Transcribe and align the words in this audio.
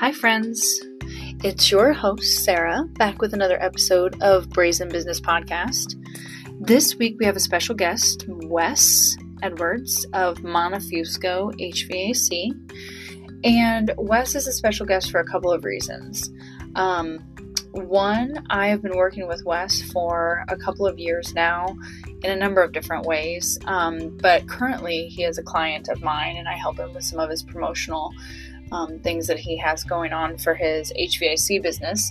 Hi, 0.00 0.10
friends. 0.10 0.80
It's 1.44 1.70
your 1.70 1.92
host, 1.92 2.44
Sarah, 2.44 2.84
back 2.94 3.22
with 3.22 3.32
another 3.32 3.62
episode 3.62 4.20
of 4.20 4.50
Brazen 4.50 4.88
Business 4.88 5.20
Podcast. 5.20 5.94
This 6.60 6.96
week 6.96 7.16
we 7.20 7.26
have 7.26 7.36
a 7.36 7.40
special 7.40 7.76
guest, 7.76 8.24
Wes 8.26 9.16
Edwards 9.40 10.04
of 10.12 10.38
Montefusco 10.38 11.54
HVAC. 11.60 12.50
And 13.44 13.92
Wes 13.96 14.34
is 14.34 14.48
a 14.48 14.52
special 14.52 14.84
guest 14.84 15.12
for 15.12 15.20
a 15.20 15.26
couple 15.26 15.52
of 15.52 15.64
reasons. 15.64 16.28
Um, 16.74 17.20
one, 17.70 18.44
I 18.50 18.68
have 18.68 18.82
been 18.82 18.96
working 18.96 19.28
with 19.28 19.44
Wes 19.44 19.80
for 19.80 20.44
a 20.48 20.56
couple 20.56 20.86
of 20.86 20.98
years 20.98 21.34
now 21.34 21.76
in 22.22 22.30
a 22.30 22.36
number 22.36 22.62
of 22.62 22.72
different 22.72 23.04
ways. 23.06 23.58
Um, 23.66 24.16
but 24.20 24.48
currently, 24.48 25.06
he 25.06 25.24
is 25.24 25.38
a 25.38 25.42
client 25.42 25.88
of 25.88 26.02
mine, 26.02 26.36
and 26.36 26.48
I 26.48 26.54
help 26.54 26.78
him 26.78 26.94
with 26.94 27.04
some 27.04 27.18
of 27.20 27.30
his 27.30 27.42
promotional 27.42 28.12
um, 28.74 28.98
things 28.98 29.28
that 29.28 29.38
he 29.38 29.56
has 29.56 29.84
going 29.84 30.12
on 30.12 30.36
for 30.36 30.54
his 30.54 30.92
HVAC 30.98 31.62
business. 31.62 32.10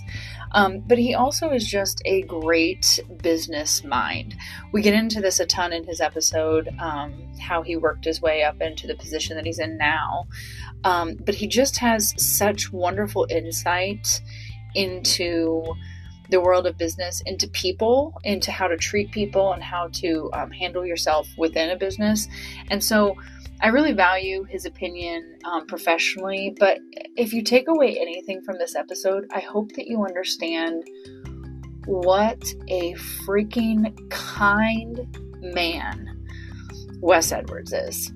Um, 0.52 0.80
but 0.86 0.96
he 0.96 1.14
also 1.14 1.50
is 1.50 1.66
just 1.66 2.00
a 2.06 2.22
great 2.22 3.00
business 3.22 3.84
mind. 3.84 4.34
We 4.72 4.80
get 4.80 4.94
into 4.94 5.20
this 5.20 5.40
a 5.40 5.46
ton 5.46 5.74
in 5.74 5.84
his 5.84 6.00
episode, 6.00 6.70
um, 6.78 7.12
how 7.38 7.62
he 7.62 7.76
worked 7.76 8.06
his 8.06 8.22
way 8.22 8.44
up 8.44 8.62
into 8.62 8.86
the 8.86 8.94
position 8.94 9.36
that 9.36 9.44
he's 9.44 9.58
in 9.58 9.76
now. 9.76 10.26
Um, 10.84 11.16
but 11.16 11.34
he 11.34 11.46
just 11.46 11.76
has 11.78 12.14
such 12.16 12.72
wonderful 12.72 13.26
insight 13.28 14.22
into 14.74 15.74
the 16.30 16.40
world 16.40 16.66
of 16.66 16.78
business 16.78 17.22
into 17.26 17.46
people, 17.48 18.18
into 18.24 18.50
how 18.50 18.66
to 18.66 18.76
treat 18.78 19.10
people, 19.10 19.52
and 19.52 19.62
how 19.62 19.88
to 19.92 20.30
um, 20.32 20.50
handle 20.50 20.84
yourself 20.84 21.28
within 21.36 21.68
a 21.70 21.76
business. 21.76 22.26
And 22.70 22.82
so 22.82 23.16
I 23.64 23.68
really 23.68 23.92
value 23.92 24.44
his 24.44 24.66
opinion 24.66 25.38
um, 25.46 25.66
professionally. 25.66 26.54
But 26.60 26.80
if 27.16 27.32
you 27.32 27.42
take 27.42 27.66
away 27.66 27.98
anything 27.98 28.42
from 28.42 28.58
this 28.58 28.76
episode, 28.76 29.26
I 29.32 29.40
hope 29.40 29.72
that 29.72 29.86
you 29.86 30.04
understand 30.04 30.84
what 31.86 32.44
a 32.68 32.92
freaking 33.26 34.10
kind 34.10 35.16
man 35.40 36.26
Wes 37.00 37.32
Edwards 37.32 37.72
is. 37.72 38.12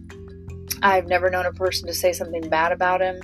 I've 0.83 1.07
never 1.07 1.31
known 1.31 1.47
a 1.47 1.53
person 1.55 1.87
to 1.87 1.95
say 1.95 2.13
something 2.13 2.47
bad 2.51 2.71
about 2.71 3.01
him. 3.01 3.19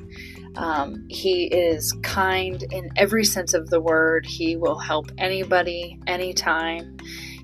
Um, 0.56 1.04
he 1.10 1.44
is 1.44 1.94
kind 2.02 2.62
in 2.72 2.88
every 2.96 3.24
sense 3.24 3.52
of 3.52 3.68
the 3.68 3.82
word. 3.82 4.24
He 4.24 4.56
will 4.56 4.78
help 4.78 5.12
anybody, 5.18 6.00
anytime. 6.06 6.96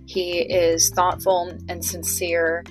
He 0.06 0.39
is 0.39 0.89
thoughtful 0.89 1.53
and 1.69 1.84
sincere. 1.84 2.64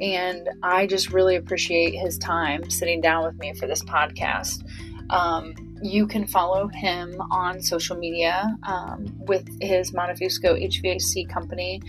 And 0.00 0.48
I 0.62 0.86
just 0.86 1.12
really 1.12 1.36
appreciate 1.36 1.92
his 1.92 2.18
time 2.18 2.68
sitting 2.70 3.00
down 3.00 3.24
with 3.24 3.38
me 3.38 3.54
for 3.54 3.66
this 3.66 3.82
podcast. 3.82 4.62
Um, 5.10 5.54
you 5.82 6.06
can 6.06 6.26
follow 6.26 6.68
him 6.68 7.20
on 7.30 7.60
social 7.60 7.96
media 7.96 8.56
um, 8.64 9.12
with 9.26 9.46
his 9.60 9.92
Montefusco 9.92 10.60
HVAC 10.60 11.28
company, 11.28 11.82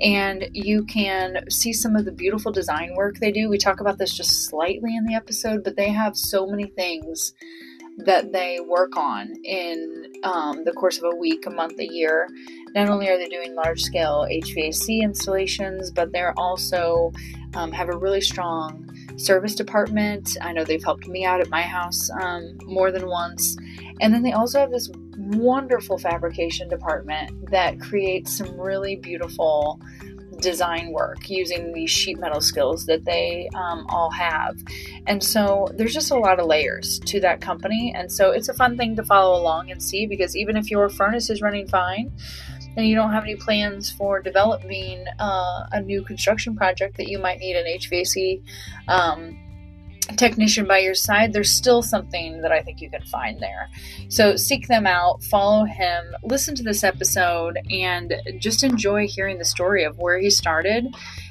and 0.00 0.48
you 0.52 0.84
can 0.84 1.48
see 1.50 1.72
some 1.72 1.96
of 1.96 2.04
the 2.04 2.12
beautiful 2.12 2.52
design 2.52 2.94
work 2.94 3.18
they 3.18 3.32
do. 3.32 3.48
We 3.48 3.58
talk 3.58 3.80
about 3.80 3.98
this 3.98 4.12
just 4.12 4.46
slightly 4.46 4.96
in 4.96 5.06
the 5.06 5.14
episode, 5.14 5.64
but 5.64 5.76
they 5.76 5.88
have 5.88 6.16
so 6.16 6.46
many 6.46 6.66
things 6.66 7.32
that 7.98 8.32
they 8.32 8.60
work 8.60 8.96
on 8.96 9.34
in 9.44 10.06
um, 10.22 10.64
the 10.64 10.72
course 10.72 10.98
of 10.98 11.04
a 11.04 11.16
week, 11.16 11.46
a 11.46 11.50
month, 11.50 11.78
a 11.78 11.86
year. 11.86 12.28
Not 12.74 12.88
only 12.88 13.08
are 13.08 13.18
they 13.18 13.28
doing 13.28 13.54
large 13.54 13.82
scale 13.82 14.26
HVAC 14.30 15.02
installations, 15.02 15.90
but 15.90 16.12
they're 16.12 16.34
also 16.38 17.12
um, 17.54 17.72
have 17.72 17.88
a 17.88 17.96
really 17.96 18.20
strong 18.20 18.88
service 19.16 19.54
department. 19.54 20.36
I 20.40 20.52
know 20.52 20.64
they've 20.64 20.82
helped 20.82 21.08
me 21.08 21.24
out 21.24 21.40
at 21.40 21.50
my 21.50 21.62
house 21.62 22.08
um, 22.20 22.56
more 22.64 22.92
than 22.92 23.08
once. 23.08 23.56
And 24.00 24.14
then 24.14 24.22
they 24.22 24.32
also 24.32 24.60
have 24.60 24.70
this 24.70 24.90
wonderful 25.16 25.98
fabrication 25.98 26.68
department 26.68 27.50
that 27.50 27.80
creates 27.80 28.36
some 28.36 28.58
really 28.58 28.96
beautiful 28.96 29.80
design 30.40 30.92
work 30.92 31.28
using 31.28 31.72
these 31.72 31.90
sheet 31.90 32.18
metal 32.18 32.40
skills 32.40 32.86
that 32.86 33.04
they 33.04 33.48
um, 33.54 33.86
all 33.88 34.10
have. 34.10 34.56
And 35.06 35.22
so 35.22 35.68
there's 35.74 35.94
just 35.94 36.10
a 36.10 36.16
lot 36.16 36.40
of 36.40 36.46
layers 36.46 36.98
to 37.00 37.20
that 37.20 37.40
company. 37.40 37.92
And 37.94 38.10
so 38.10 38.30
it's 38.30 38.48
a 38.48 38.54
fun 38.54 38.76
thing 38.76 38.96
to 38.96 39.04
follow 39.04 39.40
along 39.40 39.70
and 39.70 39.82
see 39.82 40.06
because 40.06 40.36
even 40.36 40.56
if 40.56 40.70
your 40.70 40.88
furnace 40.88 41.30
is 41.30 41.42
running 41.42 41.66
fine, 41.66 42.12
and 42.76 42.86
you 42.86 42.94
don't 42.94 43.12
have 43.12 43.24
any 43.24 43.34
plans 43.34 43.90
for 43.90 44.22
developing 44.22 45.04
uh, 45.18 45.66
a 45.72 45.80
new 45.80 46.02
construction 46.02 46.54
project 46.54 46.96
that 46.96 47.08
you 47.08 47.18
might 47.18 47.40
need 47.40 47.56
an 47.56 47.64
HVAC 47.66 48.40
um, 48.86 49.36
technician 50.16 50.66
by 50.66 50.78
your 50.78 50.94
side, 50.94 51.32
there's 51.32 51.50
still 51.50 51.82
something 51.82 52.40
that 52.42 52.52
I 52.52 52.62
think 52.62 52.80
you 52.80 52.90
can 52.90 53.02
find 53.02 53.40
there. 53.40 53.68
So 54.08 54.36
seek 54.36 54.68
them 54.68 54.86
out, 54.86 55.22
follow 55.24 55.64
him, 55.64 56.04
listen 56.22 56.54
to 56.56 56.62
this 56.62 56.82
episode, 56.82 57.58
and 57.70 58.14
just 58.38 58.64
enjoy 58.64 59.06
hearing 59.06 59.38
the 59.38 59.44
story 59.44 59.84
of 59.84 59.98
where 59.98 60.18
he 60.18 60.30
started, 60.30 60.86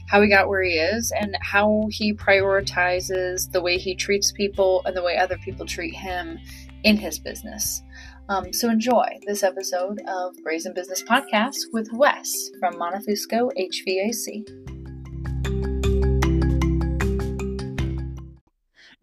how 0.08 0.22
he 0.22 0.30
got 0.30 0.48
where 0.48 0.64
he 0.64 0.74
is, 0.74 1.12
and 1.20 1.38
how 1.42 1.88
he 1.90 2.14
prioritizes 2.14 3.52
the 3.52 3.62
way 3.62 3.78
he 3.78 3.96
treats 3.96 4.32
people 4.32 4.82
and 4.86 4.96
the 4.96 5.04
way 5.04 5.18
other 5.18 5.38
people 5.40 5.66
treat 5.66 5.94
him 5.94 6.40
in 6.84 6.98
his 6.98 7.20
business. 7.20 7.84
Um, 8.30 8.52
so 8.52 8.70
enjoy 8.70 9.20
this 9.26 9.42
episode 9.42 10.02
of 10.08 10.36
Brazen 10.44 10.74
Business 10.74 11.02
Podcast 11.02 11.58
with 11.72 11.90
Wes 11.94 12.50
from 12.60 12.76
Montefusco 12.76 13.52
HVAC. 13.58 14.77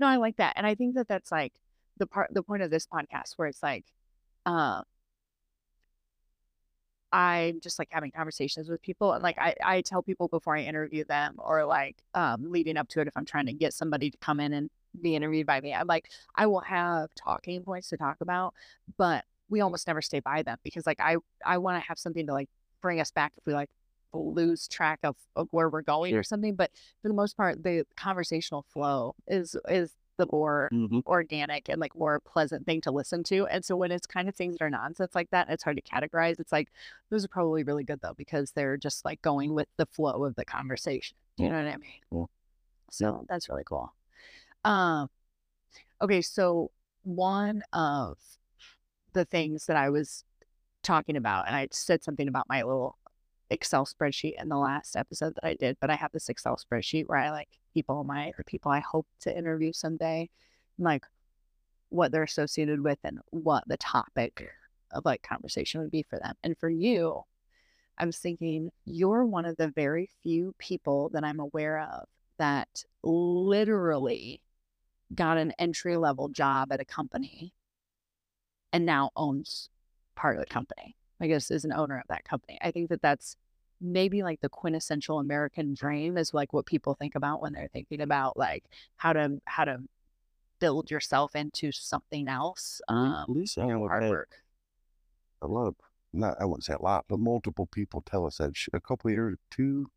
No, 0.05 0.11
I 0.11 0.17
like 0.17 0.37
that, 0.37 0.53
and 0.57 0.67
I 0.67 0.75
think 0.75 0.97
that 0.97 1.09
that's 1.09 1.33
like 1.33 1.55
the 1.97 2.07
part, 2.07 2.29
the 2.31 2.43
point 2.43 2.63
of 2.63 2.71
this 2.71 2.87
podcast, 2.87 3.33
where 3.39 3.49
it's 3.49 3.63
like, 3.63 3.87
uh, 4.45 4.83
I'm 7.11 7.61
just 7.61 7.79
like 7.79 7.89
having 7.91 8.11
conversations 8.11 8.69
with 8.69 8.83
people, 8.83 9.13
and 9.15 9.23
like 9.23 9.39
I, 9.39 9.55
I 9.65 9.81
tell 9.81 10.03
people 10.03 10.29
before 10.29 10.57
I 10.59 10.61
interview 10.61 11.05
them, 11.05 11.37
or 11.39 11.65
like 11.65 11.97
um, 12.13 12.51
leading 12.53 12.77
up 12.77 12.89
to 12.91 13.01
it, 13.01 13.09
if 13.09 13.17
I'm 13.17 13.25
trying 13.25 13.47
to 13.47 13.55
get 13.55 13.73
somebody 13.73 14.11
to 14.11 14.19
come 14.19 14.41
in 14.41 14.53
and 14.53 14.69
be 15.01 15.17
interviewed 15.17 15.47
by 15.47 15.63
me. 15.63 15.73
I'm 15.73 15.87
like, 15.87 16.11
I 16.37 16.47
will 16.49 16.61
have 16.61 17.09
talking 17.15 17.63
points 17.63 17.89
to 17.89 17.97
talk 17.97 18.19
about, 18.21 18.53
but 18.99 19.25
we 19.49 19.63
almost 19.63 19.87
never 19.87 20.03
stay 20.03 20.21
by 20.21 20.43
them 20.43 20.59
because 20.65 20.87
like 20.87 21.01
I 21.01 21.17
I 21.47 21.57
want 21.59 21.83
to 21.83 21.89
have 21.89 21.99
something 21.99 22.27
to 22.27 22.35
like 22.35 22.51
bring 22.83 23.01
us 23.01 23.11
back 23.11 23.33
if 23.39 23.47
we 23.47 23.55
like 23.55 23.71
lose 24.19 24.69
track 24.69 25.01
of, 25.03 25.17
of 25.37 25.49
where 25.51 25.69
we're 25.69 25.83
going 25.83 26.15
or 26.15 26.23
something. 26.23 26.55
But 26.55 26.71
for 27.03 27.09
the 27.09 27.15
most 27.15 27.37
part, 27.37 27.63
the 27.63 27.85
conversational 27.97 28.65
flow 28.73 29.15
is 29.27 29.57
is 29.69 29.95
the 30.17 30.27
more 30.31 30.69
mm-hmm. 30.73 31.01
organic 31.07 31.69
and 31.69 31.81
like 31.81 31.97
more 31.97 32.21
pleasant 32.21 32.65
thing 32.67 32.81
to 32.83 32.91
listen 32.91 33.25
to. 33.25 33.47
And 33.47 33.65
so 33.65 33.77
when 33.77 33.91
it's 33.91 34.07
kind 34.07 34.29
of 34.29 34.35
things 34.35 34.57
that 34.57 34.65
are 34.65 34.71
nonsense 34.71 35.15
like 35.15 35.31
that, 35.31 35.49
it's 35.51 35.65
hard 35.65 35.77
to 35.77 35.83
categorize. 35.83 36.39
It's 36.39 36.53
like 36.53 36.69
those 37.11 37.25
are 37.25 37.29
probably 37.29 37.65
really 37.65 37.85
good 37.85 38.01
though 38.01 38.15
because 38.17 38.53
they're 38.53 38.77
just 38.77 39.05
like 39.05 39.21
going 39.23 39.55
with 39.55 39.69
the 39.77 39.87
flow 39.87 40.25
of 40.25 40.37
the 40.37 40.45
conversation. 40.45 41.17
You 41.37 41.49
know 41.49 41.57
what 41.57 41.67
I 41.67 41.77
mean? 41.77 42.01
Cool. 42.11 42.31
So 42.91 43.27
that's 43.29 43.49
really 43.49 43.65
cool. 43.65 43.93
Um, 44.65 45.09
okay, 46.01 46.23
so 46.23 46.71
one 47.03 47.63
of 47.73 48.19
the 49.13 49.25
things 49.25 49.67
that 49.67 49.77
I 49.77 49.91
was 49.91 50.25
talking 50.83 51.17
about, 51.17 51.47
and 51.47 51.57
I 51.57 51.69
said 51.71 52.05
something 52.05 52.29
about 52.29 52.47
my 52.49 52.63
little 52.63 52.97
Excel 53.55 53.87
spreadsheet 53.87 54.41
in 54.41 54.49
the 54.49 54.59
last 54.59 54.97
episode 54.97 55.37
that 55.37 55.45
I 55.47 55.55
did, 55.55 55.77
but 55.81 55.89
I 55.89 55.95
have 55.95 56.11
this 56.11 56.29
Excel 56.29 56.57
spreadsheet 56.57 57.07
where 57.07 57.19
I 57.19 57.31
like 57.31 57.49
people 57.73 58.03
my 58.03 58.33
or 58.37 58.45
people 58.45 58.73
I 58.73 58.81
hope 58.81 59.07
to 59.21 59.37
interview 59.37 59.73
someday, 59.73 60.29
like 60.77 61.05
what 61.89 62.11
they're 62.11 62.25
associated 62.25 62.81
with 62.81 62.99
and 63.05 63.21
what 63.31 63.63
the 63.69 63.77
topic 63.77 64.51
of 64.91 65.05
like 65.05 65.23
conversation 65.23 65.81
would 65.81 65.93
be 65.93 66.03
for 66.03 66.19
them. 66.19 66.35
And 66.43 66.59
for 66.59 66.69
you, 66.69 67.23
I 67.97 68.07
was 68.07 68.19
thinking 68.19 68.71
you're 68.85 69.25
one 69.25 69.45
of 69.45 69.57
the 69.57 69.69
very 69.69 70.11
few 70.23 70.55
people 70.59 71.11
that 71.11 71.23
I'm 71.23 71.39
aware 71.39 71.81
of 71.81 72.09
that 72.39 72.85
literally 73.05 74.43
got 75.15 75.39
an 75.39 75.53
entry 75.61 75.97
level 75.97 76.29
job 76.29 76.73
at 76.73 76.81
a 76.81 76.85
company 76.85 77.55
and 78.73 78.85
now 78.85 79.11
owns 79.15 79.71
part 80.17 80.37
of 80.37 80.41
the 80.41 80.53
company. 80.53 80.97
I 81.21 81.29
guess 81.29 81.53
is 81.53 81.65
an 81.65 81.73
owner 81.73 81.99
of 81.99 82.09
that 82.09 82.25
company. 82.25 82.59
I 82.61 82.73
think 82.73 82.91
that 82.91 83.01
that's 83.01 83.37
maybe 83.85 84.23
like 84.23 84.41
the 84.41 84.49
quintessential 84.49 85.21
American 85.21 85.75
dream 85.75 86.17
is 86.17 86.33
like 86.33 86.53
what 86.53 86.67
people 86.67 86.95
think 86.95 87.15
about 87.15 87.43
when 87.43 87.53
they're 87.53 87.69
thinking 87.73 88.01
about 88.01 88.37
like 88.37 88.65
how 88.97 89.13
to 89.13 89.41
how 89.45 89.65
to 89.65 89.79
build 90.59 90.91
yourself 90.91 91.37
into 91.37 91.71
something 91.71 92.27
else. 92.29 92.81
Um, 92.89 93.15
At 93.15 93.29
least 93.29 93.59
I 93.59 93.67
know 93.67 93.87
hard 93.87 94.09
work. 94.09 94.37
A 95.43 95.47
lot 95.47 95.69
of 95.69 95.75
not 96.13 96.37
I 96.41 96.47
wouldn't 96.47 96.65
say 96.65 96.75
a 96.75 96.83
lot, 96.83 97.05
but 97.09 97.19
multiple 97.19 97.67
people 97.67 98.03
tell 98.03 98.27
us 98.27 98.39
that 98.39 98.55
a 98.73 98.81
couple 98.81 99.11
years, 99.11 99.37
two, 99.51 99.91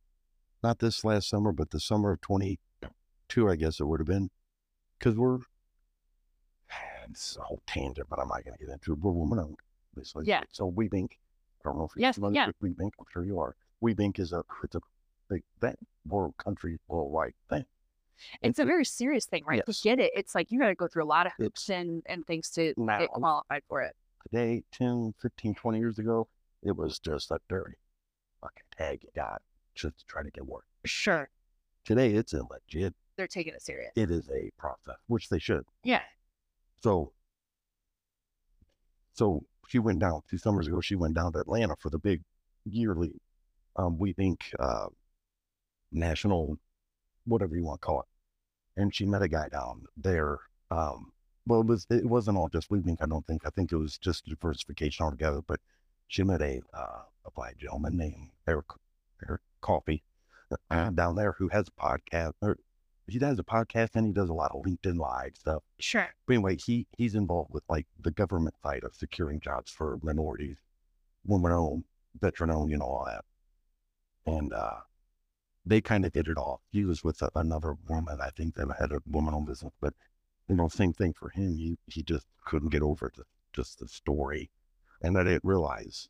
not 0.61 0.79
this 0.79 1.05
last 1.05 1.29
summer, 1.29 1.51
but 1.51 1.71
the 1.71 1.79
summer 1.79 2.11
of 2.11 2.21
twenty 2.21 2.59
two, 3.29 3.49
I 3.49 3.55
guess 3.55 3.79
it 3.79 3.85
would 3.85 3.99
have 3.99 4.07
been 4.07 4.29
because 4.99 5.15
we're 5.15 5.39
it's 7.09 7.37
a 7.37 7.41
whole 7.41 7.61
tangent, 7.65 8.07
but 8.09 8.19
I'm 8.19 8.27
not 8.27 8.43
going 8.43 8.57
to 8.57 8.65
get 8.65 8.73
into 8.73 8.93
it. 8.93 8.99
We're 8.99 9.11
woman 9.11 9.39
owned, 9.39 9.59
obviously. 9.93 10.25
Yeah. 10.25 10.43
So 10.51 10.69
WBENC, 10.71 11.11
I 11.11 11.63
don't 11.63 11.77
know 11.77 11.85
if 11.85 11.91
you're 11.95 12.01
yes, 12.01 12.15
familiar 12.15 12.35
yeah. 12.35 12.47
with 12.47 12.77
WBENC. 12.77 12.91
I'm 12.99 13.05
sure 13.13 13.23
you 13.23 13.39
are. 13.39 13.55
WBENC 13.83 14.19
is 14.19 14.31
a 14.33 14.43
it's 14.63 14.75
a 14.75 14.81
big 15.29 15.43
thing, 15.61 15.75
world 16.07 16.35
country, 16.37 16.79
worldwide 16.87 17.33
thing. 17.49 17.65
It's 18.41 18.57
a 18.59 18.65
very 18.65 18.85
serious 18.85 19.25
thing, 19.25 19.43
right? 19.45 19.61
Yes. 19.67 19.77
To 19.77 19.83
get 19.83 19.99
it, 19.99 20.11
it's 20.15 20.33
like 20.33 20.51
you 20.51 20.59
got 20.59 20.67
to 20.69 20.75
go 20.75 20.87
through 20.87 21.03
a 21.03 21.05
lot 21.05 21.27
of 21.27 21.33
hoops 21.37 21.69
and, 21.69 22.01
and 22.07 22.25
things 22.25 22.49
to 22.51 22.73
Now- 22.77 22.99
get 22.99 23.09
um, 23.13 23.21
qualified 23.21 23.61
for 23.69 23.81
it. 23.81 23.95
Today, 24.31 24.63
10, 24.73 25.13
15, 25.21 25.53
20 25.55 25.79
years 25.79 25.99
ago, 25.99 26.27
it 26.63 26.75
was 26.75 26.99
just 26.99 27.29
a 27.31 27.39
dirty 27.47 27.75
fucking 28.41 28.63
tag 28.77 29.03
you 29.03 29.09
got 29.15 29.41
just 29.75 29.99
to 29.99 30.05
try 30.07 30.23
to 30.23 30.31
get 30.31 30.45
work. 30.45 30.65
Sure. 30.85 31.29
Today, 31.85 32.13
it's 32.13 32.33
a 32.33 32.41
legit, 32.49 32.93
They're 33.15 33.27
taking 33.27 33.53
it 33.53 33.61
serious. 33.61 33.91
it 33.95 34.09
is 34.11 34.27
a 34.29 34.49
process, 34.57 34.97
which 35.05 35.29
they 35.29 35.39
should. 35.39 35.63
Yeah. 35.83 36.01
So, 36.83 37.13
so 39.13 39.43
she 39.69 39.79
went 39.79 39.99
down 39.99 40.21
two 40.29 40.37
summers 40.37 40.67
ago. 40.67 40.81
She 40.81 40.95
went 40.95 41.13
down 41.13 41.31
to 41.33 41.39
Atlanta 41.39 41.75
for 41.79 41.89
the 41.89 41.99
big 41.99 42.23
yearly, 42.65 43.13
um, 43.77 43.97
we 43.97 44.13
think, 44.13 44.51
uh, 44.59 44.87
national, 45.91 46.57
whatever 47.25 47.55
you 47.55 47.63
want 47.63 47.81
to 47.81 47.85
call 47.85 48.01
it. 48.01 48.81
And 48.81 48.93
she 48.93 49.05
met 49.05 49.21
a 49.21 49.27
guy 49.27 49.49
down 49.49 49.83
there. 49.95 50.39
Um, 50.69 51.11
well, 51.45 51.61
it 51.61 51.67
was 51.67 51.87
it 51.89 52.05
wasn't 52.05 52.37
all 52.37 52.49
just 52.49 52.69
weaving. 52.69 52.97
I 53.01 53.05
don't 53.05 53.25
think. 53.25 53.43
I 53.45 53.49
think 53.49 53.71
it 53.71 53.77
was 53.77 53.97
just 53.97 54.25
diversification 54.25 55.05
altogether. 55.05 55.41
But 55.41 55.59
she 56.07 56.23
met 56.23 56.41
a 56.41 56.61
uh, 56.73 57.01
a 57.25 57.31
black 57.35 57.57
gentleman 57.57 57.97
named 57.97 58.31
Eric 58.47 58.65
Eric 59.27 59.41
Coffee 59.61 60.03
uh, 60.69 60.89
down 60.91 61.15
there 61.15 61.33
who 61.37 61.47
has 61.49 61.67
a 61.67 61.81
podcast. 61.81 62.33
Or 62.41 62.57
he 63.07 63.19
has 63.19 63.39
a 63.39 63.43
podcast 63.43 63.91
and 63.95 64.05
he 64.05 64.13
does 64.13 64.29
a 64.29 64.33
lot 64.33 64.51
of 64.51 64.63
LinkedIn 64.63 64.97
live 64.99 65.31
stuff. 65.35 65.63
Sure. 65.79 66.07
But 66.25 66.33
anyway, 66.33 66.57
he 66.57 66.85
he's 66.97 67.15
involved 67.15 67.53
with 67.53 67.63
like 67.69 67.87
the 67.99 68.11
government 68.11 68.55
side 68.61 68.83
of 68.83 68.93
securing 68.93 69.39
jobs 69.39 69.71
for 69.71 69.97
minorities, 70.03 70.57
women 71.25 71.51
owned, 71.51 71.85
veteran 72.19 72.51
owned, 72.51 72.69
you 72.69 72.77
know, 72.77 72.85
all 72.85 73.05
that. 73.05 73.23
And 74.27 74.53
uh, 74.53 74.81
they 75.65 75.81
kind 75.81 76.05
of 76.05 76.13
hit 76.13 76.27
it 76.27 76.37
off. 76.37 76.61
He 76.71 76.85
was 76.85 77.03
with 77.03 77.21
a, 77.21 77.29
another 77.35 77.75
woman, 77.87 78.19
I 78.21 78.29
think 78.29 78.55
that 78.55 78.67
had 78.79 78.91
a 78.91 79.01
woman 79.07 79.33
owned 79.33 79.47
business, 79.47 79.73
but 79.81 79.93
you 80.47 80.55
know, 80.55 80.69
same 80.69 80.93
thing 80.93 81.13
for 81.13 81.29
him. 81.29 81.55
He 81.57 81.77
he 81.87 82.03
just 82.03 82.25
couldn't 82.45 82.69
get 82.69 82.81
over 82.81 83.11
the, 83.15 83.23
just 83.53 83.79
the 83.79 83.87
story, 83.87 84.49
and 85.01 85.17
I 85.17 85.23
didn't 85.23 85.43
realize 85.43 86.07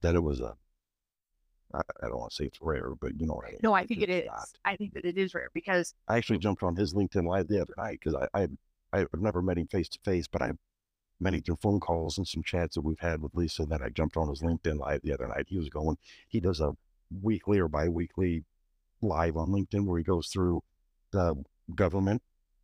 that 0.00 0.14
it 0.14 0.22
was 0.22 0.40
a. 0.40 0.54
I, 1.74 1.80
I 2.02 2.08
don't 2.08 2.18
want 2.18 2.30
to 2.30 2.36
say 2.36 2.44
it's 2.44 2.60
rare, 2.60 2.94
but 3.00 3.18
you 3.18 3.26
know 3.26 3.34
what 3.34 3.46
I 3.46 3.50
mean. 3.50 3.60
No, 3.62 3.74
I 3.74 3.86
think 3.86 4.02
it 4.02 4.10
It's 4.10 4.28
not. 4.28 4.48
I 4.64 4.76
think 4.76 4.94
that 4.94 5.04
it 5.04 5.18
is 5.18 5.34
rare 5.34 5.50
because 5.52 5.94
I 6.08 6.16
actually 6.16 6.38
jumped 6.38 6.62
on 6.62 6.76
his 6.76 6.94
LinkedIn 6.94 7.26
live 7.26 7.48
the 7.48 7.60
other 7.60 7.74
night 7.76 7.98
because 8.02 8.14
I, 8.14 8.42
I 8.42 8.48
I've 8.92 9.08
never 9.18 9.42
met 9.42 9.58
him 9.58 9.66
face 9.66 9.88
to 9.90 9.98
face, 10.04 10.26
but 10.26 10.42
I've 10.42 10.58
him 11.26 11.42
through 11.42 11.58
phone 11.62 11.80
calls 11.80 12.18
and 12.18 12.26
some 12.26 12.42
chats 12.42 12.74
that 12.74 12.82
we've 12.82 12.98
had 12.98 13.22
with 13.22 13.34
Lisa. 13.34 13.64
That 13.66 13.82
I 13.82 13.88
jumped 13.88 14.16
on 14.16 14.28
his 14.28 14.42
LinkedIn 14.42 14.78
live 14.78 15.02
the 15.02 15.12
other 15.12 15.28
night. 15.28 15.46
He 15.48 15.58
was 15.58 15.68
going. 15.68 15.96
He 16.28 16.40
does 16.40 16.60
a 16.60 16.72
weekly 17.22 17.58
or 17.58 17.68
bi-weekly 17.68 18.44
live 19.00 19.36
on 19.36 19.48
LinkedIn 19.48 19.84
where 19.84 19.98
he 19.98 20.04
goes 20.04 20.28
through 20.28 20.62
the 21.10 21.42
government 21.74 22.22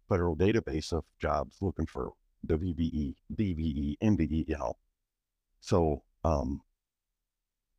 federal 0.08 0.36
database 0.36 0.92
of 0.92 1.04
jobs 1.20 1.56
looking 1.60 1.86
for 1.86 2.12
VBE, 2.46 3.14
DVE, 3.34 3.98
MBE, 4.02 4.48
you 4.48 4.56
know. 4.56 4.74
So, 5.60 6.02
um, 6.24 6.62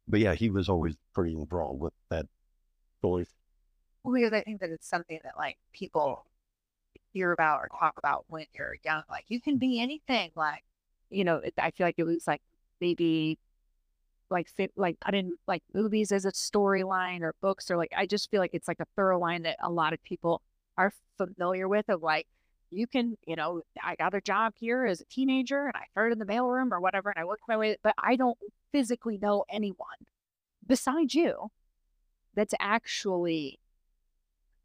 but 0.07 0.19
yeah, 0.19 0.35
he 0.35 0.49
was 0.49 0.69
always 0.69 0.95
pretty 1.13 1.33
enthralled 1.33 1.79
with 1.79 1.93
that 2.09 2.25
story. 2.99 3.25
well, 4.03 4.13
because 4.13 4.33
I 4.33 4.41
think 4.41 4.59
that 4.61 4.69
it's 4.69 4.87
something 4.87 5.19
that 5.23 5.37
like 5.37 5.57
people 5.73 6.25
hear 7.13 7.31
about 7.31 7.61
or 7.61 7.69
talk 7.79 7.97
about 7.97 8.25
when 8.27 8.45
you're 8.53 8.75
young. 8.83 9.03
Like 9.09 9.25
you 9.27 9.41
can 9.41 9.57
be 9.57 9.79
anything. 9.79 10.31
Like 10.35 10.63
you 11.09 11.23
know, 11.23 11.37
it, 11.37 11.53
I 11.57 11.71
feel 11.71 11.87
like 11.87 11.95
it 11.97 12.03
was 12.03 12.27
like 12.27 12.41
maybe 12.81 13.37
like 14.29 14.47
fit, 14.49 14.71
like 14.75 14.99
put 14.99 15.15
in 15.15 15.33
like 15.47 15.63
movies 15.73 16.11
as 16.11 16.25
a 16.25 16.31
storyline 16.31 17.21
or 17.21 17.35
books 17.41 17.71
or 17.71 17.77
like 17.77 17.91
I 17.95 18.05
just 18.05 18.29
feel 18.29 18.39
like 18.39 18.51
it's 18.53 18.67
like 18.67 18.79
a 18.79 18.85
thorough 18.95 19.19
line 19.19 19.43
that 19.43 19.57
a 19.61 19.71
lot 19.71 19.93
of 19.93 20.03
people 20.03 20.41
are 20.77 20.93
familiar 21.17 21.67
with 21.67 21.89
of 21.89 22.03
like 22.03 22.27
you 22.71 22.85
can 22.85 23.17
you 23.25 23.35
know 23.35 23.61
I 23.83 23.95
got 23.95 24.13
a 24.13 24.21
job 24.21 24.53
here 24.57 24.85
as 24.85 25.01
a 25.01 25.05
teenager 25.05 25.65
and 25.65 25.75
I 25.75 25.85
started 25.91 26.13
in 26.13 26.19
the 26.19 26.31
mailroom 26.31 26.71
or 26.71 26.79
whatever 26.79 27.09
and 27.09 27.19
I 27.19 27.25
worked 27.25 27.41
my 27.47 27.57
way 27.57 27.77
but 27.81 27.95
I 27.97 28.15
don't 28.15 28.37
physically 28.71 29.17
know 29.17 29.45
anyone 29.49 29.87
besides 30.67 31.15
you 31.15 31.49
that's 32.35 32.53
actually 32.59 33.59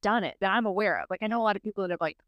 done 0.04 0.22
it 0.22 0.36
that 0.40 0.52
I'm 0.52 0.66
aware 0.66 1.00
of. 1.00 1.06
Like 1.10 1.22
I 1.22 1.26
know 1.26 1.40
a 1.40 1.42
lot 1.42 1.56
of 1.56 1.62
people 1.62 1.82
that 1.82 1.90
have 1.90 2.00
like, 2.00 2.18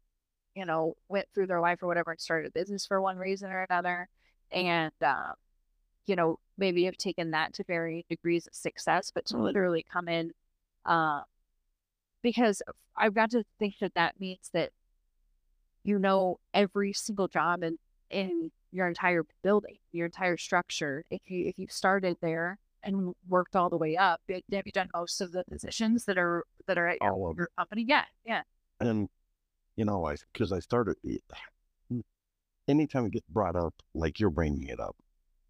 you 0.57 0.65
know, 0.65 0.95
went 1.07 1.27
through 1.33 1.45
their 1.45 1.61
life 1.61 1.83
or 1.83 1.87
whatever 1.87 2.11
and 2.11 2.19
started 2.19 2.47
a 2.47 2.51
business 2.51 2.85
for 2.85 2.99
one 2.99 3.17
reason 3.17 3.51
or 3.51 3.65
another. 3.69 4.09
And 4.51 4.91
um, 5.05 5.33
you 6.07 6.15
know, 6.15 6.39
maybe 6.57 6.85
have 6.85 6.97
taken 6.97 7.31
that 7.31 7.53
to 7.53 7.63
varying 7.63 8.03
degrees 8.09 8.47
of 8.47 8.55
success, 8.55 9.11
but 9.13 9.25
to 9.27 9.37
literally 9.37 9.85
come 9.91 10.07
in 10.07 10.31
uh 10.85 11.21
because 12.23 12.61
I've 12.95 13.13
got 13.13 13.29
to 13.31 13.43
think 13.59 13.75
that 13.81 13.93
that 13.93 14.19
means 14.19 14.49
that 14.53 14.71
you 15.83 15.99
know 15.99 16.39
every 16.53 16.91
single 16.93 17.27
job 17.27 17.61
in 17.61 17.77
in 18.09 18.51
your 18.71 18.87
entire 18.87 19.23
building, 19.43 19.77
your 19.91 20.07
entire 20.07 20.37
structure. 20.37 21.05
If 21.11 21.21
you 21.27 21.45
if 21.45 21.59
you 21.59 21.67
started 21.69 22.17
there 22.21 22.57
and 22.81 23.13
worked 23.27 23.55
all 23.55 23.69
the 23.69 23.77
way 23.77 23.95
up, 23.95 24.21
have 24.27 24.41
you 24.65 24.71
done 24.71 24.89
most 24.95 25.21
of 25.21 25.31
the 25.33 25.43
positions 25.49 26.05
that 26.05 26.17
are 26.17 26.45
that 26.65 26.79
are 26.79 26.87
at 26.87 26.97
your, 27.01 27.33
your 27.37 27.49
company? 27.57 27.85
Yeah, 27.87 28.05
yeah. 28.25 28.41
and 28.79 29.07
you 29.77 29.85
know, 29.85 30.05
I 30.05 30.15
because 30.33 30.51
I 30.51 30.59
started. 30.59 30.97
Mm, 31.91 32.01
anytime 32.67 33.05
it 33.05 33.13
gets 33.13 33.27
brought 33.29 33.55
up, 33.55 33.73
like 33.93 34.19
you're 34.19 34.29
bringing 34.29 34.67
it 34.67 34.79
up, 34.79 34.97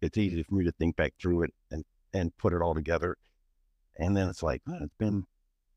it's 0.00 0.16
easy 0.16 0.44
for 0.44 0.54
me 0.54 0.64
to 0.64 0.72
think 0.72 0.94
back 0.94 1.14
through 1.20 1.42
it 1.42 1.54
and 1.72 1.84
and 2.12 2.36
put 2.36 2.52
it 2.52 2.62
all 2.62 2.74
together, 2.74 3.16
and 3.96 4.16
then 4.16 4.28
it's 4.28 4.42
like, 4.42 4.62
man, 4.66 4.82
it's 4.82 4.94
been 4.98 5.24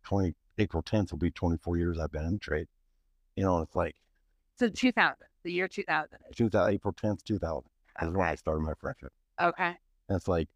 twenty 0.03 0.35
April 0.59 0.83
tenth 0.83 1.11
will 1.11 1.17
be 1.19 1.31
twenty 1.31 1.57
four 1.57 1.77
years 1.77 1.97
I've 1.97 2.11
been 2.11 2.25
in 2.25 2.37
trade. 2.37 2.67
You 3.35 3.43
know, 3.45 3.59
it's 3.61 3.75
like 3.75 3.95
So 4.59 4.67
2000, 4.69 5.15
the 5.43 5.51
year 5.51 5.67
2000. 5.67 6.09
two 6.35 6.49
thousand 6.49 6.73
April 6.73 6.93
tenth, 6.93 7.23
two 7.23 7.39
thousand 7.39 7.69
is 8.01 8.09
when 8.09 8.27
I 8.27 8.35
started 8.35 8.61
my 8.61 8.73
apprenticeship. 8.73 9.13
Okay. 9.41 9.77
And 10.09 10.15
it's 10.17 10.27
like 10.27 10.49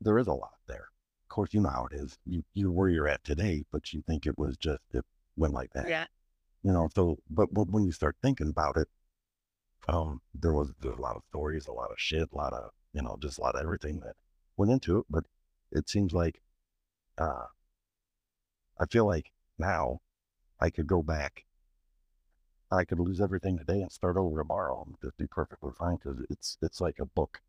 there 0.00 0.18
is 0.18 0.26
a 0.26 0.32
lot 0.34 0.52
there. 0.68 0.88
Of 1.24 1.28
course, 1.30 1.54
you 1.54 1.60
know 1.60 1.70
how 1.70 1.88
it 1.90 1.96
is. 1.96 2.18
You 2.26 2.44
you're 2.52 2.70
where 2.70 2.90
you're 2.90 3.08
at 3.08 3.24
today, 3.24 3.64
but 3.72 3.92
you 3.94 4.02
think 4.06 4.26
it 4.26 4.36
was 4.38 4.58
just 4.58 4.80
it 4.92 5.04
went 5.36 5.54
like 5.54 5.70
that. 5.72 5.88
Yeah. 5.88 6.04
You 6.62 6.72
know 6.72 6.88
so 6.94 7.18
but, 7.30 7.52
but 7.52 7.68
when 7.70 7.84
you 7.84 7.92
start 7.92 8.16
thinking 8.22 8.48
about 8.48 8.76
it 8.76 8.88
um 9.88 10.20
there 10.34 10.52
was 10.52 10.72
there's 10.80 10.98
a 10.98 11.02
lot 11.02 11.16
of 11.16 11.22
stories 11.28 11.66
a 11.66 11.72
lot 11.72 11.90
of 11.90 11.96
shit 11.98 12.28
a 12.32 12.36
lot 12.36 12.52
of 12.52 12.70
you 12.92 13.02
know 13.02 13.16
just 13.20 13.38
a 13.38 13.40
lot 13.40 13.54
of 13.56 13.62
everything 13.62 14.00
that 14.00 14.14
went 14.56 14.70
into 14.70 14.98
it 14.98 15.04
but 15.10 15.24
it 15.72 15.88
seems 15.88 16.12
like 16.12 16.40
uh 17.18 17.46
i 18.80 18.86
feel 18.86 19.06
like 19.06 19.32
now 19.58 20.00
i 20.60 20.70
could 20.70 20.86
go 20.86 21.02
back 21.02 21.44
i 22.70 22.84
could 22.84 23.00
lose 23.00 23.20
everything 23.20 23.58
today 23.58 23.80
and 23.82 23.90
start 23.90 24.16
over 24.16 24.38
tomorrow 24.40 24.84
and 24.86 24.94
just 25.02 25.16
be 25.16 25.26
perfectly 25.26 25.72
fine 25.78 25.96
because 25.96 26.24
it's 26.30 26.58
it's 26.62 26.80
like 26.80 26.98
a 27.00 27.06
book 27.06 27.40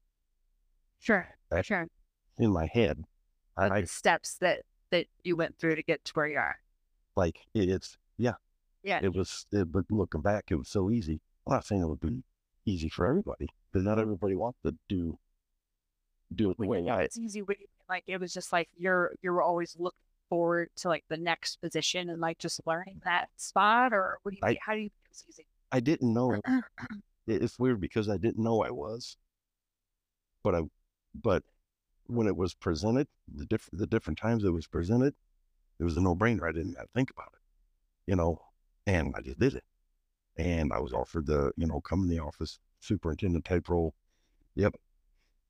Sure. 0.99 1.27
That- 1.49 1.65
Sure. 1.65 1.87
in 2.37 2.51
my 2.51 2.65
head 2.65 3.03
I 3.57 3.81
the 3.81 3.87
steps 3.87 4.37
that 4.39 4.61
that 4.89 5.07
you 5.23 5.35
went 5.35 5.57
through 5.59 5.75
to 5.75 5.83
get 5.83 6.03
to 6.05 6.11
where 6.13 6.27
you 6.27 6.37
are. 6.37 6.57
like 7.15 7.45
it's 7.53 7.97
yeah 8.17 8.33
Yeah. 8.83 8.99
it 9.01 9.15
was 9.15 9.45
it, 9.51 9.71
but 9.71 9.85
looking 9.89 10.21
back 10.21 10.45
it 10.49 10.55
was 10.55 10.69
so 10.69 10.89
easy 10.91 11.21
i'm 11.47 11.53
not 11.53 11.65
saying 11.65 11.81
it 11.81 11.87
would 11.87 12.01
be 12.01 12.23
easy 12.65 12.89
for 12.89 13.05
everybody 13.05 13.47
but 13.71 13.81
not 13.83 13.93
mm-hmm. 13.93 14.01
everybody 14.01 14.35
wants 14.35 14.59
to 14.65 14.75
do 14.89 15.17
do 16.33 16.51
it 16.51 16.57
the 16.57 16.67
way 16.67 16.81
yeah, 16.81 16.95
I 16.97 17.01
it's 17.03 17.17
easy. 17.17 17.39
you- 17.39 17.47
Like 17.89 18.03
it 18.07 18.19
was 18.19 18.33
just 18.33 18.51
like 18.51 18.69
you're 18.77 19.13
you're 19.21 19.41
always 19.41 19.75
looking 19.77 19.97
forward 20.29 20.69
to 20.77 20.87
like 20.87 21.03
the 21.09 21.17
next 21.17 21.57
position 21.57 22.09
and 22.09 22.19
like 22.19 22.39
just 22.39 22.59
learning 22.65 23.01
that 23.05 23.29
spot 23.37 23.93
or 23.93 24.17
what 24.23 24.31
do 24.31 24.37
you 24.41 24.47
I- 24.47 24.57
how 24.65 24.73
do 24.73 24.79
you 24.79 24.89
think 24.89 25.07
it's 25.11 25.23
easy? 25.29 25.45
I 25.71 25.79
didn't 25.79 26.13
know 26.13 26.33
it, 27.27 27.41
it's 27.43 27.59
weird 27.59 27.79
because 27.81 28.09
I 28.09 28.17
didn't 28.17 28.43
know 28.43 28.63
I 28.63 28.71
was 28.71 29.17
but 30.43 30.55
I 30.55 30.61
but 31.13 31.43
when 32.07 32.27
it 32.27 32.35
was 32.35 32.53
presented 32.53 33.07
the 33.33 33.45
different 33.45 33.79
the 33.79 33.87
different 33.87 34.17
times 34.19 34.43
it 34.43 34.49
was 34.51 34.67
presented 34.67 35.13
it 35.79 35.83
was 35.83 35.97
a 35.97 36.01
no-brainer 36.01 36.47
I 36.47 36.51
didn't 36.51 36.75
have 36.75 36.87
to 36.87 36.91
think 36.95 37.11
about 37.11 37.29
it 37.33 38.11
you 38.11 38.15
know 38.15 38.41
and 38.85 39.13
I 39.15 39.21
just 39.21 39.39
did 39.39 39.55
it. 39.55 39.63
And 40.37 40.73
I 40.73 40.79
was 40.79 40.93
offered 40.93 41.27
the 41.27 41.51
you 41.57 41.67
know 41.67 41.81
come 41.81 42.03
in 42.03 42.09
the 42.09 42.19
office 42.19 42.59
superintendent 42.79 43.45
type 43.45 43.69
role. 43.69 43.93
Yep. 44.55 44.75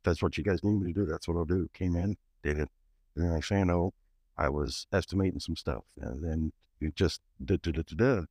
That's 0.03 0.21
what 0.21 0.37
you 0.37 0.43
guys 0.43 0.63
need 0.63 0.79
me 0.81 0.93
to 0.93 0.99
do. 0.99 1.05
That's 1.05 1.27
what 1.27 1.37
I'll 1.37 1.45
do. 1.45 1.69
Came 1.73 1.95
in 1.95 2.17
did 2.43 2.59
it. 2.59 2.69
And 3.15 3.25
then 3.25 3.31
I 3.31 3.39
say 3.39 3.63
no 3.63 3.93
I 4.37 4.49
was 4.49 4.87
estimating 4.91 5.39
some 5.39 5.55
stuff 5.55 5.83
and 5.99 6.23
then 6.23 6.51
it 6.81 6.95
just 6.95 7.21
da 7.43 7.57
da 7.61 7.71
da 7.71 7.81
da 7.81 7.95
da. 7.95 8.25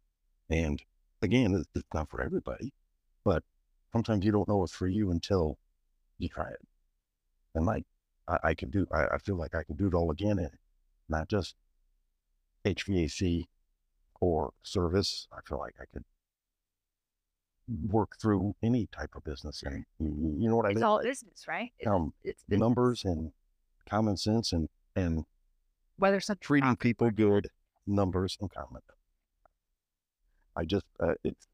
And 0.51 0.83
again 1.23 1.65
it's, 1.75 1.85
not 1.95 2.11
for 2.11 2.21
everybody 2.21 2.73
but 3.25 3.43
sometimes 3.93 4.25
you 4.25 4.33
don't 4.33 4.49
know 4.49 4.63
it's 4.63 4.73
for 4.73 4.87
you 4.87 5.11
until 5.11 5.59
you 6.19 6.29
try 6.29 6.51
it. 6.51 6.61
And 7.55 7.67
like 7.67 7.85
I, 8.29 8.39
I 8.45 8.55
can 8.55 8.71
do 8.71 8.87
I, 8.93 9.07
I 9.15 9.19
feel 9.19 9.37
like 9.37 9.55
I 9.55 9.65
can 9.65 9.77
do 9.77 9.89
it 9.89 9.95
all 9.95 10.11
again 10.11 10.39
and 10.39 10.51
not 11.09 11.29
just 11.29 11.55
HVAC 12.65 13.47
or 14.23 14.53
service. 14.63 15.27
I 15.33 15.41
feel 15.47 15.59
like 15.59 15.75
I 15.81 15.85
could 15.93 16.05
work 17.91 18.17
through 18.21 18.55
any 18.63 18.87
type 18.87 19.11
of 19.17 19.25
business 19.25 19.63
and 19.65 19.85
you, 19.99 20.37
you 20.39 20.49
know 20.49 20.57
what 20.57 20.67
I 20.67 20.69
mean? 20.69 20.77
It's 20.79 20.85
all 20.85 21.03
business, 21.03 21.45
right? 21.49 21.73
It's, 21.79 21.89
Um, 21.89 22.13
it's 22.23 22.45
business. 22.45 22.61
numbers 22.61 23.05
and 23.05 23.33
common 23.89 24.17
sense 24.17 24.53
and 24.53 24.69
and 24.95 25.25
whether 25.97 26.21
something 26.21 26.41
treating 26.41 26.77
people 26.77 27.11
good 27.11 27.49
numbers 27.87 28.39
and 28.41 28.49
common. 28.53 28.83
I 30.55 30.65
just 30.67 30.87
uh, 31.01 31.15
it's 31.25 31.49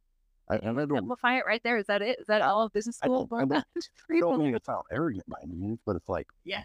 I, 0.51 0.57
and 0.57 0.79
I 0.81 0.85
don't 0.85 0.99
Simplify 0.99 1.39
it 1.39 1.45
right 1.47 1.63
there. 1.63 1.79
Is 1.79 1.87
that 1.87 2.03
it? 2.03 2.19
Is 2.21 2.27
that 2.27 2.43
all 2.43 2.63
of 2.67 2.73
business 2.73 2.99
I 3.03 3.07
school? 3.07 3.27
don't- 3.27 3.41
I 3.41 3.45
don't- 3.47 3.89
don't 4.21 4.39
mean 4.43 4.53
to 4.53 4.61
sound 4.65 4.85
arrogant 4.91 5.27
by 5.27 5.37
any 5.43 5.55
means, 5.55 5.79
but 5.87 5.97
it's 5.97 6.09
like 6.09 6.27
Yeah. 6.45 6.65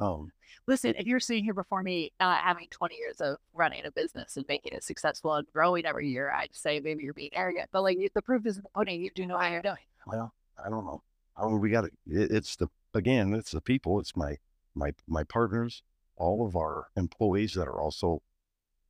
Um 0.00 0.30
Listen, 0.66 0.94
if 0.98 1.06
you're 1.06 1.20
sitting 1.20 1.42
here 1.42 1.54
before 1.54 1.82
me, 1.82 2.12
not 2.20 2.42
having 2.42 2.66
20 2.70 2.94
years 2.94 3.20
of 3.20 3.38
running 3.54 3.84
a 3.86 3.90
business 3.90 4.36
and 4.36 4.44
making 4.48 4.72
it 4.72 4.84
successful 4.84 5.34
and 5.34 5.46
growing 5.52 5.86
every 5.86 6.08
year, 6.08 6.30
I'd 6.30 6.54
say 6.54 6.80
maybe 6.80 7.02
you're 7.02 7.14
being 7.14 7.30
arrogant. 7.32 7.70
But 7.72 7.82
like 7.82 7.98
the 8.14 8.22
proof 8.22 8.46
is 8.46 8.56
in 8.56 8.62
the 8.62 8.68
pudding. 8.70 9.00
You 9.00 9.10
do 9.14 9.26
know 9.26 9.38
how 9.38 9.48
you're 9.50 9.62
doing. 9.62 9.76
well 10.06 10.32
I 10.62 10.68
don't 10.68 10.84
know. 10.84 11.02
I 11.36 11.46
mean 11.46 11.60
we 11.60 11.70
got 11.70 11.84
it, 11.84 11.92
it's 12.06 12.56
the 12.56 12.68
again 12.94 13.32
it's 13.34 13.52
the 13.52 13.60
people 13.60 14.00
it's 14.00 14.16
my 14.16 14.36
my 14.74 14.92
my 15.06 15.24
partners 15.24 15.82
all 16.16 16.46
of 16.46 16.56
our 16.56 16.88
employees 16.96 17.54
that 17.54 17.68
are 17.68 17.80
also 17.80 18.20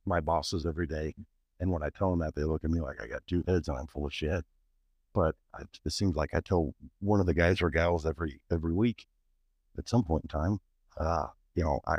my 0.05 0.19
bosses 0.19 0.65
every 0.65 0.87
day 0.87 1.13
and 1.59 1.71
when 1.71 1.83
I 1.83 1.89
tell 1.89 2.09
them 2.09 2.19
that 2.19 2.35
they 2.35 2.43
look 2.43 2.63
at 2.63 2.71
me 2.71 2.81
like 2.81 3.01
I 3.01 3.07
got 3.07 3.25
two 3.27 3.43
heads 3.47 3.69
and 3.69 3.77
I'm 3.77 3.87
full 3.87 4.07
of 4.07 4.13
shit. 4.13 4.43
But 5.13 5.35
I, 5.53 5.63
it 5.85 5.91
seems 5.91 6.15
like 6.15 6.33
I 6.33 6.39
tell 6.41 6.73
one 6.99 7.19
of 7.19 7.27
the 7.27 7.33
guys 7.33 7.61
or 7.61 7.69
gals 7.69 8.05
every 8.05 8.41
every 8.51 8.73
week 8.73 9.07
at 9.77 9.87
some 9.87 10.03
point 10.03 10.23
in 10.25 10.29
time, 10.29 10.59
uh, 10.97 11.27
you 11.55 11.63
know, 11.63 11.79
I 11.87 11.97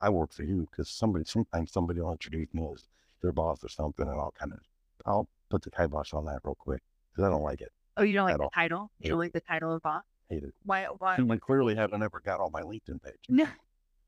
I 0.00 0.08
work 0.08 0.32
for 0.32 0.44
you 0.44 0.66
because 0.70 0.88
somebody 0.88 1.24
sometimes 1.24 1.72
somebody 1.72 2.00
will 2.00 2.12
introduce 2.12 2.52
me 2.54 2.66
as 2.72 2.84
their 3.22 3.32
boss 3.32 3.62
or 3.62 3.68
something, 3.68 4.08
and 4.08 4.18
I'll 4.18 4.34
kind 4.38 4.52
of 4.52 4.58
I'll 5.06 5.28
put 5.50 5.62
the 5.62 5.70
kibosh 5.70 6.12
on 6.14 6.24
that 6.26 6.40
real 6.44 6.54
quick 6.54 6.82
because 7.12 7.24
I 7.26 7.30
don't 7.30 7.42
like 7.42 7.60
it. 7.60 7.72
Oh, 7.96 8.02
you 8.02 8.12
don't 8.14 8.26
like 8.28 8.36
the 8.38 8.44
all. 8.44 8.50
title? 8.54 8.90
You 8.98 9.06
Yeah. 9.06 9.10
don't 9.10 9.18
like 9.18 9.32
the 9.32 9.40
title 9.40 9.74
of 9.74 9.82
boss? 9.82 10.04
Hate 10.28 10.44
it. 10.44 10.54
Why? 10.64 10.84
Why? 10.98 11.16
And 11.16 11.30
I 11.32 11.36
clearly 11.36 11.74
haven't 11.74 12.02
ever 12.02 12.20
got 12.20 12.40
on 12.40 12.50
my 12.52 12.62
LinkedIn 12.62 13.02
page. 13.02 13.14
No. 13.28 13.46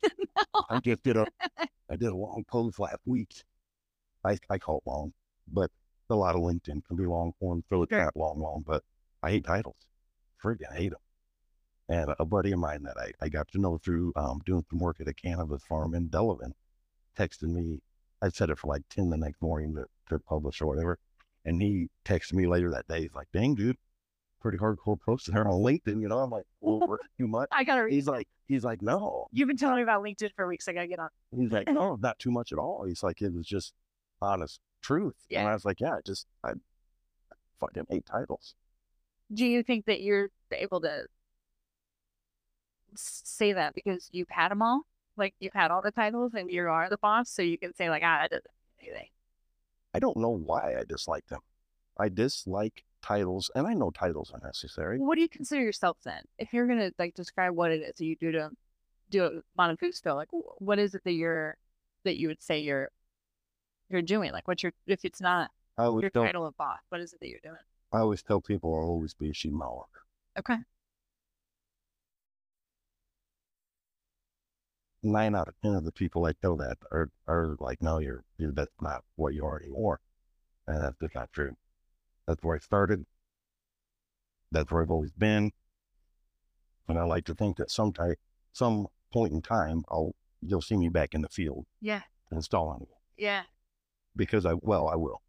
I 0.71 0.79
just 0.81 1.03
did 1.03 1.17
a 1.17 1.27
I 1.91 1.97
did 1.97 2.09
a 2.09 2.15
long 2.17 2.45
post 2.49 2.79
last 2.79 2.99
week. 3.05 3.35
I 4.25 4.39
I 4.49 4.59
call 4.59 4.79
it 4.79 4.89
long, 4.89 5.13
but 5.53 5.71
a 6.11 6.15
lot 6.15 6.35
of 6.37 6.43
LinkedIn 6.43 6.85
can 6.87 6.97
be 6.97 7.05
long 7.07 7.33
form, 7.41 7.65
so 7.69 7.83
it's 7.83 7.91
Sure. 7.91 8.05
not 8.05 8.17
long, 8.17 8.39
long. 8.41 8.63
But 8.67 8.83
I 9.23 9.31
hate 9.31 9.45
titles. 9.45 9.77
Friggin' 10.43 10.75
hate 10.75 10.91
them. 10.91 11.01
And 11.93 12.15
a 12.19 12.25
buddy 12.25 12.53
of 12.53 12.59
mine 12.59 12.85
that 12.85 12.97
I, 12.99 13.13
I 13.21 13.29
got 13.29 13.49
to 13.49 13.59
know 13.61 13.77
through 13.77 14.15
um, 14.17 14.41
doing 14.47 14.65
some 14.71 14.79
work 14.79 14.97
at 15.01 15.09
a 15.09 15.13
cannabis 15.13 15.63
farm 15.63 15.95
in 15.95 16.09
Delavan 16.09 16.53
texted 17.19 17.43
me. 17.51 17.81
I 18.23 18.31
said 18.31 18.49
it 18.49 18.59
for 18.59 18.69
like 18.69 18.81
10 18.89 19.11
the 19.11 19.19
next 19.19 19.43
morning 19.43 19.75
to, 19.75 19.85
to 20.09 20.19
publish 20.19 20.63
or 20.63 20.67
whatever. 20.67 20.99
And 21.45 21.61
he 21.61 21.89
texted 22.07 22.33
me 22.33 22.47
later 22.47 22.71
that 22.71 22.89
day. 22.89 23.03
He's 23.03 23.15
like, 23.15 23.27
dang, 23.35 23.55
dude, 23.55 23.77
pretty 24.41 24.57
hardcore 24.57 24.99
post 24.99 25.31
there 25.31 25.47
on 25.47 25.61
LinkedIn. 25.61 26.01
You 26.01 26.09
know, 26.09 26.21
I'm 26.21 26.31
like, 26.31 26.47
well, 26.63 26.81
we're 26.89 26.97
too 27.19 27.29
much. 27.29 27.49
I 27.53 27.63
gotta 27.63 27.85
read. 27.85 27.93
He's 27.93 28.07
like, 28.07 28.27
he's 28.49 28.65
like, 28.65 28.81
no. 28.81 29.27
You've 29.31 29.49
been 29.49 29.59
telling 29.59 29.77
me 29.77 29.83
about 29.83 30.03
LinkedIn 30.03 30.31
for 30.35 30.47
weeks. 30.49 30.69
I 30.69 30.73
gotta 30.73 30.87
get 30.87 30.99
on. 30.99 31.11
He's 31.37 31.53
like, 31.53 31.67
no, 31.71 31.97
not 31.97 32.19
too 32.19 32.31
much 32.31 32.53
at 32.53 32.59
all. 32.59 32.85
He's 32.89 33.03
like, 33.03 33.21
it 33.21 33.35
was 33.35 33.47
just 33.47 33.75
honest 34.23 34.61
truth. 34.81 35.17
And 35.31 35.43
Yeah. 35.43 35.51
I 35.51 35.53
was 35.53 35.67
like, 35.67 35.79
yeah, 35.81 35.99
just, 36.07 36.27
I 36.43 36.53
fucking 37.61 37.85
hate 37.91 38.07
titles. 38.07 38.55
Do 39.35 39.45
you 39.45 39.63
think 39.63 39.85
that 39.85 40.01
you're 40.01 40.29
able 40.53 40.81
to 40.83 41.03
say 42.95 43.53
that 43.53 43.75
because 43.75 44.09
you've 44.13 44.31
had 44.31 44.51
them 44.51 44.63
all? 44.63 44.83
Like 45.17 45.35
you've 45.41 45.53
had 45.53 45.71
all 45.71 45.83
the 45.83 45.91
titles 45.91 46.33
and 46.35 46.51
you 46.51 46.63
are 46.63 46.89
the 46.89 46.99
boss, 46.99 47.31
so 47.31 47.43
you 47.43 47.59
can 47.59 47.75
say 47.75 47.91
like, 47.91 48.03
ah, 48.05 48.21
that 48.23 48.31
doesn't 48.31 48.47
anything. 48.81 49.09
I 49.95 49.99
don't 49.99 50.17
know 50.17 50.31
why 50.31 50.77
I 50.79 50.85
dislike 50.89 51.27
them. 51.27 51.41
I 51.99 52.09
dislike 52.09 52.85
titles, 53.03 53.51
and 53.55 53.67
I 53.67 53.75
know 53.75 53.91
titles 53.91 54.33
are 54.33 54.41
necessary. 54.43 54.99
What 54.99 55.17
do 55.17 55.21
you 55.21 55.29
consider 55.29 55.61
yourself 55.63 55.99
then? 56.05 56.23
If 56.39 56.53
you're 56.53 56.67
gonna 56.67 56.93
like 56.99 57.15
describe 57.15 57.55
what 57.55 57.71
it 57.71 57.83
is 57.83 57.95
that 57.99 58.05
you 58.05 58.17
do 58.17 58.33
to 58.33 58.51
do 59.11 59.43
food 59.79 59.95
still, 59.95 60.17
like 60.17 60.29
what 60.31 60.79
is 60.79 60.95
it 60.95 61.05
that 61.05 61.13
you're 61.13 61.57
that 62.05 62.19
you 62.19 62.29
would 62.29 62.43
say 62.43 62.61
you're 62.61 62.89
you're 63.91 64.03
doing? 64.03 64.33
Like 64.33 64.49
what's 64.49 64.63
your 64.63 64.73
if 64.87 65.05
it's 65.05 65.21
not 65.21 65.51
your 65.79 66.11
tell, 66.11 66.25
title 66.25 66.47
of 66.47 66.57
boss, 66.57 66.79
what 66.89 67.01
is 67.01 67.13
it 67.13 67.21
that 67.21 67.29
you're 67.29 67.41
doing? 67.43 67.57
I 67.93 67.99
always 67.99 68.23
tell 68.23 68.41
people 68.41 68.75
I'll 68.75 68.89
always 68.89 69.15
be 69.15 69.31
a 69.31 69.49
mower. 69.51 69.85
Okay. 70.39 70.57
Nine 75.05 75.35
out 75.35 75.49
of 75.49 75.55
ten 75.63 75.75
of 75.75 75.85
the 75.85 75.91
people 75.93 76.25
I 76.27 76.33
tell 76.33 76.57
that 76.59 76.79
are 76.93 77.11
are 77.27 77.57
like, 77.59 77.83
no, 77.83 77.99
you're, 77.99 78.25
you're 78.39 78.53
that's 78.53 78.71
not 78.81 79.03
what 79.17 79.35
you 79.35 79.45
are 79.45 79.61
anymore, 79.61 80.01
and 80.67 80.83
that's 80.83 80.97
just 81.01 81.15
not 81.15 81.33
true. 81.33 81.57
That's 82.27 82.43
where 82.45 82.55
I 82.55 82.61
started. 82.61 83.05
That's 84.53 84.71
where 84.71 84.83
I've 84.83 84.91
always 84.93 85.13
been, 85.13 85.51
and 86.87 86.99
I 86.99 87.05
like 87.05 87.25
to 87.25 87.35
think 87.35 87.57
that 87.57 87.71
sometime, 87.71 88.15
some 88.53 88.87
point 89.13 89.33
in 89.33 89.43
time, 89.43 89.83
I'll 89.91 90.15
you'll 90.41 90.63
see 90.63 90.77
me 90.77 90.89
back 90.89 91.15
in 91.15 91.23
the 91.23 91.29
field 91.29 91.67
Yeah. 91.81 92.03
installing 92.31 92.83
it 92.83 92.89
Yeah. 93.17 93.43
because 94.15 94.47
I 94.47 94.55
well 94.55 94.89
I 94.89 94.95
will. 94.97 95.23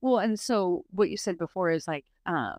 Well, 0.00 0.18
and 0.18 0.38
so 0.38 0.84
what 0.90 1.10
you 1.10 1.16
said 1.16 1.38
before 1.38 1.70
is 1.70 1.88
like, 1.88 2.04
um, 2.26 2.58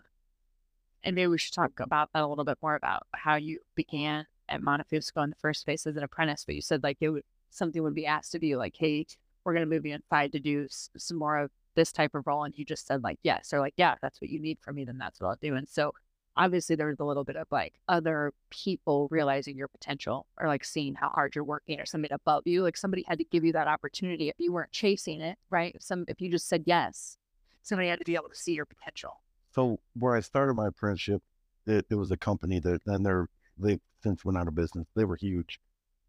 and 1.04 1.16
maybe 1.16 1.28
we 1.28 1.38
should 1.38 1.54
talk 1.54 1.80
about 1.80 2.10
that 2.14 2.24
a 2.24 2.28
little 2.28 2.46
bit 2.46 2.58
more 2.62 2.76
about 2.76 3.08
how 3.14 3.36
you 3.36 3.60
began 3.76 4.28
at 4.54 4.62
Montefusco 4.62 5.24
in 5.24 5.30
the 5.30 5.36
first 5.38 5.66
place 5.66 5.86
as 5.88 5.96
an 5.96 6.04
apprentice. 6.04 6.46
But 6.46 6.56
you 6.56 6.62
said 6.62 6.84
like 6.84 6.98
it 7.02 7.10
would 7.10 7.24
something 7.50 7.84
would 7.84 7.96
be 7.96 8.06
asked 8.06 8.36
of 8.36 8.44
you, 8.44 8.58
like, 8.58 8.76
"Hey, 8.78 9.06
we're 9.44 9.54
going 9.54 9.68
to 9.68 9.76
move 9.76 9.86
you 9.86 9.94
inside 9.94 10.32
to 10.34 10.40
do 10.40 10.66
s- 10.66 10.90
some 10.98 11.18
more 11.18 11.38
of 11.38 11.52
this 11.76 11.92
type 11.92 12.16
of 12.16 12.26
role," 12.28 12.44
and 12.44 12.58
you 12.58 12.66
just 12.66 12.88
said 12.88 13.04
like, 13.04 13.20
"Yes," 13.24 13.54
or 13.54 13.60
like, 13.60 13.74
"Yeah, 13.78 13.94
if 13.94 14.00
that's 14.02 14.22
what 14.22 14.30
you 14.30 14.40
need 14.40 14.60
from 14.62 14.76
me, 14.76 14.86
then 14.86 14.98
that's 14.98 15.20
what 15.20 15.30
I'll 15.30 15.36
do." 15.42 15.56
And 15.56 15.68
so 15.68 15.94
obviously 16.36 16.76
there 16.76 16.88
was 16.88 17.00
a 17.00 17.06
little 17.06 17.24
bit 17.24 17.36
of 17.36 17.48
like 17.52 17.74
other 17.88 18.34
people 18.50 19.08
realizing 19.12 19.58
your 19.58 19.68
potential 19.68 20.26
or 20.38 20.48
like 20.48 20.66
seeing 20.66 20.96
how 20.96 21.10
hard 21.10 21.36
you're 21.36 21.44
working 21.44 21.80
or 21.80 21.86
somebody 21.86 22.14
above 22.14 22.44
you. 22.46 22.64
Like 22.64 22.78
somebody 22.78 23.04
had 23.08 23.20
to 23.20 23.24
give 23.26 23.44
you 23.44 23.54
that 23.54 23.68
opportunity 23.68 24.30
if 24.30 24.36
you 24.38 24.52
weren't 24.52 24.72
chasing 24.72 25.22
it, 25.22 25.38
right? 25.50 25.76
Some 25.82 26.06
if 26.08 26.22
you 26.22 26.32
just 26.32 26.48
said 26.48 26.64
yes, 26.66 27.18
somebody 27.62 27.90
had 27.90 28.00
to 28.00 28.06
be 28.06 28.16
able 28.16 28.30
to 28.30 28.36
see 28.36 28.54
your 28.54 28.66
potential. 28.66 29.22
So 29.54 29.80
where 29.94 30.16
I 30.16 30.22
started 30.22 30.56
my 30.56 30.68
apprenticeship, 30.68 31.22
it, 31.68 31.86
it 31.90 31.96
was 31.96 32.12
a 32.12 32.18
company 32.18 32.60
that 32.60 32.82
and 32.86 33.06
they're 33.06 33.30
they 33.58 33.80
since 34.04 34.24
went 34.26 34.38
out 34.38 34.48
of 34.48 34.56
business. 34.56 34.88
They 34.96 35.06
were 35.06 35.16
huge, 35.16 35.60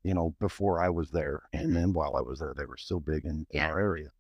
you 0.02 0.12
know, 0.14 0.34
before 0.40 0.82
I 0.82 0.90
was 0.90 1.10
there, 1.10 1.42
and 1.52 1.74
then 1.74 1.92
while 1.92 2.16
I 2.16 2.20
was 2.20 2.40
there, 2.40 2.52
they 2.56 2.66
were 2.66 2.76
still 2.76 3.00
big 3.00 3.24
in, 3.24 3.46
in 3.50 3.60
Yeah. 3.60 3.68
our 3.70 3.80
area. 3.80 4.10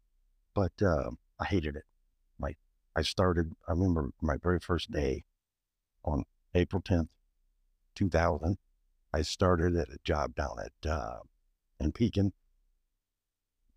But 0.54 0.72
uh, 0.80 1.10
I 1.40 1.44
hated 1.46 1.76
it. 1.76 1.84
Like 2.38 2.56
I 2.96 3.02
started, 3.02 3.52
I 3.68 3.72
remember 3.72 4.10
my 4.22 4.36
very 4.36 4.60
first 4.60 4.90
day 4.90 5.24
on 6.04 6.24
April 6.54 6.80
tenth, 6.80 7.08
two 7.94 8.08
thousand. 8.08 8.58
I 9.12 9.22
started 9.22 9.76
at 9.76 9.88
a 9.88 9.98
job 10.04 10.34
down 10.34 10.56
at 10.64 10.90
uh, 10.90 11.18
in 11.80 11.92
Pekin 11.92 12.32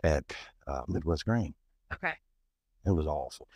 at 0.04 0.34
uh, 0.68 0.82
Midwest 0.88 1.26
Grain. 1.26 1.54
Okay. 1.94 2.14
It 2.86 2.92
was 2.92 3.08
awful. 3.08 3.48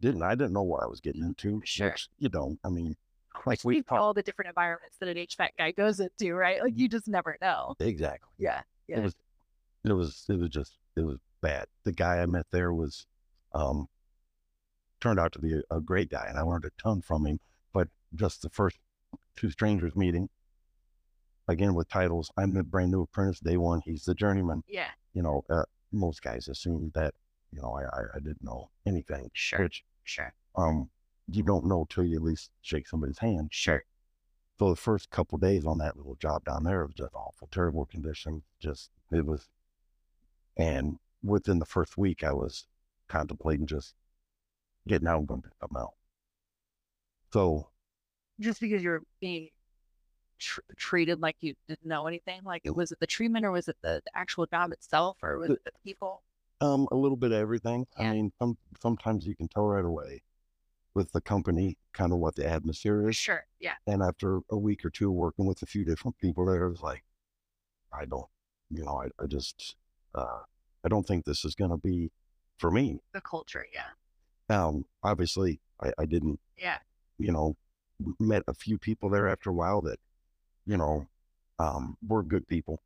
Didn't 0.00 0.22
I 0.22 0.34
didn't 0.34 0.52
know 0.52 0.62
what 0.62 0.82
I 0.82 0.86
was 0.86 1.00
getting 1.00 1.22
into. 1.22 1.60
Sure. 1.64 1.90
which 1.90 2.08
You 2.18 2.28
don't. 2.28 2.58
I 2.64 2.68
mean, 2.68 2.96
like 3.46 3.60
we 3.64 3.82
all 3.90 4.14
the 4.14 4.22
different 4.22 4.48
environments 4.48 4.96
that 4.98 5.08
an 5.08 5.16
HVAC 5.16 5.48
guy 5.58 5.70
goes 5.72 6.00
into, 6.00 6.34
right? 6.34 6.62
Like 6.62 6.74
you 6.76 6.88
just 6.88 7.08
never 7.08 7.36
know. 7.40 7.74
exactly. 7.80 8.28
Yeah. 8.38 8.62
Yeah. 8.88 8.98
It 8.98 9.02
was 9.02 9.14
it 9.84 9.92
was 9.92 10.24
it 10.28 10.38
was 10.38 10.48
just 10.50 10.78
it 10.96 11.02
was 11.04 11.18
bad. 11.40 11.66
The 11.84 11.92
guy 11.92 12.20
I 12.22 12.26
met 12.26 12.46
there 12.50 12.72
was 12.72 13.06
um 13.52 13.88
turned 15.00 15.18
out 15.18 15.32
to 15.32 15.38
be 15.40 15.54
a, 15.54 15.76
a 15.76 15.80
great 15.80 16.10
guy 16.10 16.26
and 16.28 16.38
I 16.38 16.42
learned 16.42 16.64
a 16.64 16.70
ton 16.82 17.02
from 17.02 17.26
him. 17.26 17.40
But 17.72 17.88
just 18.14 18.42
the 18.42 18.50
first 18.50 18.78
two 19.36 19.50
strangers 19.50 19.96
meeting, 19.96 20.28
again 21.48 21.74
with 21.74 21.88
titles, 21.88 22.30
I'm 22.36 22.54
the 22.54 22.62
brand 22.62 22.92
new 22.92 23.02
apprentice 23.02 23.40
day 23.40 23.56
one, 23.56 23.80
he's 23.84 24.04
the 24.04 24.14
journeyman. 24.14 24.62
Yeah. 24.68 24.88
You 25.14 25.22
know, 25.22 25.44
uh, 25.50 25.64
most 25.92 26.22
guys 26.22 26.48
assume 26.48 26.90
that, 26.94 27.14
you 27.52 27.60
know, 27.60 27.72
I, 27.76 27.82
I, 27.84 28.02
I 28.14 28.18
didn't 28.18 28.42
know 28.42 28.70
anything. 28.86 29.30
Sure. 29.34 29.60
Which 29.62 29.84
Sure. 30.04 30.32
um 30.56 30.90
you 31.30 31.42
don't 31.42 31.66
know 31.66 31.86
till 31.88 32.04
you 32.04 32.16
at 32.16 32.22
least 32.22 32.50
shake 32.62 32.86
somebody's 32.88 33.18
hand. 33.18 33.48
Sure. 33.52 33.84
So 34.58 34.70
the 34.70 34.76
first 34.76 35.10
couple 35.10 35.38
days 35.38 35.64
on 35.64 35.78
that 35.78 35.96
little 35.96 36.14
job 36.16 36.44
down 36.44 36.64
there 36.64 36.84
was 36.84 36.94
just 36.94 37.14
awful, 37.14 37.48
terrible 37.50 37.86
conditions. 37.86 38.42
Just 38.60 38.90
it 39.10 39.24
was, 39.26 39.48
and 40.56 40.98
within 41.22 41.58
the 41.58 41.64
first 41.64 41.96
week, 41.98 42.22
I 42.22 42.32
was 42.32 42.66
contemplating 43.08 43.66
just 43.66 43.94
getting 44.86 45.08
out 45.08 45.18
and 45.20 45.28
going 45.28 45.42
to 45.42 45.48
something 45.60 45.78
else. 45.78 45.94
So 47.32 47.68
Just 48.40 48.60
because 48.60 48.82
you're 48.82 49.02
being 49.20 49.48
tr- 50.38 50.60
treated 50.76 51.20
like 51.20 51.36
you 51.40 51.54
didn't 51.68 51.86
know 51.86 52.06
anything, 52.06 52.42
like 52.44 52.62
it, 52.64 52.74
was 52.76 52.92
it 52.92 53.00
the 53.00 53.06
treatment 53.06 53.44
or 53.44 53.50
was 53.52 53.68
it 53.68 53.76
the, 53.82 54.02
the 54.04 54.16
actual 54.16 54.46
job 54.46 54.72
itself 54.72 55.16
or 55.22 55.38
was 55.38 55.48
The- 55.48 55.54
it 55.54 55.64
the 55.64 55.72
people? 55.84 56.22
um, 56.60 56.86
a 56.92 56.94
little 56.96 57.16
bit 57.16 57.32
of 57.32 57.38
everything. 57.38 57.86
Yeah. 57.98 58.10
I 58.10 58.12
mean, 58.12 58.32
some 58.38 58.56
sometimes 58.80 59.26
you 59.26 59.34
can 59.34 59.48
tell 59.48 59.64
right 59.64 59.84
away 59.84 60.22
with 60.94 61.12
the 61.12 61.20
company 61.20 61.76
kind 61.92 62.12
of 62.12 62.18
what 62.18 62.34
the 62.36 62.46
atmosphere 62.46 63.08
is. 63.08 63.16
Sure. 63.16 63.44
Yeah. 63.60 63.74
And 63.86 64.02
after 64.02 64.40
a 64.50 64.56
week 64.56 64.84
or 64.84 64.90
two 64.90 65.10
working 65.10 65.46
with 65.46 65.62
a 65.62 65.66
few 65.66 65.84
different 65.84 66.18
people 66.18 66.46
there, 66.46 66.64
it 66.66 66.70
was 66.70 66.82
like, 66.82 67.02
I 67.92 68.04
don't, 68.04 68.26
you 68.70 68.84
know, 68.84 69.02
I, 69.02 69.22
I 69.22 69.26
just, 69.26 69.76
uh, 70.14 70.40
I 70.84 70.88
don't 70.88 71.06
think 71.06 71.24
this 71.24 71.44
is 71.44 71.54
going 71.54 71.70
to 71.70 71.76
be 71.78 72.10
for 72.58 72.70
me. 72.70 73.00
The 73.12 73.20
culture. 73.20 73.66
Yeah. 73.72 73.86
Um, 74.64 74.84
obviously, 75.02 75.60
I, 75.82 75.92
I 75.98 76.04
didn't, 76.06 76.38
Yeah. 76.58 76.78
you 77.18 77.32
know, 77.32 77.56
met 78.18 78.42
a 78.48 78.54
few 78.54 78.78
people 78.78 79.08
there 79.10 79.28
after 79.28 79.50
a 79.50 79.54
while 79.54 79.80
that, 79.82 79.98
you 80.66 80.76
know, 80.76 81.06
um, 81.58 81.96
were 82.06 82.22
good 82.22 82.46
people, 82.48 82.82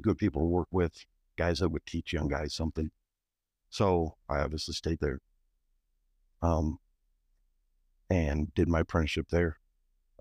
good 0.00 0.16
people 0.18 0.40
to 0.42 0.46
work 0.46 0.68
with. 0.70 1.04
guys 1.36 1.58
that 1.58 1.70
would 1.70 1.84
teach 1.86 2.12
young 2.12 2.28
guys 2.28 2.54
something. 2.54 2.90
So 3.70 4.16
I 4.28 4.40
obviously 4.40 4.74
stayed 4.74 4.98
there. 5.00 5.18
Um, 6.42 6.78
and 8.12 8.52
did 8.54 8.68
my 8.68 8.80
apprenticeship 8.80 9.28
there. 9.30 9.56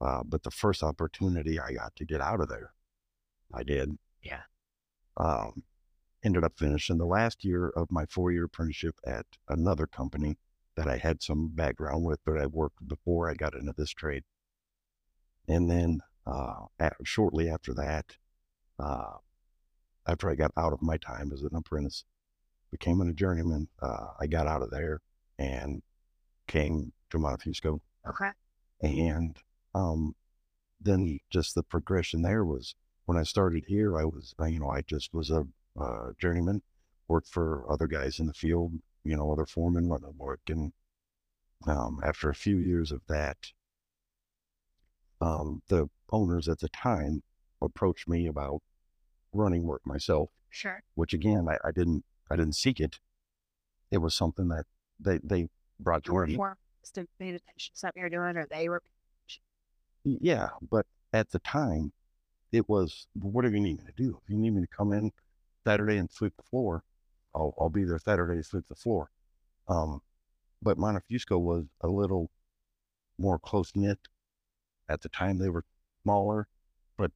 Uh, 0.01 0.23
but 0.23 0.43
the 0.43 0.49
first 0.49 0.81
opportunity 0.81 1.59
I 1.59 1.73
got 1.73 1.93
to 1.97 2.05
get 2.05 2.21
out 2.21 2.39
of 2.39 2.47
there, 2.47 2.73
I 3.53 3.63
did. 3.63 3.97
Yeah. 4.23 4.43
Um, 5.17 5.63
ended 6.23 6.45
up 6.45 6.53
finishing 6.57 6.97
the 6.97 7.05
last 7.05 7.43
year 7.43 7.67
of 7.67 7.91
my 7.91 8.05
four 8.05 8.31
year 8.31 8.45
apprenticeship 8.45 8.95
at 9.05 9.25
another 9.49 9.87
company 9.87 10.37
that 10.77 10.87
I 10.87 10.97
had 10.97 11.21
some 11.21 11.49
background 11.49 12.05
with, 12.05 12.19
but 12.25 12.39
I 12.39 12.45
worked 12.45 12.87
before 12.87 13.29
I 13.29 13.33
got 13.33 13.55
into 13.55 13.73
this 13.77 13.91
trade. 13.91 14.23
And 15.49 15.69
then 15.69 15.99
uh, 16.25 16.67
at, 16.79 16.95
shortly 17.03 17.49
after 17.49 17.73
that, 17.73 18.15
uh, 18.79 19.17
after 20.07 20.29
I 20.29 20.35
got 20.35 20.51
out 20.55 20.71
of 20.71 20.81
my 20.81 20.95
time 20.95 21.31
as 21.33 21.41
an 21.41 21.53
apprentice, 21.53 22.05
became 22.71 23.01
a 23.01 23.11
journeyman, 23.11 23.67
uh, 23.81 24.07
I 24.17 24.27
got 24.27 24.47
out 24.47 24.61
of 24.61 24.71
there 24.71 25.01
and 25.37 25.81
came 26.47 26.93
to 27.11 27.17
Montefusco. 27.17 27.79
Okay. 28.07 28.31
And 28.81 29.37
um, 29.75 30.15
then 30.79 31.19
just 31.29 31.55
the 31.55 31.63
progression 31.63 32.21
there 32.21 32.43
was 32.43 32.75
when 33.05 33.17
I 33.17 33.23
started 33.23 33.65
here, 33.67 33.97
I 33.97 34.05
was, 34.05 34.33
you 34.47 34.59
know, 34.59 34.69
I 34.69 34.81
just 34.81 35.13
was 35.13 35.29
a 35.29 35.45
uh, 35.79 36.11
journeyman, 36.19 36.61
worked 37.07 37.27
for 37.27 37.69
other 37.69 37.87
guys 37.87 38.19
in 38.19 38.27
the 38.27 38.33
field, 38.33 38.73
you 39.03 39.15
know, 39.15 39.31
other 39.31 39.45
foremen 39.45 39.89
running 39.89 40.17
work. 40.17 40.41
And 40.47 40.73
um, 41.67 41.99
after 42.03 42.29
a 42.29 42.35
few 42.35 42.57
years 42.57 42.91
of 42.91 43.01
that, 43.07 43.37
um, 45.19 45.61
the 45.67 45.89
owners 46.11 46.47
at 46.47 46.59
the 46.59 46.69
time 46.69 47.21
approached 47.61 48.07
me 48.07 48.27
about 48.27 48.61
running 49.33 49.63
work 49.63 49.81
myself, 49.85 50.29
Sure. 50.49 50.81
which 50.95 51.13
again, 51.13 51.47
I, 51.47 51.57
I 51.67 51.71
didn't, 51.71 52.03
I 52.29 52.35
didn't 52.35 52.55
seek 52.55 52.79
it. 52.79 52.99
It 53.91 53.99
was 53.99 54.15
something 54.15 54.47
that 54.47 54.65
they, 54.99 55.19
they 55.23 55.47
brought 55.79 56.03
to 56.05 56.11
me. 56.25 56.37
More 56.83 57.03
to 57.03 57.09
pay 57.19 57.29
attention 57.29 57.73
to 57.73 57.79
something 57.79 58.01
you're 58.01 58.09
doing, 58.09 58.37
or 58.37 58.47
they 58.49 58.69
were. 58.69 58.81
Yeah, 60.03 60.49
but 60.69 60.85
at 61.13 61.29
the 61.31 61.39
time, 61.39 61.91
it 62.51 62.67
was, 62.67 63.07
what 63.13 63.43
do 63.43 63.51
you 63.51 63.59
need 63.59 63.77
me 63.79 63.85
to 63.85 64.03
do? 64.03 64.19
If 64.23 64.29
you 64.29 64.37
need 64.37 64.53
me 64.55 64.61
to 64.61 64.67
come 64.67 64.93
in 64.93 65.11
Saturday 65.63 65.97
and 65.97 66.11
sweep 66.11 66.33
the 66.37 66.43
floor, 66.43 66.83
I'll, 67.35 67.53
I'll 67.59 67.69
be 67.69 67.83
there 67.83 67.99
Saturday 67.99 68.37
to 68.37 68.43
sweep 68.43 68.65
the 68.67 68.75
floor. 68.75 69.09
Um, 69.67 70.01
but 70.61 70.77
Montefusco 70.77 71.39
was 71.39 71.65
a 71.81 71.87
little 71.87 72.29
more 73.17 73.39
close 73.39 73.71
knit. 73.75 73.99
At 74.89 75.01
the 75.01 75.09
time, 75.09 75.37
they 75.37 75.49
were 75.49 75.63
smaller, 76.03 76.47
but 76.97 77.11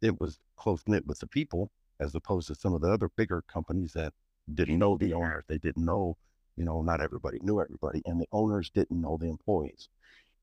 it 0.00 0.20
was 0.20 0.40
close 0.56 0.82
knit 0.86 1.06
with 1.06 1.20
the 1.20 1.26
people 1.26 1.70
as 2.00 2.14
opposed 2.14 2.48
to 2.48 2.54
some 2.54 2.74
of 2.74 2.80
the 2.80 2.90
other 2.90 3.08
bigger 3.16 3.42
companies 3.42 3.92
that 3.92 4.12
didn't 4.52 4.78
know 4.78 4.96
the 4.96 5.12
owners. 5.12 5.44
They 5.46 5.58
didn't 5.58 5.84
know, 5.84 6.16
you 6.56 6.64
know, 6.64 6.82
not 6.82 7.00
everybody 7.00 7.38
knew 7.42 7.60
everybody, 7.60 8.02
and 8.06 8.20
the 8.20 8.28
owners 8.32 8.70
didn't 8.70 9.00
know 9.00 9.16
the 9.20 9.28
employees. 9.28 9.88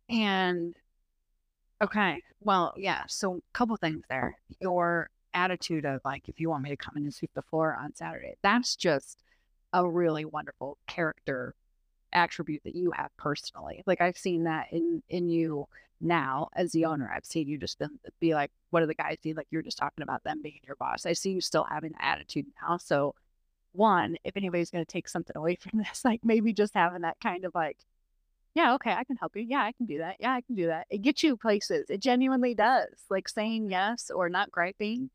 And 0.09 0.75
okay, 1.81 2.21
well, 2.41 2.73
yeah. 2.77 3.03
So 3.07 3.35
a 3.35 3.41
couple 3.53 3.75
things 3.77 4.03
there. 4.09 4.37
Your 4.61 5.09
attitude 5.33 5.85
of 5.85 6.01
like, 6.03 6.27
if 6.27 6.39
you 6.39 6.49
want 6.49 6.63
me 6.63 6.69
to 6.69 6.77
come 6.77 6.95
in 6.97 7.03
and 7.03 7.13
sweep 7.13 7.31
the 7.35 7.41
floor 7.43 7.77
on 7.79 7.95
Saturday, 7.95 8.35
that's 8.41 8.75
just 8.75 9.21
a 9.73 9.87
really 9.87 10.25
wonderful 10.25 10.77
character 10.87 11.55
attribute 12.11 12.63
that 12.63 12.75
you 12.75 12.91
have 12.91 13.15
personally. 13.17 13.83
Like 13.85 14.01
I've 14.01 14.17
seen 14.17 14.45
that 14.45 14.67
in 14.71 15.03
in 15.09 15.29
you 15.29 15.67
now 16.01 16.49
as 16.55 16.71
the 16.71 16.85
owner. 16.85 17.11
I've 17.13 17.25
seen 17.25 17.47
you 17.47 17.57
just 17.57 17.81
be 18.19 18.33
like, 18.33 18.51
what 18.71 18.79
do 18.79 18.87
the 18.87 18.95
guys 18.95 19.17
do? 19.21 19.33
Like 19.33 19.47
you're 19.51 19.61
just 19.61 19.77
talking 19.77 20.01
about 20.01 20.23
them 20.23 20.41
being 20.41 20.59
your 20.65 20.75
boss. 20.77 21.05
I 21.05 21.13
see 21.13 21.31
you 21.31 21.41
still 21.41 21.65
having 21.69 21.91
that 21.91 22.03
attitude 22.03 22.47
now. 22.61 22.77
So 22.77 23.15
one, 23.73 24.17
if 24.23 24.35
anybody's 24.37 24.71
going 24.71 24.85
to 24.85 24.91
take 24.91 25.07
something 25.07 25.35
away 25.35 25.55
from 25.55 25.79
this, 25.79 26.03
like 26.05 26.21
maybe 26.23 26.53
just 26.53 26.73
having 26.73 27.01
that 27.01 27.17
kind 27.21 27.45
of 27.45 27.53
like, 27.55 27.77
yeah, 28.55 28.73
okay, 28.75 28.91
I 28.91 29.03
can 29.03 29.15
help 29.15 29.35
you. 29.35 29.45
Yeah, 29.47 29.63
I 29.63 29.71
can 29.71 29.85
do 29.85 29.99
that. 29.99 30.17
Yeah, 30.19 30.33
I 30.33 30.41
can 30.41 30.55
do 30.55 30.67
that. 30.67 30.87
It 30.89 31.01
gets 31.01 31.23
you 31.23 31.37
places. 31.37 31.89
It 31.89 32.01
genuinely 32.01 32.55
does. 32.55 32.89
Like 33.09 33.29
saying 33.29 33.69
yes 33.69 34.11
or 34.13 34.27
not 34.27 34.51
griping, 34.51 35.09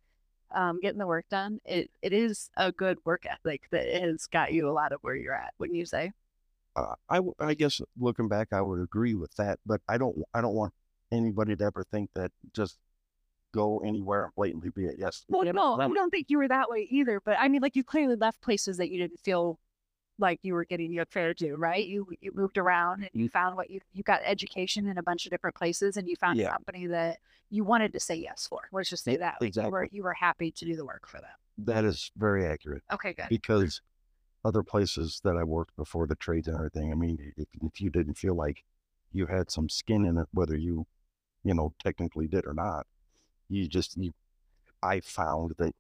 um, 0.55 0.79
getting 0.81 0.99
the 1.01 1.07
work 1.07 1.27
done. 1.31 1.61
It 1.65 1.91
it 2.01 2.13
is 2.13 2.49
a 2.57 2.71
good 2.71 2.99
work 3.05 3.27
ethic 3.27 3.63
that 3.71 3.87
has 3.89 4.27
got 4.27 4.53
you 4.53 4.69
a 4.69 4.73
lot 4.73 4.93
of 4.93 5.01
where 5.03 5.17
you're 5.17 5.35
at. 5.35 5.53
Wouldn't 5.59 5.77
you 5.77 5.87
say? 5.87 6.13
uh, 6.77 6.95
I 7.39 7.55
guess 7.55 7.81
looking 7.99 8.29
back, 8.29 8.49
I 8.53 8.61
would 8.61 8.81
agree 8.81 9.15
with 9.15 9.35
that, 9.37 9.59
but 9.65 9.81
I 9.89 9.99
don't, 9.99 10.17
I 10.33 10.41
don't 10.41 10.55
want 10.55 10.73
anybody 11.13 11.55
to 11.57 11.65
ever 11.65 11.85
think 11.85 12.11
that 12.15 12.33
just 12.53 12.79
go 13.55 13.79
anywhere 13.79 14.25
and 14.25 14.35
blatantly 14.35 14.71
be 14.71 14.87
it. 14.87 14.97
yes. 14.99 15.25
Well, 15.29 15.45
you 15.47 15.53
no, 15.53 15.77
know, 15.77 15.85
I 15.85 15.89
don't 15.89 16.11
think 16.11 16.27
you 16.29 16.39
were 16.39 16.49
that 16.49 16.69
way 16.69 16.89
either. 16.91 17.21
But 17.25 17.37
I 17.39 17.49
mean, 17.49 17.63
like 17.63 17.77
you 17.77 17.85
clearly 17.85 18.17
left 18.17 18.41
places 18.41 18.77
that 18.79 18.91
you 18.91 18.99
didn't 18.99 19.21
feel 19.21 19.59
like 20.19 20.41
you 20.43 20.55
were 20.55 20.65
getting 20.65 20.93
your 20.93 21.07
fair 21.07 21.33
due, 21.35 21.55
right? 21.57 21.87
You 21.87 22.09
you 22.21 22.33
moved 22.35 22.59
around 22.59 23.03
and 23.03 23.11
you 23.13 23.29
mm. 23.29 23.33
found 23.33 23.57
what 23.57 23.71
you 23.71 23.81
you 23.93 24.03
got 24.03 24.21
education 24.25 24.87
in 24.89 24.99
a 24.99 25.03
bunch 25.03 25.25
of 25.25 25.31
different 25.31 25.57
places, 25.57 25.97
and 25.97 26.09
you 26.09 26.17
found 26.17 26.41
a 26.41 26.51
company 26.51 26.87
that 26.89 27.19
you 27.51 27.65
wanted 27.65 27.93
to 27.93 28.01
say 28.01 28.17
yes 28.17 28.47
for. 28.49 28.61
Let's 28.73 28.91
just 28.91 29.05
say 29.05 29.17
that 29.17 29.37
like, 29.41 29.55
you 29.57 29.69
were 29.69 29.89
you 29.93 30.03
were 30.03 30.15
happy 30.15 30.51
to 30.51 30.65
do 30.65 30.77
the 30.77 30.85
work 30.85 31.07
for 31.07 31.19
them. 31.19 31.31
That 31.59 31.85
is 31.85 32.11
very 32.17 32.47
accurate 32.47 32.83
Okay, 32.93 33.13
good. 33.13 33.27
because 33.29 33.81
other 34.45 34.65
places 34.65 35.21
that 35.23 35.37
I 35.37 35.45
worked 35.45 35.77
before 35.77 36.07
the 36.09 36.17
trades 36.17 36.49
and 36.49 36.57
everything, 36.57 36.91
I 36.91 36.97
mean, 36.97 37.33
if, 37.37 37.47
if 37.63 37.81
you 37.81 37.91
didn't 37.91 38.15
feel 38.15 38.35
like 38.35 38.65
you 39.13 39.27
had 39.27 39.51
some 39.51 39.69
skin 39.69 40.05
in 40.05 40.19
it, 40.19 40.27
whether 40.33 40.57
you, 40.57 40.85
you 41.45 41.55
know, 41.55 41.73
technically 41.83 42.27
did 42.27 42.45
or 42.45 42.55
not, 42.55 42.87
you 43.49 43.69
just, 43.69 43.97
you, 43.97 44.13
I 44.83 45.01
found 45.01 45.55
that 45.59 45.75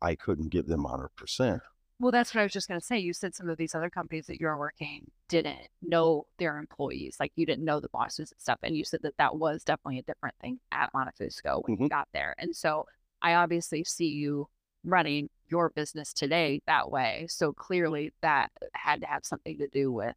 I 0.00 0.14
couldn't 0.14 0.48
give 0.48 0.66
them 0.66 0.84
100%. 0.84 1.62
Well, 2.00 2.10
that's 2.10 2.34
what 2.34 2.40
I 2.40 2.44
was 2.44 2.52
just 2.52 2.66
going 2.66 2.80
to 2.80 2.84
say. 2.84 2.98
You 2.98 3.12
said 3.12 3.34
some 3.34 3.48
of 3.48 3.58
these 3.58 3.76
other 3.76 3.88
companies 3.88 4.26
that 4.26 4.40
you're 4.40 4.56
working 4.56 5.08
didn't 5.28 5.68
know 5.82 6.26
their 6.38 6.58
employees, 6.58 7.16
like 7.20 7.32
you 7.36 7.46
didn't 7.46 7.64
know 7.64 7.78
the 7.78 7.88
bosses 7.90 8.32
and 8.32 8.40
stuff. 8.40 8.58
And 8.64 8.76
you 8.76 8.84
said 8.84 9.00
that 9.02 9.16
that 9.18 9.36
was 9.36 9.62
definitely 9.62 10.00
a 10.00 10.02
different 10.02 10.34
thing 10.40 10.58
at 10.72 10.92
Montefusco 10.92 11.62
when 11.64 11.76
you 11.78 11.86
Mhm. 11.86 11.90
got 11.90 12.08
there. 12.12 12.34
And 12.38 12.56
so 12.56 12.86
I 13.20 13.34
obviously 13.34 13.84
see 13.84 14.08
you 14.08 14.48
running 14.82 15.30
your 15.48 15.70
business 15.70 16.12
today 16.12 16.60
that 16.66 16.90
way. 16.90 17.26
So 17.28 17.52
clearly 17.52 18.12
that 18.20 18.50
had 18.74 19.00
to 19.02 19.06
have 19.06 19.24
something 19.24 19.58
to 19.58 19.68
do 19.68 19.92
with 19.92 20.16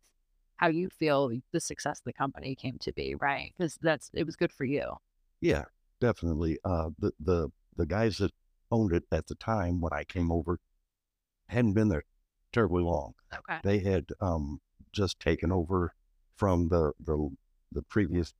how 0.55 0.69
you 0.69 0.89
feel 0.89 1.29
the 1.51 1.59
success 1.59 1.99
of 1.99 2.05
the 2.05 2.13
company 2.13 2.55
came 2.55 2.79
to 2.79 2.93
be, 2.93 3.13
right? 3.13 3.53
Because 3.55 3.77
that's 3.79 4.09
it 4.15 4.23
was 4.23 4.35
good 4.35 4.51
for 4.51 4.65
you. 4.65 4.93
Yeah, 5.39 5.65
definitely. 5.99 6.57
Uh, 6.63 6.89
the 6.99 7.11
the 7.19 7.49
the 7.75 7.85
guys 7.85 8.17
that 8.19 8.31
owned 8.71 8.93
it 8.93 9.03
at 9.11 9.27
the 9.27 9.35
time 9.35 9.81
when 9.81 9.93
I 9.93 10.03
came 10.03 10.31
over 10.31 10.59
hadn't 11.49 11.73
been 11.73 11.89
there 11.89 12.03
terribly 12.51 12.81
long. 12.83 13.13
Okay. 13.33 13.59
They 13.63 13.79
had 13.79 14.05
um, 14.21 14.59
just 14.91 15.19
taken 15.19 15.51
over 15.51 15.93
from 16.35 16.69
the 16.69 16.93
the 16.99 17.29
the 17.71 17.81
previous 17.83 18.33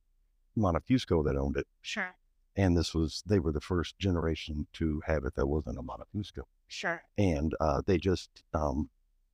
Montefusco 0.56 1.24
that 1.24 1.36
owned 1.36 1.56
it, 1.58 1.66
Sure. 1.82 2.14
and 2.56 2.76
this 2.76 2.94
was 2.94 3.22
they 3.26 3.38
were 3.38 3.52
the 3.52 3.60
first 3.60 3.98
generation 3.98 4.66
to 4.74 5.02
have 5.06 5.24
it 5.26 5.34
that 5.34 5.46
wasn't 5.46 5.78
a 5.78 5.82
Montefusco, 5.82 6.42
Sure. 6.66 7.02
and 7.18 7.54
uh, 7.60 7.82
they 7.86 7.98
just 7.98 8.42
um, 8.54 8.88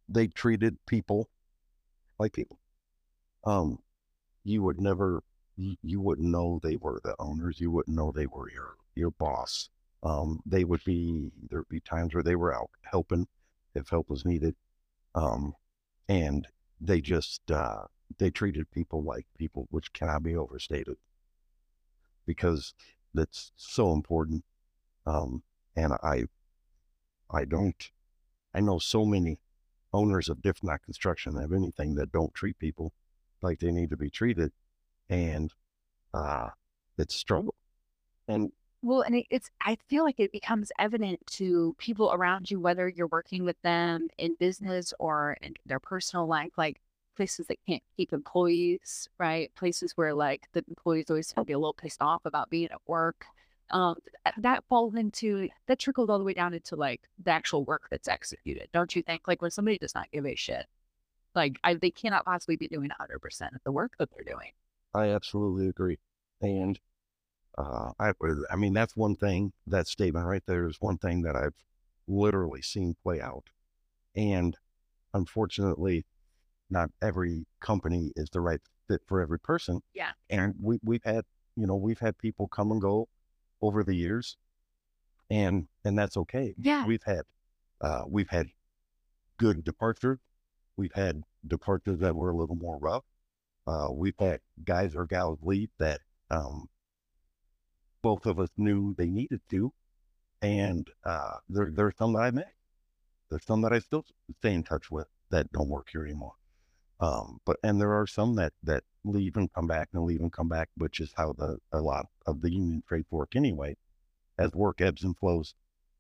they 0.08 0.26
treated 0.26 0.78
people 0.87 1.30
like 2.18 2.32
people. 2.32 2.58
Um, 3.44 3.78
you 4.44 4.62
would 4.62 4.80
never 4.80 5.22
you 5.56 6.00
wouldn't 6.00 6.28
know 6.28 6.60
they 6.62 6.76
were 6.76 7.00
the 7.04 7.14
owners. 7.18 7.60
You 7.60 7.70
wouldn't 7.70 7.96
know 7.96 8.12
they 8.12 8.26
were 8.26 8.50
your 8.50 8.76
your 8.94 9.10
boss. 9.10 9.68
Um, 10.02 10.40
they 10.46 10.64
would 10.64 10.82
be 10.84 11.30
there'd 11.50 11.68
be 11.68 11.80
times 11.80 12.14
where 12.14 12.22
they 12.22 12.36
were 12.36 12.54
out 12.54 12.70
helping 12.82 13.28
if 13.74 13.88
help 13.88 14.10
was 14.10 14.24
needed, 14.24 14.54
um, 15.14 15.54
and 16.08 16.48
they 16.80 17.00
just 17.00 17.50
uh, 17.50 17.84
they 18.18 18.30
treated 18.30 18.70
people 18.70 19.02
like 19.02 19.26
people, 19.38 19.68
which 19.70 19.92
cannot 19.92 20.22
be 20.22 20.36
overstated 20.36 20.96
because 22.26 22.74
that's 23.14 23.52
so 23.56 23.92
important. 23.92 24.44
Um, 25.06 25.42
and 25.76 25.92
I 26.02 26.24
I 27.30 27.44
don't 27.44 27.90
I 28.54 28.60
know 28.60 28.78
so 28.78 29.04
many 29.04 29.38
owners 29.92 30.28
of 30.28 30.42
different 30.42 30.82
construction 30.84 31.36
have 31.36 31.52
anything 31.52 31.94
that 31.96 32.12
don't 32.12 32.34
treat 32.34 32.58
people 32.58 32.92
like 33.42 33.58
they 33.58 33.70
need 33.70 33.90
to 33.90 33.96
be 33.96 34.10
treated 34.10 34.52
and 35.12 35.53
uh 36.14 36.48
it's 36.98 37.14
struggle 37.14 37.55
and 38.29 38.51
Well, 38.83 39.03
and 39.03 39.25
it's, 39.31 39.51
I 39.61 39.77
feel 39.88 40.05
like 40.05 40.18
it 40.18 40.33
becomes 40.33 40.72
evident 40.79 41.20
to 41.38 41.75
people 41.79 42.12
around 42.12 42.51
you, 42.51 42.61
whether 42.61 42.88
you're 42.88 43.09
working 43.09 43.44
with 43.44 43.61
them 43.62 44.09
in 44.18 44.35
business 44.40 44.92
or 44.98 45.37
in 45.42 45.55
their 45.66 45.79
personal 45.81 46.27
life, 46.27 46.53
like 46.57 46.81
places 47.16 47.46
that 47.48 47.59
can't 47.68 47.83
keep 47.96 48.12
employees, 48.12 49.09
right? 49.18 49.55
Places 49.55 49.92
where 49.96 50.14
like 50.14 50.48
the 50.53 50.64
employees 50.68 51.11
always 51.11 51.31
have 51.33 51.44
to 51.44 51.46
be 51.46 51.53
a 51.53 51.59
little 51.59 51.75
pissed 51.75 52.03
off 52.03 52.22
about 52.25 52.51
being 52.51 52.70
at 52.72 52.81
work. 52.87 53.27
Um, 53.70 53.96
that 54.38 54.64
falls 54.68 54.94
into, 54.94 55.48
that 55.66 55.79
trickled 55.79 56.11
all 56.11 56.18
the 56.18 56.25
way 56.25 56.35
down 56.35 56.55
into 56.55 56.77
like 56.77 57.03
the 57.22 57.31
actual 57.31 57.64
work 57.64 57.88
that's 57.90 58.09
executed. 58.09 58.68
Don't 58.72 58.94
you 58.96 59.03
think? 59.03 59.22
Like 59.29 59.42
when 59.42 59.51
somebody 59.51 59.79
does 59.79 59.94
not 59.94 60.11
give 60.12 60.27
a 60.27 60.35
shit, 60.35 60.66
like 61.35 61.59
I, 61.64 61.75
they 61.75 61.90
cannot 61.90 62.25
possibly 62.25 62.57
be 62.57 62.68
doing 62.68 62.90
100% 62.90 63.55
of 63.55 63.61
the 63.64 63.72
work 63.72 63.92
that 63.98 64.11
they're 64.14 64.25
doing. 64.25 64.53
I 64.94 65.09
absolutely 65.09 65.68
agree. 65.68 65.98
And 66.40 66.78
uh, 67.57 67.92
I, 67.98 68.12
I 68.50 68.57
mean, 68.57 68.72
that's 68.72 68.96
one 68.96 69.16
thing. 69.16 69.52
That 69.66 69.87
statement 69.87 70.26
right 70.26 70.42
there 70.46 70.66
is 70.66 70.76
one 70.81 70.98
thing 70.98 71.22
that 71.22 71.37
I've 71.37 71.55
literally 72.07 72.62
seen 72.62 72.96
play 73.02 73.20
out. 73.20 73.44
And 74.16 74.57
unfortunately, 75.14 76.05
not 76.70 76.90
every 77.00 77.46
company 77.61 78.12
is 78.16 78.31
the 78.31 78.40
right 78.40 78.61
fit 78.88 79.02
for 79.07 79.20
every 79.20 79.38
person. 79.38 79.81
Yeah. 79.94 80.11
And 80.31 80.55
we, 80.61 80.78
we've 80.83 81.05
had, 81.05 81.24
you 81.57 81.66
know, 81.66 81.76
we've 81.76 81.98
had 81.98 82.18
people 82.18 82.48
come 82.48 82.72
and 82.72 82.81
go 82.81 83.09
over 83.61 83.85
the 83.85 83.94
years 83.94 84.37
and, 85.31 85.68
and 85.85 85.98
that's 85.98 86.16
okay. 86.16 86.55
Yeah. 86.59 86.87
We've 86.87 87.02
had, 87.05 87.22
uh, 87.81 88.02
we've 88.09 88.28
had 88.28 88.48
good 89.38 89.64
departures. 89.64 90.18
We've 90.76 90.92
had 90.94 91.22
departures 91.46 92.00
that 92.00 92.16
were 92.16 92.31
a 92.31 92.37
little 92.37 92.57
more 92.57 92.78
rough. 92.78 93.05
Uh, 93.66 93.88
we've 93.92 94.18
had 94.18 94.40
guys 94.64 94.94
or 94.94 95.07
gals 95.07 95.38
leave 95.42 95.70
that, 95.79 96.01
um, 96.31 96.68
both 98.03 98.27
of 98.27 98.40
us 98.40 98.51
knew 98.57 98.94
they 98.96 99.09
needed 99.09 99.40
to. 99.51 99.72
And, 100.40 100.88
uh, 101.05 101.37
there, 101.48 101.70
there's 101.72 101.96
some 101.96 102.14
that 102.14 102.22
I 102.22 102.31
met. 102.33 102.53
There's 103.31 103.46
some 103.46 103.62
that 103.62 103.72
I 103.72 103.79
still 103.79 104.05
stay 104.40 104.55
in 104.55 104.64
touch 104.64 104.90
with 104.90 105.07
that 105.31 105.53
don't 105.53 105.68
work 105.68 105.88
here 105.90 106.05
anymore. 106.05 106.35
Um, 107.03 107.40
but 107.44 107.57
and 107.64 107.81
there 107.81 107.92
are 107.94 108.07
some 108.07 108.37
that 108.37 108.53
that 108.62 108.85
leave 109.05 109.37
and 109.37 109.53
come 109.53 109.66
back 109.66 109.88
and 109.92 110.05
leave 110.05 110.20
and 110.20 110.33
come 110.33 110.48
back, 110.48 110.68
which 110.77 111.01
is 111.01 111.12
how 111.16 111.33
the 111.33 111.59
a 111.72 111.81
lot 111.81 112.07
of 112.27 112.40
the 112.42 112.53
union 112.53 112.85
trades 112.87 113.11
work 113.11 113.35
anyway, 113.35 113.77
as 114.38 114.53
work 114.53 114.81
ebbs 114.81 115.03
and 115.03 115.18
flows. 115.18 115.55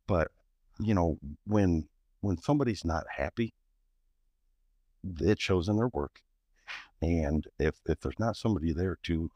But 0.06 0.30
you 0.78 0.94
know 0.94 1.18
when 1.44 1.88
when 2.20 2.36
somebody's 2.36 2.84
not 2.84 3.04
happy, 3.16 3.52
it 5.20 5.40
shows 5.40 5.68
in 5.68 5.76
their 5.76 5.88
work, 5.88 6.20
and 7.02 7.46
if 7.58 7.80
if 7.86 8.00
there's 8.00 8.18
not 8.18 8.36
somebody 8.36 8.72
there 8.72 8.98
to 9.04 9.30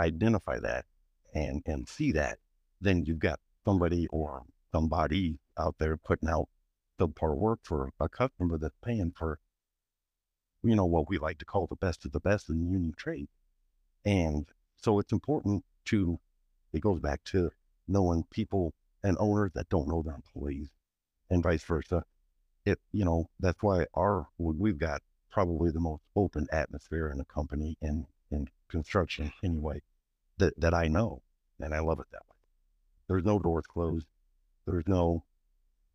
identify 0.00 0.58
that 0.58 0.86
and 1.34 1.62
and 1.66 1.88
see 1.88 2.12
that, 2.12 2.38
then 2.80 3.04
you've 3.04 3.18
got 3.20 3.38
somebody 3.64 4.06
or 4.08 4.42
somebody 4.72 5.38
out 5.58 5.76
there 5.78 5.96
putting 5.96 6.28
out 6.28 6.48
subpar 6.98 7.36
work 7.36 7.60
for 7.62 7.90
a 8.00 8.08
customer 8.08 8.58
that's 8.58 8.76
paying 8.82 9.12
for 9.16 9.38
you 10.62 10.76
know, 10.76 10.84
what 10.84 11.08
we 11.08 11.18
like 11.18 11.38
to 11.38 11.44
call 11.44 11.66
the 11.66 11.76
best 11.76 12.04
of 12.04 12.12
the 12.12 12.20
best 12.20 12.48
in 12.48 12.58
the 12.60 12.70
union 12.70 12.92
trade. 12.96 13.28
And 14.04 14.46
so 14.76 14.98
it's 14.98 15.12
important 15.12 15.64
to, 15.86 16.18
it 16.72 16.80
goes 16.80 17.00
back 17.00 17.24
to 17.24 17.50
knowing 17.88 18.24
people 18.30 18.74
and 19.02 19.16
owners 19.18 19.52
that 19.54 19.68
don't 19.68 19.88
know 19.88 20.02
their 20.02 20.14
employees 20.14 20.68
and 21.30 21.42
vice 21.42 21.64
versa. 21.64 22.04
It, 22.66 22.78
you 22.92 23.04
know, 23.04 23.30
that's 23.38 23.62
why 23.62 23.86
our, 23.94 24.26
we've 24.38 24.78
got 24.78 25.00
probably 25.30 25.70
the 25.70 25.80
most 25.80 26.02
open 26.16 26.46
atmosphere 26.52 27.10
in 27.10 27.20
a 27.20 27.24
company 27.24 27.76
in, 27.80 28.06
in 28.30 28.48
construction 28.68 29.32
anyway, 29.42 29.80
that, 30.38 30.58
that 30.60 30.74
I 30.74 30.88
know. 30.88 31.22
And 31.60 31.74
I 31.74 31.80
love 31.80 32.00
it 32.00 32.06
that 32.12 32.22
way. 32.28 32.36
There's 33.08 33.24
no 33.24 33.38
doors 33.38 33.64
closed. 33.66 34.06
There's 34.66 34.86
no, 34.86 35.24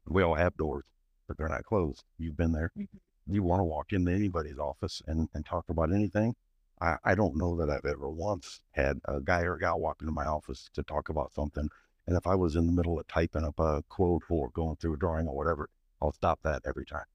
we 0.07 0.23
all 0.23 0.35
have 0.35 0.55
doors, 0.57 0.85
but 1.27 1.37
they're 1.37 1.49
not 1.49 1.63
closed. 1.63 2.03
You've 2.17 2.37
been 2.37 2.51
there. 2.51 2.71
Mm-hmm 2.77 2.97
you 3.27 3.43
want 3.43 3.59
to 3.59 3.63
walk 3.63 3.91
into 3.91 4.11
anybody's 4.11 4.59
office 4.59 5.01
and, 5.07 5.29
and 5.33 5.45
talk 5.45 5.65
about 5.69 5.91
anything. 5.91 6.35
I, 6.81 6.97
I 7.03 7.15
don't 7.15 7.37
know 7.37 7.55
that 7.57 7.69
I've 7.69 7.85
ever 7.85 8.09
once 8.09 8.61
had 8.71 8.99
a 9.05 9.19
guy 9.21 9.41
or 9.41 9.55
a 9.55 9.59
gal 9.59 9.79
walk 9.79 9.97
into 10.01 10.11
my 10.11 10.25
office 10.25 10.69
to 10.73 10.83
talk 10.83 11.09
about 11.09 11.33
something. 11.33 11.69
And 12.07 12.17
if 12.17 12.27
I 12.27 12.35
was 12.35 12.55
in 12.55 12.67
the 12.67 12.71
middle 12.71 12.99
of 12.99 13.07
typing 13.07 13.43
up 13.43 13.59
a 13.59 13.83
quote 13.89 14.23
or 14.29 14.49
going 14.49 14.75
through 14.75 14.93
a 14.93 14.97
drawing 14.97 15.27
or 15.27 15.35
whatever, 15.35 15.69
I'll 16.01 16.11
stop 16.11 16.39
that 16.43 16.61
every 16.65 16.85
time. 16.85 17.05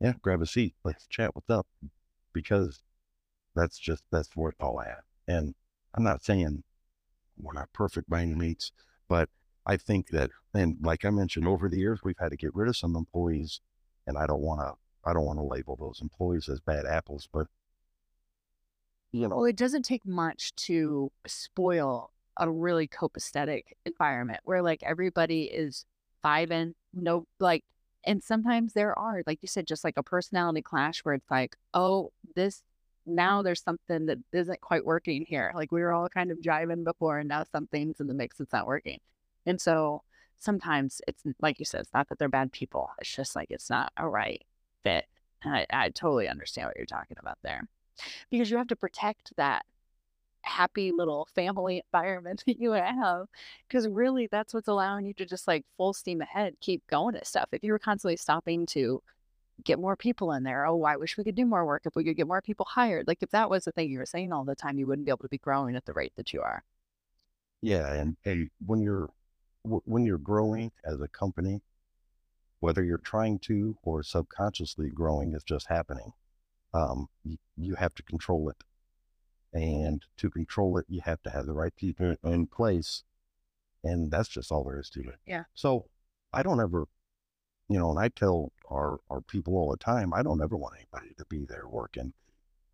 Yeah, 0.00 0.14
grab 0.22 0.42
a 0.42 0.46
seat. 0.46 0.74
Let's 0.84 1.06
chat. 1.06 1.34
What's 1.34 1.50
up? 1.50 1.66
Because 2.32 2.82
that's 3.54 3.78
just, 3.78 4.04
that's 4.10 4.30
it's 4.36 4.54
all 4.60 4.80
at. 4.80 5.02
And 5.26 5.54
I'm 5.94 6.04
not 6.04 6.24
saying 6.24 6.62
we're 7.36 7.52
not 7.52 7.72
perfect 7.72 8.08
by 8.08 8.22
any 8.22 8.34
means, 8.34 8.72
but 9.08 9.28
I 9.66 9.76
think 9.76 10.08
that, 10.10 10.30
and 10.54 10.76
like 10.80 11.04
I 11.04 11.10
mentioned, 11.10 11.46
over 11.46 11.68
the 11.68 11.78
years, 11.78 12.00
we've 12.02 12.18
had 12.18 12.30
to 12.30 12.36
get 12.36 12.54
rid 12.54 12.68
of 12.68 12.76
some 12.76 12.96
employees, 12.96 13.60
and 14.06 14.16
I 14.16 14.26
don't 14.26 14.40
want 14.40 14.60
to 14.60 14.74
I 15.04 15.12
don't 15.12 15.24
want 15.24 15.38
to 15.38 15.44
label 15.44 15.76
those 15.76 16.00
employees 16.02 16.48
as 16.48 16.60
bad 16.60 16.84
apples, 16.84 17.28
but 17.32 17.46
you 19.12 19.26
know, 19.26 19.36
well, 19.36 19.44
it 19.44 19.56
doesn't 19.56 19.84
take 19.84 20.04
much 20.04 20.54
to 20.56 21.10
spoil 21.26 22.12
a 22.36 22.50
really 22.50 22.86
copacetic 22.86 23.62
environment 23.86 24.40
where 24.44 24.62
like 24.62 24.82
everybody 24.82 25.44
is 25.44 25.84
vibing, 26.24 26.74
no 26.92 27.26
like 27.40 27.64
and 28.04 28.22
sometimes 28.22 28.72
there 28.72 28.98
are, 28.98 29.22
like 29.26 29.38
you 29.42 29.48
said, 29.48 29.66
just 29.66 29.84
like 29.84 29.96
a 29.96 30.02
personality 30.02 30.62
clash 30.62 31.00
where 31.00 31.14
it's 31.14 31.30
like, 31.30 31.56
oh, 31.74 32.12
this 32.34 32.62
now 33.06 33.42
there's 33.42 33.62
something 33.62 34.06
that 34.06 34.18
isn't 34.32 34.60
quite 34.60 34.84
working 34.84 35.24
here. 35.26 35.50
Like 35.54 35.72
we 35.72 35.80
were 35.80 35.92
all 35.92 36.08
kind 36.08 36.30
of 36.30 36.42
driving 36.42 36.84
before 36.84 37.18
and 37.18 37.28
now 37.28 37.44
something's 37.50 38.00
in 38.00 38.06
the 38.06 38.14
mix 38.14 38.36
that's 38.36 38.52
not 38.52 38.66
working. 38.66 39.00
And 39.46 39.60
so 39.60 40.02
sometimes 40.38 41.00
it's 41.08 41.22
like 41.40 41.58
you 41.58 41.64
said, 41.64 41.80
it's 41.80 41.94
not 41.94 42.08
that 42.08 42.18
they're 42.18 42.28
bad 42.28 42.52
people. 42.52 42.90
It's 43.00 43.14
just 43.14 43.34
like 43.34 43.50
it's 43.50 43.70
not 43.70 43.92
a 43.96 44.08
right 44.08 44.44
fit. 44.84 45.06
I, 45.44 45.66
I 45.70 45.88
totally 45.90 46.28
understand 46.28 46.66
what 46.66 46.76
you're 46.76 46.86
talking 46.86 47.16
about 47.20 47.38
there 47.42 47.68
because 48.30 48.50
you 48.50 48.58
have 48.58 48.68
to 48.68 48.76
protect 48.76 49.32
that 49.36 49.64
happy 50.42 50.92
little 50.96 51.28
family 51.34 51.82
environment 51.92 52.42
that 52.46 52.60
you 52.60 52.72
have 52.72 53.26
because 53.68 53.88
really 53.88 54.28
that's 54.30 54.54
what's 54.54 54.68
allowing 54.68 55.04
you 55.04 55.14
to 55.14 55.26
just 55.26 55.48
like 55.48 55.64
full 55.76 55.92
steam 55.92 56.20
ahead 56.20 56.54
keep 56.60 56.86
going 56.86 57.14
at 57.14 57.26
stuff 57.26 57.48
if 57.52 57.62
you 57.62 57.72
were 57.72 57.78
constantly 57.78 58.16
stopping 58.16 58.66
to 58.66 59.02
get 59.64 59.78
more 59.78 59.96
people 59.96 60.32
in 60.32 60.44
there 60.44 60.66
oh 60.66 60.84
i 60.84 60.96
wish 60.96 61.16
we 61.16 61.24
could 61.24 61.34
do 61.34 61.44
more 61.44 61.66
work 61.66 61.82
if 61.84 61.96
we 61.96 62.04
could 62.04 62.16
get 62.16 62.28
more 62.28 62.40
people 62.40 62.66
hired 62.68 63.08
like 63.08 63.22
if 63.22 63.30
that 63.30 63.50
was 63.50 63.64
the 63.64 63.72
thing 63.72 63.90
you 63.90 63.98
were 63.98 64.06
saying 64.06 64.32
all 64.32 64.44
the 64.44 64.54
time 64.54 64.78
you 64.78 64.86
wouldn't 64.86 65.04
be 65.04 65.10
able 65.10 65.18
to 65.18 65.28
be 65.28 65.38
growing 65.38 65.74
at 65.74 65.84
the 65.84 65.92
rate 65.92 66.12
that 66.16 66.32
you 66.32 66.40
are 66.40 66.62
yeah 67.60 67.92
and, 67.94 68.16
and 68.24 68.48
when 68.64 68.80
you're 68.80 69.10
when 69.64 70.06
you're 70.06 70.16
growing 70.16 70.70
as 70.84 71.00
a 71.00 71.08
company 71.08 71.60
whether 72.60 72.82
you're 72.82 72.98
trying 72.98 73.38
to 73.38 73.76
or 73.82 74.02
subconsciously 74.02 74.90
growing 74.90 75.34
is 75.34 75.44
just 75.44 75.68
happening. 75.68 76.12
Um, 76.74 77.08
you 77.56 77.74
have 77.76 77.94
to 77.94 78.02
control 78.02 78.50
it. 78.50 78.56
And 79.52 80.04
to 80.18 80.30
control 80.30 80.76
it, 80.78 80.86
you 80.88 81.00
have 81.04 81.22
to 81.22 81.30
have 81.30 81.46
the 81.46 81.54
right 81.54 81.74
people 81.74 82.16
in 82.22 82.46
place. 82.46 83.04
And 83.82 84.10
that's 84.10 84.28
just 84.28 84.52
all 84.52 84.64
there 84.64 84.78
is 84.78 84.90
to 84.90 85.00
it. 85.00 85.18
Yeah. 85.26 85.44
So 85.54 85.86
I 86.32 86.42
don't 86.42 86.60
ever, 86.60 86.86
you 87.68 87.78
know, 87.78 87.90
and 87.90 87.98
I 87.98 88.08
tell 88.08 88.52
our, 88.70 88.98
our 89.08 89.20
people 89.20 89.56
all 89.56 89.70
the 89.70 89.76
time, 89.76 90.12
I 90.12 90.22
don't 90.22 90.42
ever 90.42 90.56
want 90.56 90.74
anybody 90.76 91.14
to 91.16 91.24
be 91.26 91.46
there 91.46 91.66
working 91.66 92.12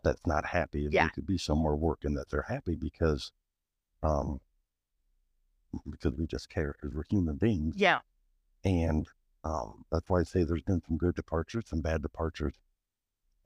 that's 0.02 0.26
not 0.26 0.46
happy. 0.46 0.88
Yeah. 0.90 1.04
They 1.04 1.10
could 1.10 1.26
be 1.26 1.38
somewhere 1.38 1.74
working 1.74 2.14
that 2.14 2.28
they're 2.30 2.46
happy 2.48 2.74
because, 2.74 3.32
um, 4.02 4.40
because 5.88 6.14
we 6.16 6.26
just 6.26 6.50
care 6.50 6.74
because 6.80 6.94
we're 6.94 7.04
human 7.08 7.36
beings. 7.36 7.74
Yeah. 7.76 8.00
And 8.64 9.06
um, 9.44 9.84
that's 9.92 10.08
why 10.08 10.20
I 10.20 10.24
say 10.24 10.42
there's 10.42 10.62
been 10.62 10.82
some 10.86 10.96
good 10.96 11.14
departures, 11.14 11.64
some 11.68 11.80
bad 11.80 12.02
departures. 12.02 12.54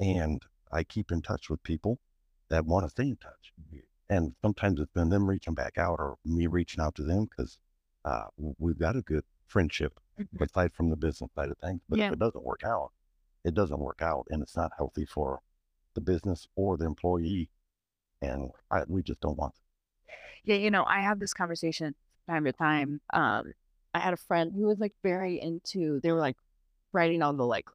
And 0.00 0.42
I 0.70 0.84
keep 0.84 1.10
in 1.10 1.22
touch 1.22 1.50
with 1.50 1.62
people 1.62 1.98
that 2.50 2.66
want 2.66 2.86
to 2.86 2.90
stay 2.90 3.04
in 3.04 3.16
touch. 3.16 3.52
And 4.10 4.34
sometimes 4.40 4.80
it's 4.80 4.92
been 4.92 5.10
them 5.10 5.28
reaching 5.28 5.54
back 5.54 5.76
out 5.76 5.98
or 5.98 6.16
me 6.24 6.46
reaching 6.46 6.82
out 6.82 6.94
to 6.96 7.02
them 7.02 7.26
because 7.26 7.58
uh, 8.04 8.24
we've 8.58 8.78
got 8.78 8.96
a 8.96 9.02
good 9.02 9.24
friendship 9.46 10.00
mm-hmm. 10.18 10.42
aside 10.42 10.72
from 10.72 10.88
the 10.90 10.96
business 10.96 11.30
side 11.34 11.50
of 11.50 11.58
things. 11.58 11.80
But 11.88 11.98
yeah. 11.98 12.06
if 12.06 12.14
it 12.14 12.18
doesn't 12.18 12.44
work 12.44 12.62
out, 12.64 12.92
it 13.44 13.54
doesn't 13.54 13.78
work 13.78 14.00
out 14.02 14.26
and 14.30 14.42
it's 14.42 14.56
not 14.56 14.72
healthy 14.76 15.04
for 15.04 15.40
the 15.94 16.00
business 16.00 16.46
or 16.56 16.76
the 16.76 16.86
employee. 16.86 17.50
And 18.22 18.50
I, 18.70 18.82
we 18.88 19.02
just 19.02 19.20
don't 19.20 19.36
want 19.36 19.54
it. 19.54 20.14
Yeah, 20.44 20.56
you 20.56 20.70
know, 20.70 20.84
I 20.84 21.00
have 21.00 21.18
this 21.18 21.34
conversation 21.34 21.94
time 22.28 22.44
to 22.44 22.52
time 22.52 23.00
um, 23.12 23.52
I 23.94 24.00
had 24.00 24.14
a 24.14 24.18
friend 24.18 24.52
who 24.54 24.66
was 24.66 24.78
like 24.78 24.94
very 25.02 25.40
into, 25.40 26.00
they 26.02 26.12
were 26.12 26.20
like 26.20 26.36
writing 26.92 27.22
all 27.22 27.32
the 27.32 27.44
like 27.44 27.66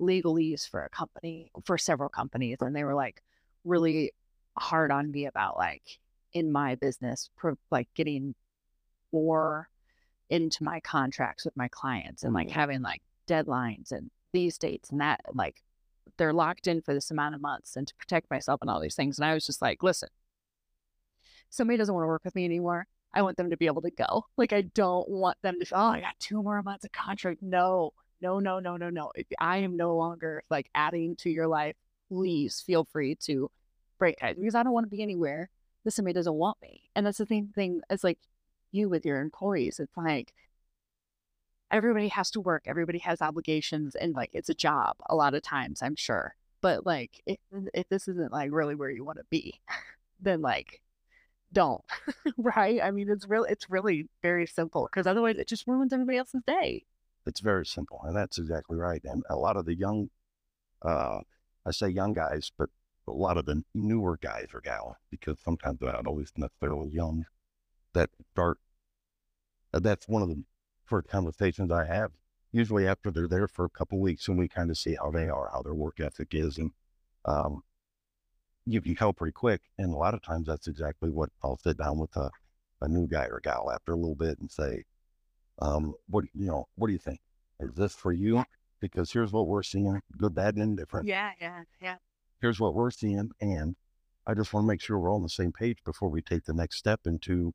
legalese 0.00 0.68
for 0.68 0.82
a 0.82 0.88
company, 0.90 1.50
for 1.64 1.78
several 1.78 2.08
companies. 2.08 2.58
And 2.60 2.74
they 2.74 2.84
were 2.84 2.94
like 2.94 3.22
really 3.68 4.12
hard 4.58 4.90
on 4.90 5.10
me 5.10 5.26
about 5.26 5.56
like 5.56 5.98
in 6.32 6.52
my 6.52 6.74
business, 6.76 7.30
pro- 7.36 7.58
like 7.70 7.88
getting 7.94 8.34
more 9.12 9.68
into 10.30 10.62
my 10.62 10.80
contracts 10.80 11.44
with 11.44 11.56
my 11.56 11.68
clients 11.68 12.22
and 12.22 12.34
like 12.34 12.48
mm-hmm. 12.48 12.58
having 12.58 12.82
like 12.82 13.02
deadlines 13.28 13.92
and 13.92 14.10
these 14.32 14.58
dates 14.58 14.90
and 14.90 15.00
that. 15.00 15.20
Like 15.34 15.62
they're 16.16 16.32
locked 16.32 16.66
in 16.66 16.82
for 16.82 16.94
this 16.94 17.10
amount 17.10 17.34
of 17.34 17.40
months 17.40 17.76
and 17.76 17.86
to 17.86 17.94
protect 17.94 18.30
myself 18.30 18.60
and 18.60 18.70
all 18.70 18.80
these 18.80 18.96
things. 18.96 19.18
And 19.18 19.24
I 19.24 19.34
was 19.34 19.46
just 19.46 19.62
like, 19.62 19.82
listen, 19.82 20.08
somebody 21.50 21.76
doesn't 21.76 21.94
want 21.94 22.04
to 22.04 22.08
work 22.08 22.24
with 22.24 22.34
me 22.34 22.44
anymore. 22.44 22.86
I 23.14 23.22
want 23.22 23.36
them 23.36 23.50
to 23.50 23.56
be 23.56 23.66
able 23.66 23.82
to 23.82 23.90
go. 23.90 24.26
Like 24.36 24.52
I 24.52 24.62
don't 24.62 25.08
want 25.08 25.38
them 25.42 25.58
to. 25.60 25.66
Oh, 25.74 25.86
I 25.86 26.00
got 26.00 26.18
two 26.18 26.42
more 26.42 26.62
months 26.62 26.84
of 26.84 26.92
contract. 26.92 27.42
No, 27.42 27.92
no, 28.20 28.38
no, 28.38 28.58
no, 28.58 28.76
no, 28.76 28.90
no. 28.90 29.12
If 29.14 29.26
I 29.40 29.58
am 29.58 29.76
no 29.76 29.96
longer 29.96 30.42
like 30.50 30.68
adding 30.74 31.16
to 31.16 31.30
your 31.30 31.46
life, 31.46 31.76
please 32.10 32.60
feel 32.60 32.84
free 32.84 33.14
to 33.22 33.50
break 33.98 34.18
ties 34.18 34.36
because 34.36 34.54
I 34.54 34.62
don't 34.62 34.72
want 34.72 34.86
to 34.86 34.96
be 34.96 35.02
anywhere 35.02 35.50
that 35.84 35.92
somebody 35.92 36.14
doesn't 36.14 36.34
want 36.34 36.58
me. 36.62 36.82
And 36.94 37.06
that's 37.06 37.18
the 37.18 37.26
same 37.26 37.48
thing 37.48 37.80
as 37.90 38.04
like 38.04 38.18
you 38.72 38.88
with 38.88 39.04
your 39.04 39.20
employees. 39.20 39.80
It's 39.80 39.96
like 39.96 40.32
everybody 41.70 42.08
has 42.08 42.30
to 42.32 42.40
work. 42.40 42.64
Everybody 42.66 42.98
has 42.98 43.20
obligations, 43.22 43.94
and 43.94 44.14
like 44.14 44.30
it's 44.32 44.48
a 44.48 44.54
job 44.54 44.96
a 45.08 45.16
lot 45.16 45.34
of 45.34 45.42
times. 45.42 45.82
I'm 45.82 45.96
sure, 45.96 46.34
but 46.60 46.86
like 46.86 47.22
if 47.26 47.38
if 47.74 47.88
this 47.88 48.08
isn't 48.08 48.32
like 48.32 48.50
really 48.52 48.74
where 48.74 48.90
you 48.90 49.04
want 49.04 49.18
to 49.18 49.24
be, 49.30 49.60
then 50.20 50.40
like 50.40 50.82
don't. 51.52 51.84
right? 52.38 52.80
I 52.82 52.90
mean, 52.90 53.08
it's 53.08 53.28
really 53.28 53.50
it's 53.50 53.70
really 53.70 54.08
very 54.22 54.46
simple 54.46 54.88
because 54.90 55.06
otherwise 55.06 55.36
it 55.38 55.48
just 55.48 55.66
ruins 55.66 55.92
everybody 55.92 56.18
else's 56.18 56.42
day. 56.46 56.84
It's 57.26 57.40
very 57.40 57.66
simple, 57.66 58.00
and 58.04 58.16
that's 58.16 58.38
exactly 58.38 58.76
right. 58.76 59.02
And 59.04 59.22
a 59.28 59.36
lot 59.36 59.56
of 59.56 59.66
the 59.66 59.74
young, 59.74 60.08
uh, 60.82 61.20
I 61.66 61.70
say 61.72 61.88
young 61.88 62.14
guys, 62.14 62.50
but 62.56 62.70
a 63.08 63.12
lot 63.12 63.38
of 63.38 63.46
the 63.46 63.62
newer 63.74 64.18
guys 64.20 64.48
or 64.54 64.60
gals, 64.60 64.96
because 65.10 65.38
sometimes 65.44 65.78
they're 65.80 65.92
not 65.92 66.06
always 66.06 66.32
necessarily 66.36 66.88
young, 66.90 67.24
that 67.94 68.10
start. 68.32 68.58
uh, 69.74 69.80
That's 69.80 70.08
one 70.08 70.22
of 70.22 70.28
the 70.28 70.42
first 70.84 71.08
conversations 71.08 71.70
I 71.70 71.84
have. 71.86 72.12
Usually 72.52 72.86
after 72.86 73.10
they're 73.10 73.28
there 73.28 73.48
for 73.48 73.64
a 73.66 73.70
couple 73.70 74.00
weeks, 74.00 74.28
and 74.28 74.38
we 74.38 74.48
kind 74.48 74.70
of 74.70 74.78
see 74.78 74.94
how 74.94 75.10
they 75.10 75.28
are, 75.28 75.50
how 75.52 75.62
their 75.62 75.74
work 75.74 76.00
ethic 76.00 76.28
is, 76.32 76.56
and 76.58 76.70
um, 77.26 77.62
you 78.64 78.80
can 78.80 78.94
tell 78.94 79.12
pretty 79.12 79.32
quick. 79.32 79.60
And 79.78 79.92
a 79.92 79.96
lot 79.96 80.14
of 80.14 80.22
times, 80.22 80.46
that's 80.46 80.66
exactly 80.66 81.10
what 81.10 81.30
I'll 81.42 81.58
sit 81.58 81.76
down 81.76 81.98
with 81.98 82.16
a, 82.16 82.30
a 82.80 82.88
new 82.88 83.06
guy 83.06 83.26
or 83.26 83.40
gal 83.42 83.70
after 83.70 83.92
a 83.92 83.96
little 83.96 84.14
bit 84.14 84.38
and 84.38 84.50
say, 84.50 84.84
um, 85.58 85.94
"What 86.08 86.24
you 86.34 86.46
know? 86.46 86.68
What 86.76 86.86
do 86.86 86.94
you 86.94 86.98
think? 86.98 87.20
Is 87.60 87.74
this 87.74 87.94
for 87.94 88.12
you? 88.12 88.44
Because 88.80 89.12
here's 89.12 89.32
what 89.32 89.46
we're 89.46 89.62
seeing: 89.62 90.00
good, 90.16 90.34
bad, 90.34 90.54
and 90.54 90.62
indifferent. 90.62 91.06
Yeah, 91.06 91.32
yeah, 91.40 91.64
yeah. 91.82 91.96
Here's 92.40 92.60
what 92.60 92.74
we're 92.74 92.90
seeing, 92.90 93.30
and 93.40 93.74
I 94.26 94.34
just 94.34 94.52
want 94.52 94.64
to 94.64 94.68
make 94.68 94.80
sure 94.80 94.98
we're 94.98 95.10
all 95.10 95.16
on 95.16 95.22
the 95.22 95.28
same 95.28 95.52
page 95.52 95.78
before 95.84 96.08
we 96.08 96.22
take 96.22 96.44
the 96.44 96.52
next 96.52 96.76
step 96.78 97.00
into 97.06 97.52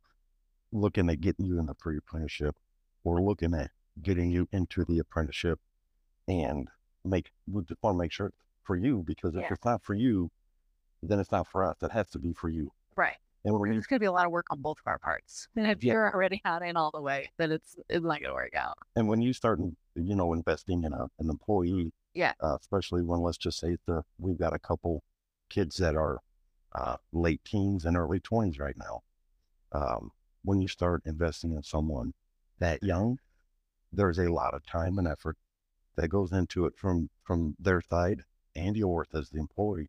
looking 0.71 1.09
at 1.09 1.21
getting 1.21 1.45
you 1.45 1.59
in 1.59 1.67
the 1.67 1.75
pre-apprenticeship 1.75 2.55
or 3.03 3.21
looking 3.21 3.53
at 3.53 3.71
getting 4.01 4.29
you 4.31 4.47
into 4.51 4.83
the 4.83 4.97
apprenticeship 4.99 5.59
and 6.27 6.67
make 7.05 7.29
we 7.51 7.61
just 7.63 7.81
want 7.83 7.93
to 7.95 7.99
make 7.99 8.11
sure 8.11 8.31
for 8.63 8.75
you 8.75 9.03
because 9.05 9.35
if 9.35 9.41
Yeah. 9.41 9.49
it's 9.53 9.63
not 9.65 9.83
for 9.83 9.93
you 9.93 10.31
then 11.03 11.19
it's 11.19 11.31
not 11.31 11.47
for 11.47 11.63
us 11.63 11.75
it 11.83 11.91
has 11.91 12.09
to 12.09 12.17
be 12.17 12.33
for 12.33 12.49
you 12.49 12.71
Right. 12.95 13.17
and 13.45 13.53
you 13.53 13.77
It's 13.77 13.85
going 13.85 13.97
to 13.97 14.03
be 14.03 14.07
a 14.07 14.11
lot 14.11 14.25
of 14.25 14.31
work 14.31 14.47
on 14.49 14.61
both 14.61 14.79
of 14.79 14.87
our 14.87 14.97
parts. 14.97 15.47
And 15.55 15.67
if 15.67 15.83
Yeah. 15.83 15.93
you're 15.93 16.11
already 16.13 16.41
not 16.43 16.63
in 16.63 16.75
all 16.75 16.89
the 16.91 17.01
way, 17.01 17.29
then 17.37 17.51
it's 17.51 17.75
it's 17.87 18.03
not 18.03 18.19
going 18.19 18.31
to 18.31 18.33
work 18.33 18.55
out. 18.55 18.77
and 18.95 19.07
when 19.07 19.21
you 19.21 19.31
start 19.31 19.59
you 19.95 20.15
know 20.15 20.33
investing 20.33 20.83
in 20.83 20.91
a, 20.93 21.03
an 21.19 21.29
employee 21.29 21.93
Yeah. 22.13 22.33
uh, 22.41 22.57
especially 22.59 23.01
when 23.01 23.21
let's 23.21 23.37
just 23.37 23.59
say 23.59 23.77
the 23.85 24.03
we've 24.19 24.37
got 24.37 24.53
a 24.53 24.59
couple 24.59 25.03
kids 25.49 25.77
that 25.77 25.95
are 25.95 26.19
uh, 26.73 26.97
late 27.11 27.41
teens 27.45 27.85
and 27.85 27.95
early 27.97 28.19
20s 28.19 28.59
right 28.59 28.77
now 28.77 29.01
um, 29.71 30.11
when 30.43 30.61
you 30.61 30.67
start 30.67 31.01
investing 31.05 31.51
in 31.53 31.63
someone 31.63 32.13
that 32.59 32.81
young 32.83 33.17
there's 33.91 34.19
a 34.19 34.31
lot 34.31 34.53
of 34.53 34.65
time 34.65 34.97
and 34.97 35.07
effort 35.07 35.37
that 35.95 36.07
goes 36.07 36.31
into 36.31 36.65
it 36.65 36.73
from 36.77 37.09
from 37.23 37.55
their 37.59 37.81
side 37.81 38.21
and 38.55 38.75
yours 38.75 39.07
as 39.13 39.29
the 39.29 39.39
employer 39.39 39.85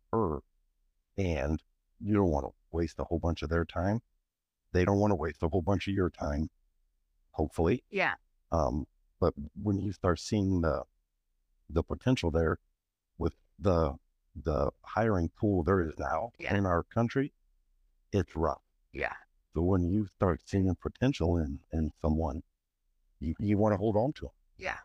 and 1.17 1.63
you 2.01 2.15
don't 2.15 2.31
want 2.31 2.45
to 2.47 2.53
waste 2.71 2.99
a 2.99 3.05
whole 3.05 3.19
bunch 3.19 3.43
of 3.43 3.49
their 3.49 3.65
time 3.65 4.01
they 4.73 4.85
don't 4.85 4.99
want 4.99 5.11
to 5.11 5.15
waste 5.17 5.43
a 5.43 5.49
whole 5.49 5.63
bunch 5.63 5.87
of 5.89 5.95
your 5.95 6.11
time 6.11 6.49
hopefully 7.33 7.83
Yeah. 7.91 8.15
um, 8.53 8.87
but 9.21 9.33
when 9.63 9.79
you 9.79 9.93
start 9.93 10.19
seeing 10.21 10.61
the 10.61 10.83
the 11.70 11.83
potential 11.83 12.31
there 12.31 12.59
with 13.18 13.35
the 13.59 13.94
the 14.42 14.70
hiring 14.83 15.29
pool 15.38 15.62
there 15.62 15.81
is 15.81 15.92
now 15.98 16.31
Yeah. 16.38 16.57
in 16.57 16.66
our 16.66 16.83
country, 16.83 17.33
it's 18.12 18.35
rough. 18.35 18.62
Yeah. 18.92 19.12
So 19.55 19.62
when 19.62 19.88
you 19.88 20.07
start 20.16 20.40
seeing 20.44 20.74
potential 20.74 21.37
in 21.38 21.61
in 21.72 21.92
someone, 22.03 22.42
you, 23.20 23.35
you 23.38 23.57
want 23.59 23.72
to 23.72 23.77
hold 23.77 23.96
on 23.96 24.12
to 24.14 24.22
them. 24.22 24.31
Yeah. 24.59 24.79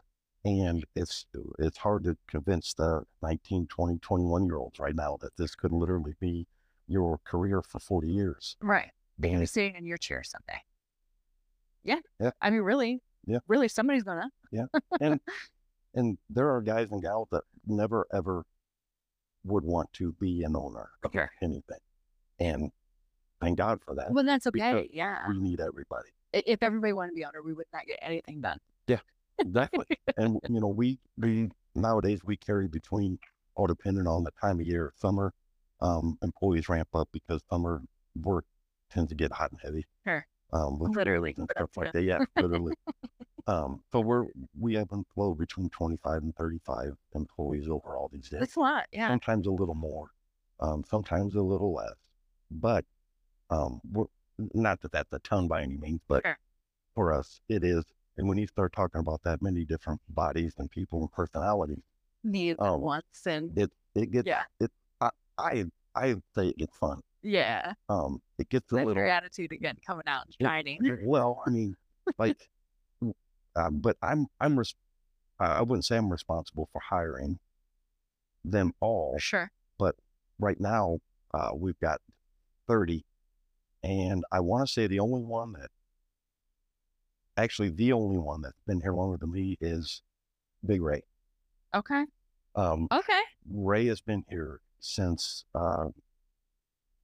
And 0.45 0.85
it's 0.95 1.25
it's 1.57 1.77
hard 1.79 2.03
to 2.05 2.15
convince 2.27 2.73
the 2.73 3.03
19, 3.23 3.67
20, 3.67 3.97
21 3.99 4.45
year 4.45 4.57
olds 4.57 4.79
right 4.79 4.95
now 4.95 5.17
that 5.21 5.35
this 5.37 5.55
could 5.55 5.71
literally 5.71 6.13
be 6.19 6.47
your 6.87 7.19
career 7.23 7.61
for 7.61 7.79
40 7.79 8.07
years. 8.07 8.55
Right. 8.61 8.91
They're 9.17 9.29
going 9.29 9.39
And 9.39 9.47
to 9.47 9.51
sit 9.51 9.75
in 9.75 9.85
your 9.85 9.97
chair 9.97 10.23
someday. 10.23 10.61
Yeah. 11.83 11.99
Yeah. 12.19 12.31
I 12.41 12.49
mean, 12.51 12.61
really. 12.61 13.01
Yeah. 13.25 13.39
Really, 13.47 13.67
somebody's 13.67 14.03
going 14.03 14.21
to. 14.21 14.29
Yeah. 14.51 14.65
And 15.01 15.19
and 15.99 16.17
there 16.29 16.49
are 16.55 16.61
guys 16.61 16.91
and 16.91 17.01
gals 17.01 17.27
that 17.31 17.43
never 17.67 18.07
ever 18.13 18.45
would 19.43 19.63
want 19.63 19.91
to 19.93 20.11
be 20.13 20.43
an 20.43 20.55
owner 20.55 20.89
of 21.03 21.11
Sure. 21.11 21.31
anything. 21.41 21.79
And 22.39 22.71
thank 23.41 23.57
God 23.57 23.79
for 23.85 23.95
that. 23.95 24.11
Well, 24.11 24.23
that's 24.23 24.47
okay. 24.47 24.89
Yeah. 24.91 25.27
We 25.29 25.39
need 25.39 25.59
everybody. 25.59 26.09
If 26.33 26.61
everybody 26.63 26.93
wanted 26.93 27.11
to 27.11 27.15
be 27.15 27.25
owner, 27.25 27.41
we 27.43 27.53
would 27.53 27.65
not 27.73 27.85
get 27.85 27.99
anything 28.01 28.41
done. 28.41 28.59
Yeah, 28.87 28.99
exactly. 29.39 29.85
and 30.17 30.39
you 30.49 30.59
know, 30.59 30.67
we 30.67 30.99
we 31.17 31.49
nowadays 31.75 32.21
we 32.23 32.37
carry 32.37 32.67
between 32.67 33.19
all 33.55 33.67
depending 33.67 34.07
on 34.07 34.23
the 34.23 34.31
time 34.39 34.59
of 34.59 34.65
year. 34.67 34.93
Summer 34.95 35.33
um 35.81 36.17
employees 36.21 36.67
ramp 36.69 36.89
up 36.93 37.09
because 37.11 37.41
summer 37.49 37.81
work 38.15 38.45
tends 38.91 39.09
to 39.09 39.15
get 39.15 39.31
hot 39.31 39.51
and 39.51 39.59
heavy. 39.61 39.85
Sure. 40.05 40.25
Um 40.53 40.77
Literally. 40.79 41.33
stuff 41.55 41.69
like 41.77 41.93
that. 41.93 42.03
Yeah, 42.03 42.19
literally. 42.35 42.73
um 43.49 43.81
so 43.91 43.99
we're 43.99 44.25
we 44.59 44.73
have 44.75 44.87
them 44.89 45.03
flow 45.13 45.33
between 45.33 45.69
twenty 45.69 45.97
five 46.03 46.21
and 46.21 46.35
thirty 46.35 46.59
five 46.65 46.93
employees 47.15 47.67
over 47.67 47.95
all 47.97 48.09
these 48.13 48.29
days. 48.29 48.39
That's 48.39 48.55
a 48.55 48.59
lot. 48.59 48.85
Yeah. 48.91 49.07
sometimes 49.07 49.47
a 49.47 49.51
little 49.51 49.75
more, 49.89 50.07
um, 50.59 50.83
sometimes 50.87 51.35
a 51.35 51.41
little 51.41 51.73
less. 51.73 51.95
But 52.51 52.85
um, 53.49 53.81
we're, 53.91 54.05
not 54.53 54.81
that 54.81 54.91
that's 54.91 55.11
a 55.13 55.19
ton 55.19 55.47
by 55.47 55.61
any 55.63 55.77
means, 55.77 56.01
but 56.07 56.23
Sure. 56.23 56.37
for 56.95 57.13
us, 57.13 57.41
it 57.49 57.63
is. 57.63 57.83
And 58.17 58.27
when 58.27 58.37
you 58.37 58.47
start 58.47 58.73
talking 58.73 58.99
about 58.99 59.21
that 59.23 59.41
many 59.41 59.63
different 59.65 60.01
bodies 60.09 60.53
and 60.57 60.69
people 60.69 60.99
and 61.01 61.11
personalities, 61.11 61.81
Needs 62.23 62.57
Oh. 62.61 62.73
at 62.75 62.79
once. 62.81 63.25
And 63.25 63.57
it 63.57 63.71
it 63.95 64.11
gets 64.11 64.27
yeah. 64.27 64.43
it. 64.59 64.71
I 65.01 65.09
I 65.37 65.65
I 65.95 66.15
say 66.35 66.49
it 66.49 66.57
gets 66.57 66.75
fun. 66.77 66.99
Yeah. 67.23 67.73
Um, 67.87 68.21
it 68.37 68.49
gets 68.49 68.71
a 68.71 68.75
That's 68.75 68.85
little 68.87 69.01
your 69.01 69.09
attitude 69.11 69.51
again 69.53 69.77
coming 69.87 70.03
out 70.07 70.25
and 70.25 70.35
It- 70.39 70.43
shining. 70.43 70.79
well. 71.03 71.41
I 71.45 71.49
mean, 71.49 71.75
like, 72.17 72.49
uh, 73.55 73.69
but 73.69 73.97
I'm 74.01 74.27
I'm 74.39 74.57
res- 74.59 74.75
I 75.39 75.61
wouldn't 75.61 75.85
say 75.85 75.97
I'm 75.97 76.09
responsible 76.11 76.69
for 76.71 76.81
hiring 76.89 77.39
them 78.43 78.73
all. 78.79 79.17
Sure. 79.19 79.51
But 79.77 79.95
right 80.39 80.59
now 80.59 80.99
uh, 81.33 81.51
we've 81.53 81.79
got 81.79 82.01
30 82.67 83.03
and 83.83 84.23
i 84.31 84.39
want 84.39 84.65
to 84.67 84.71
say 84.71 84.85
the 84.87 84.99
only 84.99 85.21
one 85.23 85.53
that 85.53 85.69
actually 87.37 87.69
the 87.69 87.91
only 87.93 88.17
one 88.17 88.41
that's 88.41 88.59
been 88.67 88.81
here 88.81 88.93
longer 88.93 89.17
than 89.17 89.31
me 89.31 89.57
is 89.61 90.01
big 90.65 90.81
ray 90.81 91.01
Okay. 91.73 92.05
um, 92.55 92.87
Okay. 92.91 93.21
ray 93.49 93.85
has 93.87 94.01
been 94.01 94.23
here 94.29 94.59
since 94.79 95.45
uh, 95.55 95.87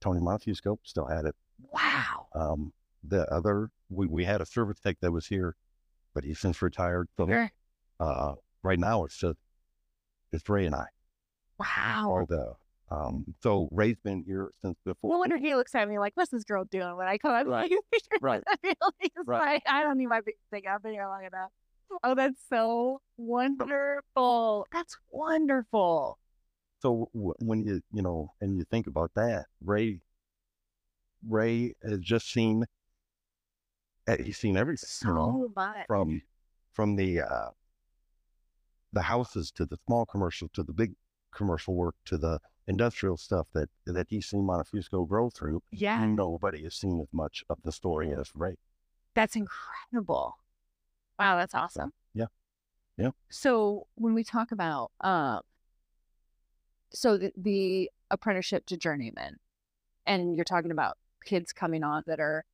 tony 0.00 0.20
Montefusco 0.20 0.78
still 0.82 1.06
had 1.06 1.24
it 1.24 1.34
Wow. 1.72 2.28
um, 2.34 2.72
the 3.02 3.26
other 3.32 3.70
we, 3.88 4.06
we 4.06 4.24
had 4.24 4.40
a 4.40 4.46
service 4.46 4.78
tech 4.80 4.98
that 5.00 5.10
was 5.12 5.26
here 5.26 5.56
but 6.16 6.24
he's 6.24 6.38
since 6.40 6.62
retired 6.62 7.06
so 7.18 7.26
Sure. 7.28 7.52
uh, 8.00 8.32
right 8.62 8.78
now 8.78 9.04
it's 9.04 9.18
just 9.18 9.38
it's 10.32 10.48
ray 10.48 10.64
and 10.64 10.74
i 10.74 10.86
Wow. 11.58 12.10
are 12.10 12.26
the 12.26 12.54
um, 12.90 13.24
so 13.42 13.68
ray's 13.72 13.98
been 14.02 14.22
here 14.26 14.50
since 14.62 14.78
before 14.84 15.10
No 15.10 15.18
wonder 15.18 15.36
he 15.36 15.54
looks 15.56 15.74
at 15.74 15.88
me 15.88 15.98
like, 15.98 16.12
"What's 16.16 16.30
this 16.30 16.44
girl 16.44 16.64
doing?" 16.64 16.96
When 16.96 17.08
I 17.08 17.18
come, 17.18 17.32
I'm 17.32 17.48
Right. 17.58 17.68
like, 17.70 18.22
Right. 18.22 18.42
He's 19.00 19.10
Right. 19.26 19.40
like, 19.54 19.62
I 19.68 19.82
don't 19.82 19.98
need 19.98 20.06
my 20.06 20.20
big 20.20 20.36
thing. 20.52 20.62
I've 20.70 20.82
been 20.84 20.92
here 20.92 21.06
long 21.08 21.24
enough. 21.24 21.50
Oh, 22.04 22.14
that's 22.14 22.40
so 22.48 23.00
wonderful. 23.16 24.66
That's 24.72 24.96
wonderful. 25.10 26.18
So 26.80 27.10
w- 27.12 27.34
when 27.40 27.64
you 27.64 27.80
you 27.92 28.02
know 28.02 28.30
and 28.40 28.56
you 28.56 28.64
think 28.70 28.86
about 28.86 29.10
that, 29.16 29.46
Ray 29.64 30.00
Ray 31.28 31.74
has 31.82 31.98
just 32.00 32.30
seen 32.30 32.66
he's 34.20 34.38
seen 34.38 34.56
everything 34.56 34.88
you 35.08 35.14
know, 35.14 35.52
much. 35.54 35.86
from 35.86 36.22
from 36.72 36.96
the 36.96 37.20
uh, 37.20 37.48
the 38.92 39.02
houses 39.02 39.50
to 39.52 39.66
the 39.66 39.78
small 39.86 40.06
commercial 40.06 40.48
to 40.50 40.62
the 40.62 40.72
big 40.72 40.94
commercial 41.34 41.74
work 41.74 41.94
to 42.04 42.16
the 42.16 42.40
industrial 42.66 43.16
stuff 43.16 43.46
that 43.52 43.68
that 43.86 44.06
he's 44.08 44.26
seen 44.26 44.42
Montefusco 44.42 45.08
grow 45.08 45.30
through. 45.30 45.62
Yeah, 45.70 46.04
Nobody 46.06 46.62
has 46.64 46.74
seen 46.74 47.00
as 47.00 47.08
much 47.12 47.44
of 47.48 47.58
the 47.62 47.72
story 47.72 48.12
as 48.12 48.30
Ray. 48.34 48.56
that's 49.14 49.36
incredible. 49.36 50.38
Wow, 51.18 51.36
that's 51.36 51.54
awesome. 51.54 51.92
Yeah. 52.14 52.26
Yeah. 52.96 53.10
So 53.28 53.86
when 53.94 54.14
we 54.14 54.24
talk 54.24 54.52
about 54.52 54.90
um, 55.00 55.40
so 56.90 57.16
the, 57.18 57.32
the 57.36 57.90
apprenticeship 58.10 58.66
to 58.66 58.76
journeyman, 58.76 59.36
and 60.06 60.34
you're 60.36 60.44
talking 60.44 60.70
about 60.70 60.96
kids 61.24 61.52
coming 61.52 61.82
on 61.82 62.04
that 62.06 62.20
are 62.20 62.44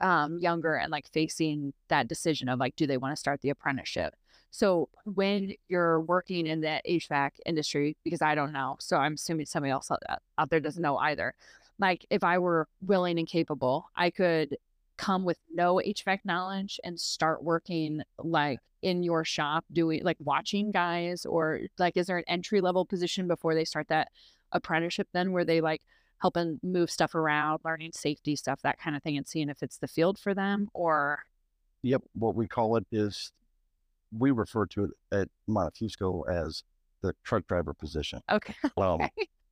um 0.00 0.38
younger 0.38 0.74
and 0.74 0.90
like 0.90 1.08
facing 1.12 1.72
that 1.88 2.08
decision 2.08 2.48
of 2.48 2.58
like 2.58 2.76
do 2.76 2.86
they 2.86 2.96
want 2.98 3.12
to 3.12 3.20
start 3.20 3.40
the 3.40 3.50
apprenticeship? 3.50 4.14
So 4.50 4.88
when 5.04 5.52
you're 5.68 6.00
working 6.00 6.46
in 6.46 6.60
the 6.60 6.80
hvac 6.88 7.32
industry 7.44 7.96
because 8.04 8.22
i 8.22 8.34
don't 8.34 8.52
know 8.52 8.76
so 8.80 8.96
i'm 8.96 9.14
assuming 9.14 9.46
somebody 9.46 9.70
else 9.70 9.90
out 9.90 10.50
there 10.50 10.60
doesn't 10.60 10.82
know 10.82 10.96
either 10.96 11.34
like 11.78 12.06
if 12.10 12.24
i 12.24 12.38
were 12.38 12.66
willing 12.80 13.18
and 13.18 13.28
capable 13.28 13.86
i 13.96 14.10
could 14.10 14.56
come 14.96 15.24
with 15.24 15.38
no 15.52 15.76
hvac 15.76 16.20
knowledge 16.24 16.80
and 16.84 16.98
start 16.98 17.44
working 17.44 18.02
like 18.18 18.58
in 18.82 19.02
your 19.02 19.24
shop 19.24 19.64
doing 19.72 20.02
like 20.02 20.16
watching 20.20 20.70
guys 20.70 21.26
or 21.26 21.60
like 21.78 21.96
is 21.96 22.06
there 22.06 22.18
an 22.18 22.24
entry 22.26 22.60
level 22.60 22.84
position 22.84 23.28
before 23.28 23.54
they 23.54 23.64
start 23.64 23.88
that 23.88 24.08
apprenticeship 24.52 25.08
then 25.12 25.32
where 25.32 25.44
they 25.44 25.60
like 25.60 25.82
helping 26.20 26.58
move 26.62 26.90
stuff 26.90 27.14
around, 27.14 27.60
learning 27.64 27.92
safety 27.94 28.36
stuff, 28.36 28.60
that 28.62 28.78
kind 28.78 28.96
of 28.96 29.02
thing, 29.02 29.16
and 29.16 29.26
seeing 29.28 29.48
if 29.48 29.62
it's 29.62 29.78
the 29.78 29.88
field 29.88 30.18
for 30.18 30.34
them 30.34 30.68
or 30.74 31.20
Yep, 31.82 32.02
what 32.14 32.34
we 32.34 32.48
call 32.48 32.76
it 32.76 32.86
is 32.90 33.32
we 34.16 34.30
refer 34.30 34.66
to 34.66 34.84
it 34.84 34.90
at 35.12 35.28
Montefusco 35.48 36.28
as 36.28 36.64
the 37.02 37.14
truck 37.22 37.46
driver 37.46 37.74
position, 37.74 38.20
Okay. 38.30 38.54
um, 38.76 39.00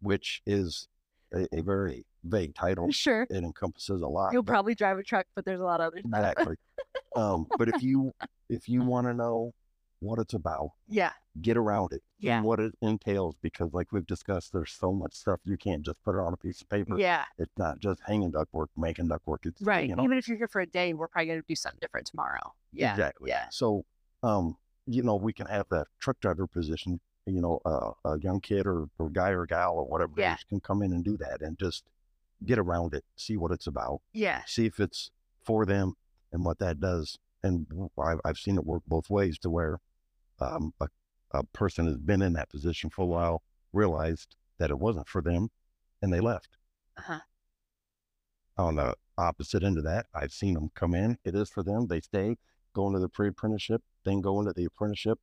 which 0.00 0.42
is 0.46 0.88
a, 1.32 1.46
a 1.56 1.60
very 1.62 2.04
vague 2.24 2.54
title. 2.54 2.90
Sure. 2.90 3.26
It 3.30 3.44
encompasses 3.44 4.00
a 4.00 4.06
lot. 4.08 4.32
You'll 4.32 4.42
but- 4.42 4.52
probably 4.52 4.74
drive 4.74 4.98
a 4.98 5.02
truck, 5.02 5.26
but 5.36 5.44
there's 5.44 5.60
a 5.60 5.64
lot 5.64 5.80
of 5.80 5.88
other 5.88 6.00
stuff. 6.00 6.32
Exactly. 6.32 6.56
um, 7.14 7.46
but 7.58 7.68
if 7.68 7.82
you 7.82 8.12
if 8.48 8.68
you 8.68 8.82
want 8.84 9.06
to 9.06 9.14
know 9.14 9.52
what 10.04 10.18
it's 10.18 10.34
about, 10.34 10.70
Yeah. 10.88 11.12
get 11.40 11.56
around 11.56 11.92
it. 11.92 12.02
Yeah. 12.18 12.36
And 12.36 12.44
what 12.46 12.60
it 12.60 12.74
entails, 12.80 13.34
because 13.42 13.72
like 13.72 13.92
we've 13.92 14.06
discussed, 14.06 14.52
there's 14.52 14.72
so 14.72 14.92
much 14.92 15.14
stuff 15.14 15.40
you 15.44 15.56
can't 15.56 15.82
just 15.82 16.02
put 16.04 16.14
it 16.14 16.20
on 16.20 16.32
a 16.32 16.36
piece 16.36 16.60
of 16.62 16.68
paper. 16.68 16.98
Yeah. 16.98 17.24
It's 17.38 17.56
not 17.58 17.80
just 17.80 18.00
hanging 18.06 18.32
ductwork, 18.32 18.68
making 18.76 19.08
ductwork. 19.08 19.44
It's 19.46 19.60
Right. 19.62 19.88
You 19.88 19.96
know, 19.96 20.04
Even 20.04 20.18
if 20.18 20.28
you're 20.28 20.36
here 20.38 20.48
for 20.48 20.60
a 20.60 20.66
day, 20.66 20.94
we're 20.94 21.08
probably 21.08 21.26
going 21.26 21.40
to 21.40 21.46
do 21.48 21.54
something 21.56 21.78
different 21.80 22.06
tomorrow. 22.06 22.54
Yeah. 22.72 22.92
Exactly. 22.92 23.30
Yeah. 23.30 23.46
So, 23.50 23.84
um, 24.22 24.56
you 24.86 25.02
know, 25.02 25.16
we 25.16 25.32
can 25.32 25.46
have 25.46 25.66
that 25.70 25.86
truck 25.98 26.20
driver 26.20 26.46
position. 26.46 27.00
You 27.26 27.40
know, 27.40 27.60
uh, 27.64 27.92
a 28.04 28.18
young 28.20 28.40
kid 28.40 28.66
or, 28.66 28.88
or 28.98 29.08
guy 29.08 29.30
or 29.30 29.46
gal 29.46 29.74
or 29.76 29.84
whatever 29.86 30.12
Yeah. 30.16 30.36
can 30.48 30.60
come 30.60 30.82
in 30.82 30.92
and 30.92 31.02
do 31.02 31.16
that 31.16 31.40
and 31.40 31.58
just 31.58 31.84
get 32.44 32.58
around 32.58 32.92
it, 32.92 33.04
see 33.16 33.36
what 33.38 33.50
it's 33.50 33.66
about, 33.66 34.02
Yeah. 34.12 34.42
see 34.46 34.66
if 34.66 34.78
it's 34.78 35.10
for 35.42 35.64
them 35.64 35.94
and 36.32 36.44
what 36.44 36.58
that 36.58 36.80
does. 36.80 37.18
And 37.42 37.66
I've, 37.98 38.20
I've 38.24 38.36
seen 38.38 38.56
it 38.56 38.66
work 38.66 38.82
both 38.86 39.08
ways 39.08 39.38
to 39.38 39.48
where 39.50 39.80
um, 40.40 40.72
a, 40.80 40.88
a 41.32 41.44
person 41.44 41.86
has 41.86 41.96
been 41.96 42.22
in 42.22 42.32
that 42.34 42.50
position 42.50 42.90
for 42.90 43.02
a 43.02 43.06
while, 43.06 43.42
realized 43.72 44.36
that 44.58 44.70
it 44.70 44.78
wasn't 44.78 45.08
for 45.08 45.22
them, 45.22 45.48
and 46.02 46.12
they 46.12 46.20
left. 46.20 46.56
Uh-huh. 46.98 47.20
On 48.56 48.76
the 48.76 48.94
opposite 49.18 49.64
end 49.64 49.78
of 49.78 49.84
that, 49.84 50.06
I've 50.14 50.32
seen 50.32 50.54
them 50.54 50.70
come 50.74 50.94
in. 50.94 51.18
It 51.24 51.34
is 51.34 51.50
for 51.50 51.62
them. 51.62 51.88
They 51.88 52.00
stay, 52.00 52.36
go 52.72 52.86
into 52.86 53.00
the 53.00 53.08
pre-apprenticeship, 53.08 53.82
then 54.04 54.20
go 54.20 54.38
into 54.40 54.52
the 54.52 54.64
apprenticeship, 54.64 55.18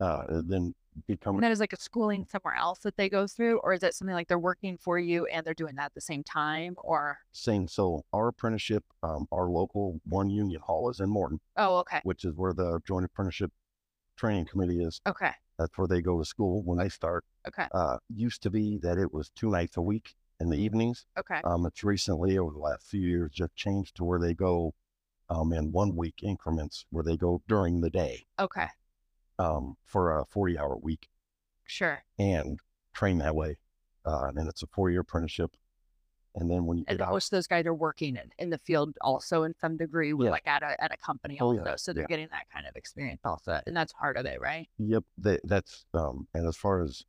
uh, 0.00 0.24
then 0.44 0.74
become 1.06 1.36
And 1.36 1.44
that 1.44 1.52
is 1.52 1.60
like 1.60 1.72
a 1.72 1.80
schooling 1.80 2.26
somewhere 2.30 2.54
else 2.54 2.80
that 2.80 2.96
they 2.96 3.08
go 3.08 3.26
through, 3.26 3.60
or 3.60 3.72
is 3.72 3.82
it 3.82 3.94
something 3.94 4.14
like 4.14 4.28
they're 4.28 4.38
working 4.38 4.76
for 4.76 4.98
you 4.98 5.26
and 5.26 5.44
they're 5.46 5.54
doing 5.54 5.76
that 5.76 5.86
at 5.86 5.94
the 5.94 6.00
same 6.00 6.22
time? 6.24 6.74
Or 6.78 7.18
same. 7.32 7.68
So 7.68 8.04
our 8.12 8.28
apprenticeship, 8.28 8.84
um, 9.02 9.26
our 9.32 9.48
local 9.48 10.00
one 10.04 10.28
union 10.30 10.60
hall 10.60 10.90
is 10.90 11.00
in 11.00 11.08
Morton, 11.08 11.40
oh, 11.56 11.78
okay, 11.78 12.00
which 12.02 12.24
is 12.24 12.34
where 12.34 12.52
the 12.52 12.80
Joint 12.86 13.04
Apprenticeship 13.04 13.52
Training 14.20 14.44
Committee 14.44 14.82
is. 14.84 15.00
okay, 15.06 15.32
That's 15.58 15.76
where 15.78 15.88
they 15.88 16.02
go 16.02 16.18
to 16.18 16.26
school 16.26 16.62
when 16.62 16.76
they 16.76 16.90
start. 16.90 17.24
okay, 17.48 17.66
Uh, 17.72 17.96
used 18.14 18.42
to 18.42 18.50
be 18.50 18.76
that 18.82 18.98
it 18.98 19.14
was 19.14 19.30
two 19.30 19.48
nights 19.50 19.78
a 19.78 19.80
week 19.80 20.14
in 20.38 20.50
the 20.50 20.58
evenings. 20.58 21.06
okay, 21.18 21.40
Um, 21.42 21.64
it's 21.64 21.82
recently 21.82 22.36
over 22.36 22.52
the 22.52 22.58
last 22.58 22.86
few 22.86 23.00
years 23.00 23.32
just 23.32 23.56
changed 23.56 23.96
to 23.96 24.04
where 24.04 24.18
they 24.18 24.34
go 24.34 24.74
um, 25.30 25.54
in 25.54 25.72
one 25.72 25.96
week 25.96 26.22
increments 26.22 26.84
where 26.90 27.02
they 27.02 27.16
go 27.16 27.40
during 27.48 27.80
the 27.80 27.88
day 27.88 28.26
okay, 28.38 28.66
um, 29.38 29.78
for 29.86 30.18
a 30.18 30.26
40 30.26 30.58
hour 30.58 30.76
week 30.76 31.08
sure. 31.64 32.02
and 32.18 32.60
train 32.92 33.16
that 33.18 33.34
way. 33.34 33.56
Uh, 34.04 34.30
and 34.36 34.48
it's 34.50 34.62
a 34.62 34.66
four 34.66 34.90
year 34.90 35.00
apprenticeship. 35.00 35.56
And 36.36 36.50
then 36.50 36.64
when 36.66 36.78
you 36.78 36.84
And 36.86 37.00
out, 37.02 37.10
most 37.10 37.26
of 37.32 37.36
those 37.36 37.46
guys 37.48 37.66
are 37.66 37.74
working 37.74 38.16
in, 38.16 38.30
in 38.38 38.50
the 38.50 38.58
field 38.58 38.96
also 39.00 39.42
in 39.42 39.54
some 39.60 39.76
degree, 39.76 40.12
with 40.12 40.26
Yeah. 40.26 40.30
like 40.30 40.46
at 40.46 40.62
a 40.62 40.82
at 40.82 40.92
a 40.92 40.96
company 40.96 41.38
Oh, 41.40 41.46
also. 41.52 41.64
yeah, 41.64 41.76
So 41.76 41.92
they're 41.92 42.02
yeah. 42.04 42.06
getting 42.08 42.28
that 42.30 42.48
kind 42.52 42.66
of 42.66 42.76
experience 42.76 43.20
also, 43.24 43.60
and 43.66 43.76
that's 43.76 43.92
part 43.92 44.16
of 44.16 44.26
it, 44.26 44.40
right? 44.40 44.68
yep, 44.78 45.04
that, 45.18 45.40
that's, 45.44 45.86
um, 45.92 46.28
and 46.32 46.46
as 46.46 46.56
far 46.56 46.82
as 46.82 47.04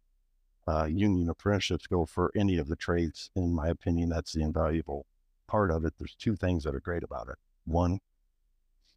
uh, 0.67 0.85
union 0.85 1.29
apprenticeships 1.29 1.85
go 1.87 2.05
for 2.05 2.31
any 2.35 2.57
of 2.57 2.67
the 2.67 2.75
trades, 2.75 3.29
in 3.35 3.53
my 3.53 3.67
opinion, 3.67 4.09
that's 4.09 4.33
the 4.33 4.41
invaluable 4.41 5.05
part 5.47 5.69
of 5.69 5.85
it. 5.85 5.93
There's 5.99 6.15
two 6.15 6.35
things 6.35 6.63
that 6.63 6.73
are 6.75 6.79
great 6.79 7.03
about 7.03 7.29
it. 7.29 7.35
One, 7.65 7.99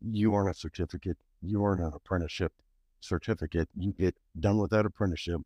you 0.00 0.34
earn 0.34 0.48
a 0.48 0.54
certificate, 0.54 1.18
you 1.42 1.64
earn 1.64 1.82
an 1.82 1.92
apprenticeship 1.94 2.52
certificate, 3.00 3.68
you 3.76 3.92
get 3.92 4.16
done 4.38 4.56
with 4.58 4.70
that 4.70 4.87
apprenticeship, 4.87 5.42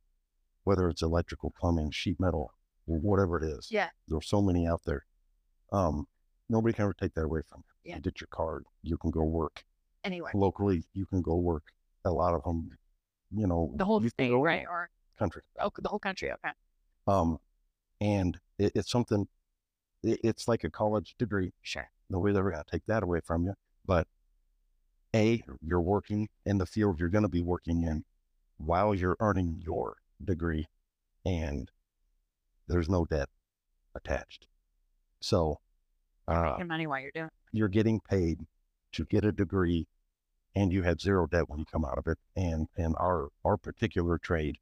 whether 0.64 0.88
it's 0.88 1.02
electrical, 1.02 1.52
plumbing, 1.58 1.90
sheet 1.90 2.20
metal, 2.20 2.52
or 2.88 2.98
whatever 2.98 3.36
it 3.38 3.44
is. 3.44 3.68
Yeah. 3.70 3.88
There's 4.06 4.28
so 4.28 4.42
many 4.42 4.66
out 4.66 4.82
there. 4.84 5.04
Um, 5.72 6.06
nobody 6.48 6.72
can 6.72 6.84
ever 6.84 6.94
take 6.94 7.14
that 7.14 7.24
away 7.24 7.40
from 7.48 7.62
you. 7.66 7.90
Yeah. 7.90 7.96
You 7.96 8.02
get 8.02 8.20
your 8.20 8.28
card, 8.30 8.64
you 8.82 8.96
can 8.96 9.10
go 9.10 9.22
work 9.22 9.64
Anyway, 10.04 10.30
locally. 10.34 10.84
You 10.94 11.06
can 11.06 11.22
go 11.22 11.36
work. 11.36 11.64
A 12.04 12.10
lot 12.10 12.34
of 12.34 12.42
them, 12.44 12.70
you 13.34 13.46
know, 13.46 13.72
the 13.74 13.84
whole 13.84 14.00
state, 14.00 14.32
right? 14.32 14.64
Or 14.68 14.88
Country. 15.18 15.42
oh, 15.60 15.70
the 15.76 15.88
whole 15.88 15.98
country. 15.98 16.30
Okay. 16.32 16.50
Um, 17.06 17.38
and 18.00 18.38
it, 18.58 18.72
it's 18.74 18.90
something. 18.90 19.26
It, 20.02 20.20
it's 20.22 20.46
like 20.46 20.64
a 20.64 20.70
college 20.70 21.16
degree. 21.18 21.52
Sure. 21.62 21.90
Nobody's 22.08 22.36
ever 22.38 22.50
going 22.52 22.62
to 22.62 22.70
take 22.70 22.86
that 22.86 23.02
away 23.02 23.20
from 23.24 23.44
you. 23.44 23.54
But 23.84 24.06
a, 25.14 25.42
you're 25.60 25.80
working 25.80 26.28
in 26.46 26.58
the 26.58 26.66
field 26.66 27.00
you're 27.00 27.08
going 27.08 27.22
to 27.22 27.28
be 27.28 27.42
working 27.42 27.82
in 27.82 28.04
while 28.58 28.94
you're 28.94 29.16
earning 29.20 29.60
your 29.64 29.96
degree, 30.24 30.66
and 31.24 31.70
there's 32.68 32.88
no 32.88 33.04
debt 33.04 33.28
attached. 33.94 34.46
So, 35.20 35.58
uh, 36.28 36.52
Making 36.52 36.68
money 36.68 36.86
while 36.86 37.00
you're 37.00 37.10
doing. 37.12 37.26
it. 37.26 37.32
you're 37.52 37.68
getting 37.68 38.00
paid 38.00 38.46
to 38.92 39.04
get 39.06 39.24
a 39.24 39.32
degree 39.32 39.86
and 40.54 40.72
you 40.72 40.82
have 40.82 41.00
zero 41.00 41.26
debt 41.26 41.48
when 41.48 41.58
you 41.58 41.64
come 41.64 41.84
out 41.84 41.98
of 41.98 42.06
it. 42.06 42.18
And 42.36 42.68
in 42.76 42.94
our, 42.96 43.28
our 43.44 43.56
particular 43.56 44.18
trade, 44.18 44.56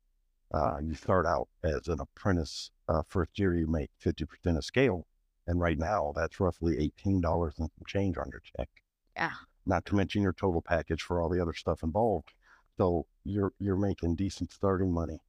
uh, 0.53 0.79
you 0.83 0.95
start 0.95 1.27
out 1.27 1.49
as 1.64 1.88
an 1.88 2.01
apprentice. 2.01 2.71
Uh, 2.88 3.03
first 3.09 3.38
year, 3.38 3.55
you 3.55 3.66
make 3.66 3.90
50% 4.05 4.57
of 4.57 4.64
scale. 4.64 5.07
And 5.47 5.61
right 5.61 5.79
now, 5.79 6.12
that's 6.14 6.40
roughly 6.40 6.92
$18 7.05 7.45
and 7.59 7.71
some 7.71 7.85
change 7.87 8.16
on 8.19 8.29
your 8.31 8.42
check. 8.57 8.69
Yeah. 9.16 9.31
Not 9.64 9.85
to 9.87 9.95
mention 9.97 10.23
your 10.23 10.33
total 10.33 10.62
package 10.62 11.03
for 11.03 11.21
all 11.21 11.29
the 11.29 11.40
other 11.40 11.55
stuff 11.55 11.83
involved. 11.83 12.33
So 12.77 13.07
you're, 13.25 13.53
you're 13.59 13.77
making 13.77 14.16
decent 14.16 14.53
starting 14.53 14.92
money 14.92 15.21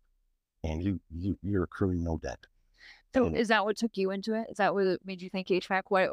and 0.63 0.83
you, 0.83 0.99
you, 1.09 1.37
you're 1.41 1.63
accruing 1.63 2.03
no 2.03 2.17
debt. 2.17 2.39
So 3.13 3.25
And- 3.27 3.37
is 3.37 3.47
that 3.47 3.65
what 3.65 3.77
took 3.77 3.95
you 3.97 4.11
into 4.11 4.33
it? 4.33 4.47
Is 4.49 4.57
that 4.57 4.73
what 4.73 5.05
made 5.05 5.21
you 5.21 5.29
think 5.29 5.47
HVAC? 5.49 5.83
What 5.89 6.09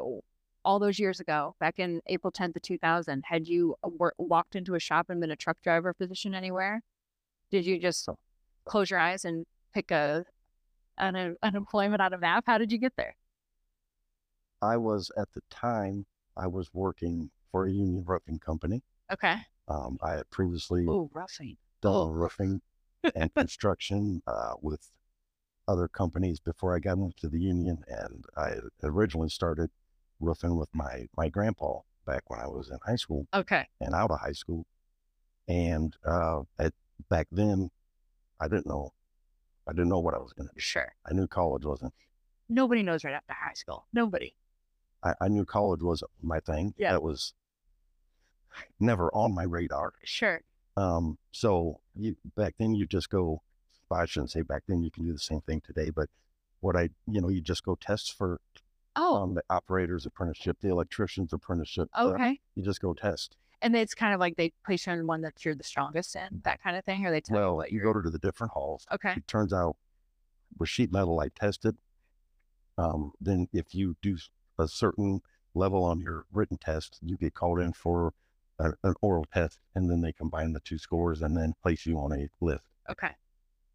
all 0.63 0.79
those 0.79 0.97
years 0.97 1.19
ago, 1.19 1.55
back 1.59 1.77
in 1.77 2.01
April 2.07 2.31
10th 2.31 2.55
of 2.55 2.61
2000, 2.63 3.23
had 3.27 3.47
you 3.47 3.75
wor- 3.83 4.15
walked 4.17 4.55
into 4.55 4.73
a 4.73 4.79
shop 4.79 5.09
and 5.09 5.21
been 5.21 5.29
a 5.31 5.35
truck 5.35 5.61
driver 5.61 5.93
position 5.93 6.33
anywhere? 6.33 6.81
Did 7.51 7.65
you 7.65 7.79
just 7.79 8.09
close 8.65 8.89
your 8.89 8.99
eyes 8.99 9.25
and 9.25 9.45
pick 9.73 9.91
a 9.91 10.25
an 10.97 11.35
unemployment 11.43 12.01
out 12.01 12.13
of 12.13 12.21
map? 12.21 12.45
How 12.47 12.57
did 12.57 12.71
you 12.71 12.77
get 12.77 12.95
there? 12.95 13.15
I 14.61 14.77
was 14.77 15.11
at 15.17 15.31
the 15.33 15.41
time, 15.49 16.05
I 16.37 16.47
was 16.47 16.73
working 16.73 17.29
for 17.51 17.65
a 17.65 17.71
union 17.71 18.03
roofing 18.05 18.39
company. 18.39 18.81
Okay. 19.11 19.35
Um, 19.67 19.97
I 20.01 20.13
had 20.13 20.29
previously 20.31 20.85
Oh, 20.89 21.09
roughing. 21.13 21.57
done 21.81 21.93
oh. 21.93 22.09
roofing 22.09 22.61
and 23.15 23.31
construction 23.35 24.23
uh, 24.25 24.53
with 24.61 24.89
other 25.67 25.87
companies 25.87 26.39
before 26.39 26.75
I 26.75 26.79
got 26.79 26.97
into 26.97 27.27
the 27.29 27.39
union. 27.39 27.83
And 27.87 28.25
I 28.37 28.53
originally 28.83 29.29
started 29.29 29.69
roofing 30.19 30.55
with 30.57 30.69
my, 30.73 31.07
my 31.17 31.29
grandpa 31.29 31.79
back 32.05 32.23
when 32.29 32.39
I 32.39 32.47
was 32.47 32.69
in 32.69 32.77
high 32.85 32.95
school 32.95 33.27
Okay. 33.33 33.67
and 33.81 33.93
out 33.95 34.11
of 34.11 34.19
high 34.19 34.31
school. 34.31 34.65
And 35.47 35.95
uh, 36.05 36.41
at, 36.59 36.73
back 37.09 37.27
then, 37.31 37.69
I 38.39 38.47
didn't 38.47 38.67
know. 38.67 38.93
I 39.67 39.71
didn't 39.71 39.89
know 39.89 39.99
what 39.99 40.13
I 40.13 40.19
was 40.19 40.33
going 40.33 40.47
to 40.47 40.53
do. 40.53 40.59
Sure. 40.59 40.93
I 41.09 41.13
knew 41.13 41.27
college 41.27 41.65
wasn't. 41.65 41.93
Nobody 42.49 42.83
knows 42.83 43.03
right 43.03 43.13
after 43.15 43.33
high 43.33 43.53
school. 43.53 43.87
Nobody. 43.93 44.35
I, 45.03 45.13
I 45.21 45.27
knew 45.27 45.45
college 45.45 45.81
wasn't 45.81 46.11
my 46.21 46.39
thing. 46.39 46.73
Yeah. 46.77 46.91
That 46.91 47.01
was 47.03 47.33
never 48.79 49.09
on 49.13 49.33
my 49.33 49.43
radar. 49.43 49.93
Sure. 50.03 50.41
Um, 50.77 51.17
so 51.31 51.79
you 51.95 52.15
back 52.35 52.55
then 52.59 52.75
you 52.75 52.85
just 52.85 53.09
go. 53.09 53.41
I 53.91 54.05
shouldn't 54.05 54.31
say 54.31 54.41
back 54.41 54.63
then. 54.67 54.81
You 54.81 54.91
can 54.91 55.05
do 55.05 55.13
the 55.13 55.19
same 55.19 55.41
thing 55.41 55.61
today, 55.61 55.89
but 55.89 56.09
what 56.59 56.75
I, 56.75 56.89
you 57.07 57.21
know, 57.21 57.29
you 57.29 57.41
just 57.41 57.63
go 57.63 57.75
test 57.79 58.13
for 58.13 58.39
Oh, 58.97 59.17
um, 59.17 59.33
the 59.33 59.43
operator's 59.49 60.05
apprenticeship, 60.05 60.57
the 60.61 60.69
electrician's 60.69 61.33
apprenticeship. 61.33 61.89
uh, 61.93 62.13
okay. 62.13 62.39
you 62.55 62.63
just 62.63 62.79
go 62.79 62.93
test. 62.93 63.35
And 63.61 63.75
it's 63.75 63.93
kind 63.93 64.13
of 64.13 64.19
like 64.21 64.37
they 64.37 64.53
place 64.65 64.87
you 64.87 64.93
on 64.93 65.05
one 65.05 65.21
that 65.21 65.43
you're 65.43 65.55
the 65.55 65.63
strongest 65.65 66.15
in, 66.15 66.41
that 66.43 66.61
kind 66.63 66.77
of 66.77 66.85
thing, 66.85 67.05
or 67.05 67.11
they 67.11 67.19
tell 67.19 67.37
you 67.37 67.43
Well, 67.43 67.65
you 67.69 67.81
go 67.81 67.91
to 67.93 68.09
the 68.09 68.19
different 68.19 68.53
halls. 68.53 68.85
Okay. 68.93 69.13
It 69.17 69.27
turns 69.27 69.51
out 69.51 69.75
with 70.57 70.69
sheet 70.69 70.93
metal, 70.93 71.19
I 71.19 71.27
tested. 71.27 71.75
Um, 72.77 73.11
then 73.19 73.47
if 73.51 73.73
you 73.75 73.97
do 74.01 74.17
a 74.57 74.67
certain 74.67 75.21
level 75.53 75.83
on 75.83 75.99
your 75.99 76.25
written 76.31 76.57
test, 76.57 76.99
you 77.01 77.17
get 77.17 77.33
called 77.33 77.59
in 77.59 77.73
for 77.73 78.13
a, 78.59 78.71
an 78.83 78.93
oral 79.01 79.25
test, 79.33 79.59
and 79.73 79.89
then 79.89 80.01
they 80.01 80.13
combine 80.13 80.53
the 80.53 80.59
two 80.61 80.77
scores 80.77 81.21
and 81.21 81.35
then 81.35 81.53
place 81.61 81.85
you 81.85 81.97
on 81.97 82.13
a 82.13 82.29
list. 82.39 82.63
Okay. 82.89 83.11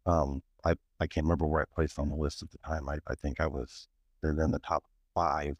Um, 0.05 0.41
I, 0.65 0.75
I 0.99 1.07
can't 1.07 1.25
remember 1.25 1.47
where 1.47 1.61
I 1.61 1.65
placed 1.73 1.99
on 1.99 2.09
the 2.09 2.15
list 2.15 2.41
at 2.41 2.51
the 2.51 2.57
time. 2.59 2.87
I, 2.89 2.97
I 3.07 3.15
think 3.15 3.39
I 3.39 3.47
was 3.47 3.87
in 4.23 4.35
the 4.35 4.59
top 4.59 4.83
five. 5.13 5.57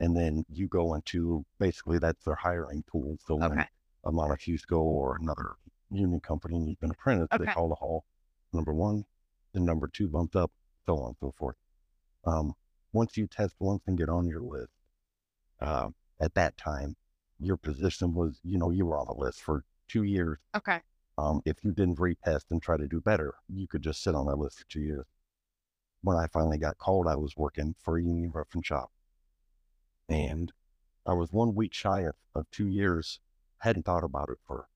And 0.00 0.16
then 0.16 0.44
you 0.50 0.66
go 0.66 0.94
into 0.94 1.44
basically 1.58 1.98
that's 1.98 2.24
their 2.24 2.34
hiring 2.34 2.82
pool. 2.82 3.18
So 3.26 3.36
when 3.36 3.52
Okay. 3.52 3.68
a 4.04 4.10
Montefusco 4.10 4.78
or 4.78 5.16
another 5.20 5.52
union 5.90 6.20
company 6.20 6.56
and 6.56 6.68
you've 6.68 6.80
been 6.80 6.90
apprentice, 6.90 7.28
Okay. 7.32 7.44
they 7.44 7.52
call 7.52 7.68
the 7.68 7.76
hall 7.76 8.04
number 8.52 8.72
one, 8.74 9.04
then 9.52 9.64
number 9.64 9.86
two 9.86 10.08
bumped 10.08 10.34
up, 10.34 10.50
so 10.86 10.98
on 10.98 11.08
and 11.08 11.16
so 11.20 11.32
forth. 11.38 11.56
Um, 12.24 12.54
once 12.92 13.16
you 13.16 13.26
test 13.26 13.54
once 13.60 13.82
and 13.86 13.96
get 13.96 14.08
on 14.08 14.26
your 14.26 14.40
list, 14.40 14.72
uh, 15.60 15.90
at 16.20 16.34
that 16.34 16.56
time, 16.56 16.96
your 17.38 17.56
position 17.56 18.14
was, 18.14 18.40
you 18.42 18.58
know, 18.58 18.70
you 18.70 18.86
were 18.86 18.98
on 18.98 19.06
the 19.06 19.14
list 19.14 19.40
for 19.42 19.64
two 19.88 20.02
years 20.02 20.38
Okay. 20.54 20.80
Um, 21.18 21.42
if 21.44 21.62
you 21.62 21.72
didn't 21.72 21.96
retest 21.98 22.44
and 22.50 22.62
try 22.62 22.76
to 22.76 22.88
do 22.88 23.00
better, 23.00 23.34
you 23.48 23.66
could 23.66 23.82
just 23.82 24.02
sit 24.02 24.14
on 24.14 24.26
that 24.26 24.36
list 24.36 24.58
for 24.60 24.64
two 24.68 24.80
years. 24.80 25.04
When 26.02 26.16
I 26.16 26.26
finally 26.32 26.58
got 26.58 26.78
called, 26.78 27.06
I 27.06 27.16
was 27.16 27.36
working 27.36 27.74
for 27.78 27.98
a 27.98 28.02
union 28.02 28.30
roofing 28.34 28.62
shop. 28.62 28.90
And 30.08 30.52
I 31.06 31.12
was 31.12 31.32
one 31.32 31.54
week 31.54 31.74
shy 31.74 32.00
of, 32.00 32.14
of 32.34 32.50
two 32.50 32.66
years. 32.66 33.20
Hadn't 33.58 33.84
thought 33.84 34.04
about 34.04 34.30
it 34.30 34.38
for 34.46 34.66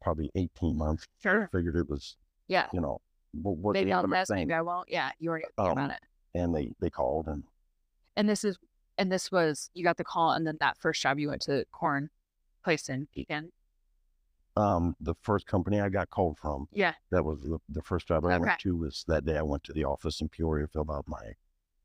probably 0.00 0.30
18 0.34 0.76
months. 0.76 1.04
Sure. 1.22 1.48
Figured 1.52 1.76
it 1.76 1.88
was, 1.88 2.16
Yeah. 2.48 2.66
you 2.72 2.80
know, 2.80 3.00
what, 3.32 3.56
what 3.58 3.72
Maybe 3.74 3.92
I'll 3.92 4.04
invest, 4.04 4.30
maybe 4.30 4.52
I 4.54 4.62
won't. 4.62 4.88
Yeah. 4.90 5.10
You 5.18 5.30
thinking 5.32 5.50
Um, 5.58 5.72
about 5.72 5.90
it. 5.90 6.00
And 6.34 6.54
they, 6.54 6.72
they 6.80 6.90
called 6.90 7.26
and 7.28 7.44
And 8.16 8.28
this 8.28 8.42
is, 8.42 8.58
and 8.96 9.12
this 9.12 9.30
was, 9.30 9.70
you 9.74 9.84
got 9.84 9.96
the 9.96 10.04
call 10.04 10.32
and 10.32 10.46
then 10.46 10.56
that 10.60 10.76
first 10.78 11.00
job 11.02 11.18
you 11.18 11.28
went 11.28 11.42
to 11.42 11.64
corn 11.72 12.10
place 12.64 12.88
in 12.88 13.06
Pekin. 13.14 13.52
Um, 14.58 14.96
the 15.00 15.14
first 15.22 15.46
company 15.46 15.80
I 15.80 15.88
got 15.88 16.10
called 16.10 16.38
from, 16.38 16.66
Yeah. 16.72 16.94
that 17.10 17.24
was 17.24 17.40
the, 17.42 17.58
the 17.68 17.82
first 17.82 18.08
job 18.08 18.24
I 18.24 18.34
Okay. 18.34 18.40
went 18.40 18.58
to 18.60 18.76
was 18.76 19.04
that 19.08 19.24
day 19.24 19.36
I 19.38 19.42
went 19.42 19.64
to 19.64 19.72
the 19.72 19.84
office 19.84 20.20
in 20.20 20.28
Peoria, 20.28 20.66
filled 20.66 20.90
out 20.90 21.04
my 21.06 21.32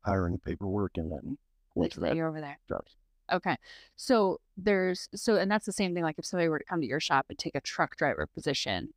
hiring 0.01 0.37
paperwork 0.39 0.97
and 0.97 1.11
then 1.11 1.37
went 1.75 1.93
to 1.93 1.99
that 2.01 2.15
you're 2.15 2.27
over 2.27 2.41
there. 2.41 2.59
job. 2.67 2.83
Okay. 3.31 3.55
So 3.95 4.39
there's 4.57 5.07
so 5.15 5.37
and 5.37 5.49
that's 5.49 5.65
the 5.65 5.71
same 5.71 5.93
thing 5.93 6.03
like 6.03 6.19
if 6.19 6.25
somebody 6.25 6.49
were 6.49 6.59
to 6.59 6.65
come 6.65 6.81
to 6.81 6.87
your 6.87 6.99
shop 6.99 7.25
and 7.29 7.39
take 7.39 7.55
a 7.55 7.61
truck 7.61 7.95
driver 7.95 8.27
position 8.27 8.89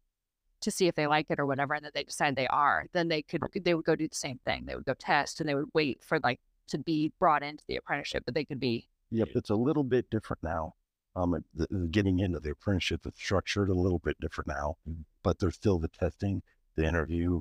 to 0.62 0.70
see 0.70 0.88
if 0.88 0.94
they 0.94 1.06
like 1.06 1.26
it 1.30 1.38
or 1.38 1.46
whatever 1.46 1.74
and 1.74 1.84
then 1.84 1.92
they 1.94 2.02
decide 2.02 2.34
they 2.34 2.48
are, 2.48 2.86
then 2.92 3.08
they 3.08 3.22
could 3.22 3.42
they 3.62 3.74
would 3.74 3.84
go 3.84 3.94
do 3.94 4.08
the 4.08 4.14
same 4.16 4.40
thing. 4.44 4.64
They 4.66 4.74
would 4.74 4.84
go 4.84 4.94
test 4.94 5.38
and 5.40 5.48
they 5.48 5.54
would 5.54 5.68
wait 5.74 6.02
for 6.02 6.18
like 6.24 6.40
to 6.68 6.78
be 6.78 7.12
brought 7.20 7.42
into 7.44 7.62
the 7.68 7.76
apprenticeship, 7.76 8.24
but 8.24 8.34
they 8.34 8.44
could 8.44 8.58
be 8.60 8.88
Yep, 9.10 9.28
it's 9.36 9.50
a 9.50 9.54
little 9.54 9.84
bit 9.84 10.10
different 10.10 10.42
now. 10.42 10.74
Um, 11.16 11.42
the, 11.54 11.66
getting 11.90 12.18
into 12.18 12.40
the 12.40 12.50
apprenticeship 12.50 13.06
is 13.06 13.14
structured 13.16 13.70
a 13.70 13.74
little 13.74 13.98
bit 13.98 14.20
different 14.20 14.48
now, 14.48 14.76
but 15.22 15.38
there's 15.38 15.54
still 15.54 15.78
the 15.78 15.88
testing, 15.88 16.42
the 16.76 16.84
interview, 16.84 17.40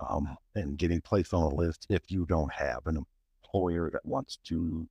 um, 0.00 0.36
and 0.54 0.78
getting 0.78 1.02
placed 1.02 1.34
on 1.34 1.42
a 1.42 1.54
list 1.54 1.86
if 1.90 2.10
you 2.10 2.24
don't 2.24 2.50
have 2.52 2.86
an 2.86 3.04
employer 3.44 3.90
that 3.92 4.04
wants 4.06 4.38
to 4.44 4.88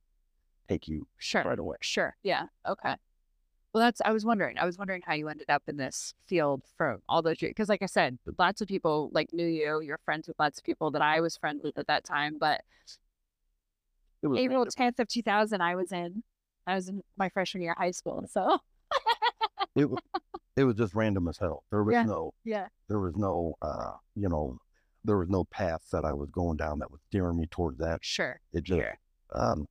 take 0.68 0.86
you 0.86 1.08
sure. 1.18 1.42
right 1.42 1.58
away. 1.58 1.76
Sure. 1.80 2.16
Yeah. 2.22 2.44
Okay. 2.68 2.94
Well, 3.72 3.82
that's, 3.82 4.00
I 4.04 4.12
was 4.12 4.24
wondering, 4.24 4.58
I 4.58 4.64
was 4.64 4.78
wondering 4.78 5.02
how 5.04 5.14
you 5.14 5.28
ended 5.28 5.50
up 5.50 5.64
in 5.66 5.76
this 5.76 6.14
field 6.26 6.62
for 6.76 7.00
all 7.08 7.22
those 7.22 7.42
years. 7.42 7.54
Cause 7.56 7.68
like 7.68 7.82
I 7.82 7.86
said, 7.86 8.18
lots 8.38 8.60
of 8.60 8.68
people 8.68 9.10
like 9.12 9.32
knew 9.32 9.46
you, 9.46 9.80
you're 9.80 10.00
friends 10.04 10.28
with 10.28 10.38
lots 10.38 10.58
of 10.58 10.64
people 10.64 10.90
that 10.92 11.02
I 11.02 11.20
was 11.20 11.36
friends 11.36 11.62
with 11.64 11.78
at 11.78 11.86
that 11.88 12.04
time. 12.04 12.36
But 12.38 12.62
It 14.22 14.28
was 14.28 14.38
April 14.38 14.66
10th 14.66 14.98
of 14.98 15.08
2000, 15.08 15.60
I 15.60 15.74
was 15.74 15.92
in, 15.92 16.22
I 16.70 16.74
was 16.76 16.88
in 16.88 17.02
my 17.16 17.28
freshman 17.28 17.62
year 17.62 17.72
of 17.72 17.78
high 17.78 17.90
school. 17.90 18.24
So 18.30 18.58
it 19.74 19.84
was 19.90 20.00
it 20.56 20.64
was 20.64 20.76
just 20.76 20.94
random 20.94 21.28
as 21.28 21.38
hell. 21.38 21.64
There 21.70 21.82
was 21.82 21.92
Yeah. 21.94 22.02
no 22.04 22.32
yeah. 22.44 22.68
there 22.88 23.00
was 23.00 23.16
no 23.16 23.54
uh 23.62 23.92
you 24.14 24.28
know 24.28 24.58
there 25.04 25.16
was 25.16 25.28
no 25.28 25.44
path 25.44 25.82
that 25.92 26.04
I 26.04 26.12
was 26.12 26.28
going 26.30 26.56
down 26.58 26.78
that 26.80 26.90
was 26.90 27.00
steering 27.08 27.36
me 27.38 27.46
towards 27.50 27.78
that. 27.78 27.98
Sure. 28.02 28.40
It 28.52 28.64
just 28.64 28.80
Sure. 28.80 28.98
um 29.34 29.66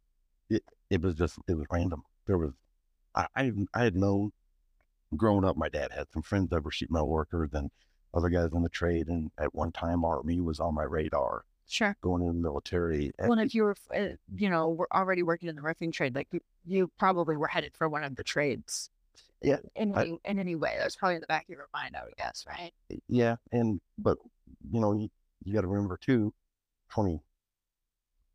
it 0.49 0.63
it 0.89 1.01
was 1.01 1.15
just 1.15 1.37
it 1.47 1.53
was 1.55 1.65
random. 1.71 2.03
There 2.27 2.37
was 2.37 2.51
I 3.15 3.27
I, 3.35 3.51
I 3.73 3.83
had 3.83 3.95
known 3.95 4.31
growing 5.15 5.45
up 5.45 5.57
my 5.57 5.69
dad 5.69 5.91
had 5.91 6.07
some 6.13 6.21
friends 6.21 6.49
that 6.49 6.63
were 6.63 6.71
sheet 6.71 6.91
metal 6.91 7.09
workers 7.09 7.49
and 7.53 7.71
other 8.13 8.29
guys 8.29 8.49
in 8.53 8.63
the 8.63 8.69
trade 8.69 9.07
and 9.07 9.31
at 9.37 9.53
one 9.55 9.71
time 9.71 10.03
army 10.03 10.39
was 10.41 10.59
on 10.59 10.73
my 10.75 10.83
radar 10.83 11.43
Sure. 11.69 11.95
going 12.01 12.21
in 12.23 12.27
the 12.27 12.33
military. 12.33 13.11
Well, 13.19 13.37
if 13.37 13.53
you 13.53 13.63
were, 13.63 13.75
uh, 13.95 14.15
you 14.35 14.49
know, 14.49 14.69
were 14.69 14.87
already 14.91 15.21
working 15.21 15.49
in 15.49 15.55
the 15.55 15.61
roofing 15.61 15.91
trade, 15.91 16.15
like 16.15 16.27
you, 16.31 16.39
you 16.65 16.91
probably 16.97 17.37
were 17.37 17.47
headed 17.47 17.73
for 17.75 17.87
one 17.87 18.03
of 18.03 18.15
the 18.15 18.23
trades. 18.23 18.89
Yeah, 19.43 19.57
In 19.75 19.95
I- 19.95 20.01
any, 20.01 20.19
in 20.25 20.39
any 20.39 20.55
way, 20.55 20.75
that's 20.79 20.95
probably 20.95 21.15
in 21.15 21.21
the 21.21 21.27
back 21.27 21.43
of 21.43 21.49
your 21.49 21.67
mind, 21.73 21.95
I 21.95 22.03
would 22.05 22.17
guess, 22.17 22.43
right? 22.47 22.73
yeah, 23.07 23.35
and 23.51 23.79
but 23.99 24.17
you 24.71 24.79
know 24.81 24.93
you, 24.93 25.09
you 25.45 25.53
got 25.53 25.61
to 25.61 25.67
remember 25.67 25.95
too, 25.97 26.33
twenty, 26.89 27.21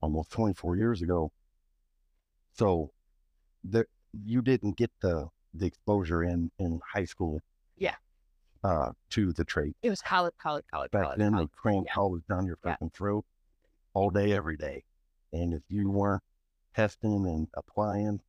almost 0.01 0.31
twenty 0.31 0.55
four 0.55 0.77
years 0.77 1.03
ago. 1.03 1.33
So, 2.57 2.93
there 3.65 3.87
you 4.25 4.43
didn't 4.43 4.77
get 4.77 4.93
the 5.01 5.29
the 5.53 5.67
exposure 5.67 6.23
in 6.23 6.51
in 6.61 6.81
high 6.95 7.05
school. 7.05 7.41
Yeah. 8.65 8.71
Uh, 8.71 8.93
to 9.11 9.33
the 9.33 9.45
trade 9.45 9.75
It 9.83 9.91
was 9.91 10.01
college, 10.01 10.35
college, 10.41 10.65
college, 10.73 10.91
back 10.91 11.03
college. 11.03 11.19
then 11.19 11.33
college. 11.33 11.49
they 11.49 11.53
crammed 11.57 11.87
yeah. 11.89 11.93
college 11.95 12.23
down 12.29 12.47
your 12.47 12.59
Yeah. 12.65 12.73
fucking 12.73 12.91
throat 12.91 13.25
all 13.93 14.11
day 14.11 14.33
every 14.33 14.57
day, 14.57 14.85
and 15.33 15.53
if 15.55 15.63
you 15.69 15.91
weren't 15.91 16.23
testing 16.75 17.27
and 17.27 17.49
applying, 17.55 18.21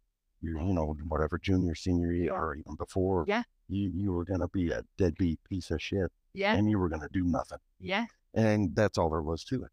you 0.41 0.59
you 0.59 0.73
know 0.73 0.95
whatever 1.07 1.38
junior 1.39 1.73
senior 1.75 2.11
year 2.11 2.25
Yeah. 2.25 2.39
or 2.39 2.55
even 2.55 2.75
before, 2.75 3.25
Yeah. 3.27 3.43
you 3.67 3.89
you 3.89 4.11
were 4.13 4.25
gonna 4.25 4.47
be 4.49 4.71
a 4.71 4.83
deadbeat 4.97 5.43
piece 5.45 5.71
of 5.71 5.81
shit, 5.81 6.11
Yeah. 6.33 6.53
and 6.55 6.69
you 6.69 6.77
were 6.79 6.89
gonna 6.89 7.09
do 7.11 7.23
nothing. 7.23 7.59
Yeah. 7.79 8.05
and 8.33 8.75
that's 8.75 8.97
all 8.97 9.09
there 9.09 9.21
was 9.21 9.45
to 9.45 9.63
it. 9.63 9.71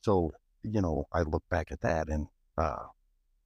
So, 0.00 0.32
you 0.62 0.80
know, 0.80 1.04
I 1.12 1.20
look 1.22 1.46
back 1.50 1.70
at 1.70 1.82
that 1.82 2.08
and 2.08 2.28
uh, 2.56 2.86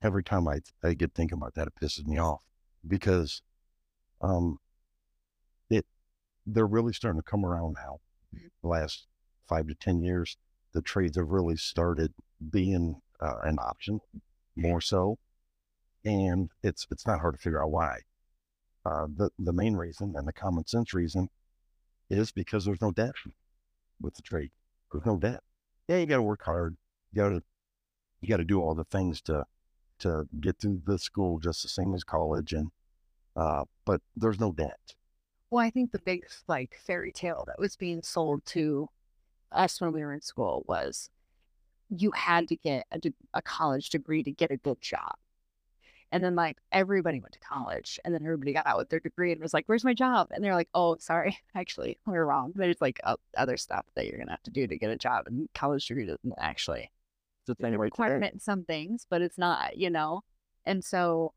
every 0.00 0.22
time 0.22 0.46
I, 0.46 0.60
I 0.84 0.94
get 0.94 1.14
thinking 1.14 1.36
about 1.38 1.54
that, 1.54 1.66
it 1.66 1.74
pisses 1.74 2.06
me 2.06 2.18
off 2.18 2.42
because 2.86 3.42
um, 4.20 4.60
they're 6.47 6.66
really 6.66 6.93
starting 6.93 7.20
to 7.20 7.30
come 7.30 7.45
around 7.45 7.76
now. 7.82 7.99
The 8.62 8.68
last 8.68 9.07
five 9.49 9.66
to 9.68 9.74
10 9.74 10.03
years, 10.03 10.36
the 10.72 10.82
trades 10.82 11.16
have 11.16 11.28
really 11.28 11.57
started 11.57 12.12
being 12.51 13.01
uh, 13.20 13.38
an 13.45 13.59
option 13.59 14.01
more 14.57 14.80
so. 14.80 15.18
And 16.05 16.51
it's, 16.62 16.86
it's 16.90 17.07
not 17.07 17.20
hard 17.20 17.34
to 17.34 17.40
figure 17.40 17.62
out 17.62 17.70
why. 17.70 18.01
Uh, 18.84 19.07
the, 19.14 19.30
the 19.38 19.53
main 19.53 19.76
reason 19.76 20.14
and 20.16 20.26
the 20.26 20.32
common 20.32 20.66
sense 20.66 20.93
reason 20.93 21.28
is 22.11 22.32
because 22.32 22.64
there's 22.64 22.80
no 22.80 22.90
debt 22.90 23.14
with 24.01 24.14
the 24.14 24.22
trade. 24.22 24.51
There's 24.90 25.07
no 25.07 25.16
debt. 25.16 25.40
Yeah, 25.88 25.99
you 25.99 26.07
got 26.07 26.16
to 26.16 26.22
work 26.22 26.43
hard. 26.43 26.76
You 27.12 27.22
got 27.22 27.28
to 27.30 27.43
you 28.20 28.28
got 28.28 28.36
to 28.36 28.45
do 28.45 28.61
all 28.61 28.74
the 28.74 28.84
things 28.84 29.20
to 29.22 29.45
to 29.99 30.26
get 30.40 30.59
through 30.59 30.82
the 30.86 30.99
school 30.99 31.38
just 31.38 31.62
the 31.62 31.68
same 31.68 31.95
as 31.95 32.05
college, 32.05 32.53
and 32.53 32.68
uh, 33.36 33.64
but 33.84 34.01
there's 34.16 34.40
no 34.40 34.53
debt. 34.53 34.95
Well, 35.53 35.64
I 35.64 35.70
think 35.70 35.92
the 35.92 36.00
big 36.00 36.24
like 36.48 36.78
fairy 36.86 37.12
tale 37.12 37.44
that 37.46 37.59
was 37.61 37.76
being 37.76 38.03
sold 38.03 38.44
to 38.46 38.88
us 39.53 39.80
when 39.80 39.92
we 39.92 40.03
were 40.03 40.14
in 40.14 40.22
school 40.22 40.64
was 40.68 41.11
you 41.90 42.12
had 42.12 42.48
to 42.48 42.57
get 42.57 42.86
a, 42.92 42.98
de- 42.98 43.14
a 43.34 43.42
college 43.42 43.90
degree 43.90 44.22
to 44.24 44.32
get 44.32 44.50
a 44.50 44.57
good 44.59 44.80
job. 44.80 45.14
And 46.12 46.22
then 46.24 46.34
like 46.34 46.59
everybody 46.72 47.20
went 47.20 47.32
to 47.34 47.40
college 47.40 48.00
and 48.05 48.14
then 48.14 48.22
everybody 48.24 48.53
got 48.53 48.66
out 48.66 48.78
with 48.78 48.90
their 48.90 49.00
degree 49.00 49.32
and 49.32 49.40
was 49.42 49.55
like, 49.55 49.64
where's 49.66 49.84
my 49.84 49.94
job? 49.94 50.28
And 50.32 50.44
they're 50.44 50.55
like, 50.55 50.68
oh, 50.74 50.96
sorry, 51.00 51.38
actually, 51.55 51.98
we're 52.07 52.24
wrong. 52.26 52.53
There's 52.55 52.80
like 52.80 53.00
other 53.36 53.57
stuff 53.59 53.86
that 53.96 54.07
you're 54.07 54.18
going 54.18 54.28
to 54.28 54.32
have 54.32 54.42
to 54.44 54.50
do 54.50 54.66
to 54.66 54.78
get 54.78 54.90
a 54.90 54.96
job. 54.98 55.26
And 55.26 55.48
college 55.55 55.86
degree 55.86 56.07
doesn't 56.07 56.34
actually 56.38 56.90
It's 57.48 57.50
it's 57.59 57.74
a 57.74 57.78
requirement 57.78 58.34
in 58.34 58.40
some 58.40 58.64
things, 58.64 59.07
but 59.11 59.22
it's 59.22 59.38
not, 59.38 59.76
you 59.78 59.90
know? 59.90 60.22
And 60.66 60.84
so, 60.84 61.34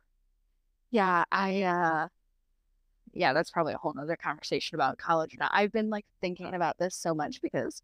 yeah, 0.91 1.25
I, 1.31 1.63
uh, 1.63 2.07
yeah, 3.15 3.33
that's 3.33 3.49
probably 3.49 3.73
a 3.73 3.77
whole 3.77 3.93
nother 3.93 4.17
conversation 4.17 4.75
about 4.75 4.97
college. 4.97 5.35
Now, 5.39 5.49
I've 5.51 5.71
been 5.71 5.89
like 5.89 6.05
thinking 6.21 6.53
about 6.53 6.77
this 6.77 6.95
so 6.95 7.15
much 7.15 7.41
because 7.41 7.81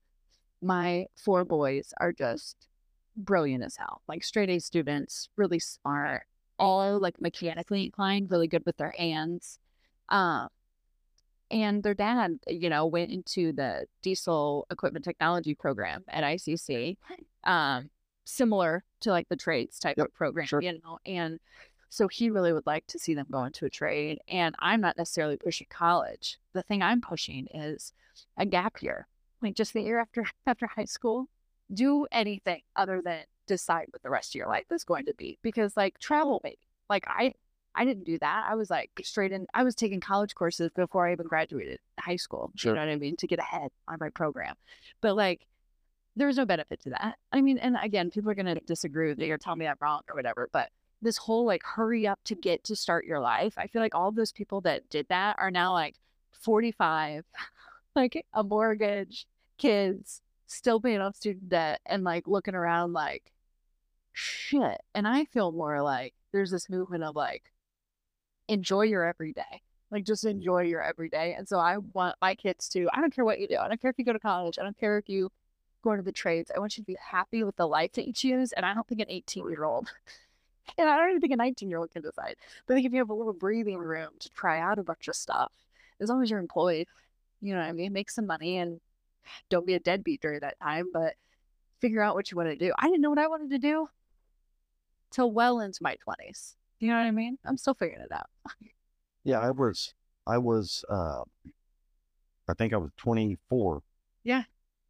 my 0.62 1.06
four 1.16 1.46
boys 1.46 1.94
are 2.00 2.12
just 2.12 2.68
brilliant 3.16 3.64
as 3.64 3.78
hell, 3.78 4.02
like 4.08 4.24
straight 4.24 4.50
A 4.50 4.60
students, 4.60 5.30
really 5.38 5.60
smart, 5.60 6.24
all 6.60 7.00
like 7.00 7.20
mechanically 7.20 7.86
inclined, 7.86 8.30
really 8.30 8.48
good 8.48 8.64
with 8.66 8.78
their 8.78 8.94
hands. 8.98 9.58
Um, 10.10 10.50
and 11.50 11.84
their 11.84 11.94
dad, 11.94 12.40
you 12.48 12.70
know, 12.70 12.86
went 12.86 13.12
into 13.12 13.52
the 13.54 13.86
diesel 14.02 14.68
equipment 14.70 15.04
technology 15.04 15.56
program 15.56 16.04
at 16.08 16.24
ICC, 16.24 16.98
um, 17.44 17.90
similar 18.26 18.84
to 19.02 19.10
like 19.10 19.28
the 19.30 19.36
trades 19.36 19.80
type 19.80 19.98
Yep, 19.98 20.08
of 20.08 20.14
program, 20.14 20.46
sure. 20.46 20.62
you 20.62 20.74
know, 20.84 21.00
and 21.06 21.40
so 21.92 22.08
he 22.08 22.30
really 22.30 22.54
would 22.54 22.66
like 22.66 22.88
to 22.88 22.98
see 22.98 23.14
them 23.14 23.28
go 23.30 23.44
into 23.44 23.66
a 23.66 23.70
trade. 23.70 24.20
And 24.30 24.56
I'm 24.60 24.80
not 24.80 24.98
necessarily 24.98 25.36
pushing 25.36 25.68
college. 25.70 26.38
The 26.54 26.64
thing 26.64 26.82
I'm 26.82 27.02
pushing 27.02 27.48
is 27.54 27.92
a 28.38 28.46
gap 28.46 28.82
year, 28.82 29.08
like 29.42 29.56
just 29.56 29.74
the 29.74 29.82
year 29.82 30.00
after 30.00 30.26
after 30.48 30.68
high 30.68 30.86
school. 30.86 31.28
Do 31.74 32.08
anything 32.12 32.62
other 32.78 33.02
than 33.04 33.24
decide 33.46 33.88
what 33.92 34.04
the 34.04 34.10
rest 34.10 34.32
of 34.32 34.40
your 34.40 34.48
life 34.48 34.66
is 34.72 34.86
going 34.86 35.06
to 35.06 35.14
be. 35.14 35.38
Because 35.42 35.76
like 35.76 36.00
travel 36.00 36.40
maybe. 36.46 36.60
Like 36.90 37.04
I 37.08 37.34
I 37.76 37.84
didn't 37.84 38.06
do 38.06 38.18
that. 38.20 38.46
I 38.50 38.56
was 38.56 38.70
like 38.70 38.90
straight 39.04 39.34
in 39.34 39.46
I 39.54 39.64
was 39.64 39.76
taking 39.76 40.00
college 40.00 40.34
courses 40.34 40.72
before 40.74 41.10
I 41.10 41.12
even 41.12 41.28
graduated 41.28 41.80
high 42.00 42.16
school. 42.16 42.54
Sure. 42.56 42.72
You 42.72 42.76
know 42.76 42.86
what 42.86 42.94
I 42.94 42.96
mean? 42.96 43.18
To 43.18 43.28
get 43.28 43.40
ahead 43.40 43.70
on 43.90 43.98
my 44.00 44.10
program. 44.10 44.56
But 45.02 45.18
like 45.18 45.46
there 46.16 46.28
was 46.28 46.38
no 46.38 46.46
benefit 46.46 46.82
to 46.84 46.92
that. 46.92 47.18
I 47.34 47.42
mean, 47.42 47.58
and 47.58 47.76
again, 47.82 48.12
people 48.12 48.32
are 48.32 48.36
gonna 48.36 48.62
disagree 48.62 49.10
with 49.10 49.18
me 49.18 49.30
or 49.30 49.38
tell 49.38 49.58
me 49.58 49.68
I'm 49.68 49.76
wrong 49.82 50.04
or 50.10 50.16
whatever, 50.16 50.50
but 50.54 50.70
this 51.02 51.18
whole 51.18 51.46
like 51.46 51.64
hurry 51.64 52.08
up 52.08 52.20
to 52.26 52.36
get 52.36 52.64
to 52.66 52.76
start 52.76 53.06
your 53.06 53.20
life. 53.20 53.54
I 53.58 53.68
feel 53.68 53.82
like 53.82 53.96
all 53.96 54.12
those 54.12 54.32
people 54.32 54.62
that 54.62 54.90
did 54.90 55.08
that 55.10 55.38
are 55.40 55.52
now 55.52 55.74
like 55.74 55.96
45, 56.32 57.26
like 57.96 58.26
a 58.34 58.44
mortgage, 58.44 59.28
kids, 59.58 60.22
still 60.48 60.80
paying 60.80 61.02
off 61.02 61.16
student 61.16 61.50
debt, 61.50 61.82
and 61.86 62.04
like 62.04 62.28
looking 62.28 62.56
around 62.56 62.94
like 62.94 63.32
shit. 64.14 64.82
And 64.94 65.08
I 65.08 65.26
feel 65.26 65.52
more 65.52 65.82
like 65.82 66.14
there's 66.32 66.52
this 66.52 66.70
movement 66.70 67.04
of 67.04 67.16
like 67.16 67.52
enjoy 68.48 68.84
your 68.84 69.06
everyday. 69.06 69.62
Like 69.90 70.06
just 70.06 70.24
mm. 70.24 70.32
enjoy 70.32 70.64
your 70.64 70.82
everyday. 70.82 71.34
And 71.34 71.48
so 71.48 71.60
I 71.60 71.78
want 71.78 72.16
my 72.22 72.36
kids 72.36 72.70
to, 72.70 72.88
I 72.94 73.02
don't 73.02 73.14
care 73.14 73.26
what 73.26 73.40
you 73.40 73.48
do. 73.48 73.58
I 73.58 73.68
don't 73.68 73.82
care 73.82 73.92
if 73.92 73.98
you 73.98 74.06
go 74.06 74.14
to 74.14 74.20
college. 74.20 74.58
I 74.60 74.64
don't 74.64 74.78
care 74.78 74.98
if 74.98 75.10
you 75.10 75.30
go 75.84 75.92
into 75.92 76.04
the 76.04 76.12
trades. 76.12 76.52
I 76.56 76.60
want 76.60 76.78
you 76.78 76.84
to 76.84 76.88
be 76.88 76.98
happy 77.00 77.44
with 77.44 77.56
the 77.56 77.68
life 77.68 77.94
that 77.94 78.08
you 78.08 78.14
choose. 78.14 78.52
And 78.54 78.66
I 78.66 78.74
don't 78.74 78.88
think 78.88 79.02
an 79.02 79.10
18 79.10 79.50
year 79.50 79.64
old, 79.64 79.90
and 80.78 80.90
I 80.90 80.98
don't 80.98 81.10
even 81.10 81.22
think 81.22 81.34
a 81.34 81.38
19 81.38 81.70
year 81.70 81.80
old 81.80 81.92
can 81.92 82.02
decide, 82.02 82.36
but 82.66 82.74
I 82.74 82.78
think 82.78 82.88
if 82.88 82.94
you 82.94 83.00
have 83.00 83.10
a 83.10 83.14
little 83.14 83.34
breathing 83.34 83.78
room 83.78 84.10
to 84.20 84.30
try 84.30 84.60
out 84.60 84.80
a 84.80 84.84
bunch 84.84 85.08
of 85.08 85.16
stuff, 85.16 85.52
as 86.00 86.10
long 86.10 86.22
as 86.24 86.30
you're 86.30 86.40
employed, 86.40 86.88
you 87.42 87.54
know 87.54 87.60
what 87.60 87.68
I 87.68 87.72
mean? 87.72 87.94
Make 87.94 88.10
some 88.10 88.26
money 88.28 88.58
and 88.58 88.80
don't 89.50 89.66
be 89.66 89.74
a 89.76 89.80
deadbeat 89.80 90.22
during 90.22 90.40
that 90.42 90.60
time, 90.60 90.90
but 90.92 91.14
figure 91.80 92.02
out 92.02 92.16
what 92.16 92.32
you 92.32 92.38
want 92.38 92.50
to 92.50 92.56
do. 92.56 92.74
I 92.78 92.88
didn't 92.88 93.02
know 93.02 93.10
what 93.10 93.20
I 93.20 93.28
wanted 93.28 93.50
to 93.52 93.58
do 93.58 93.88
till 95.12 95.32
well 95.32 95.60
into 95.60 95.80
my 95.82 95.98
20s. 96.08 96.56
You 96.80 96.90
know 96.90 96.96
what 96.98 97.06
I 97.06 97.12
mean? 97.12 97.38
I'm 97.46 97.58
still 97.58 97.74
figuring 97.74 98.02
it 98.04 98.12
out. 98.12 98.28
Yeah, 99.24 99.40
I 99.40 99.52
was, 99.52 99.94
I 100.26 100.40
was, 100.40 100.84
uh, 100.90 101.22
I 102.48 102.54
think 102.56 102.74
I 102.74 102.78
was 102.78 102.90
24. 102.98 103.84
Yeah. 104.24 104.44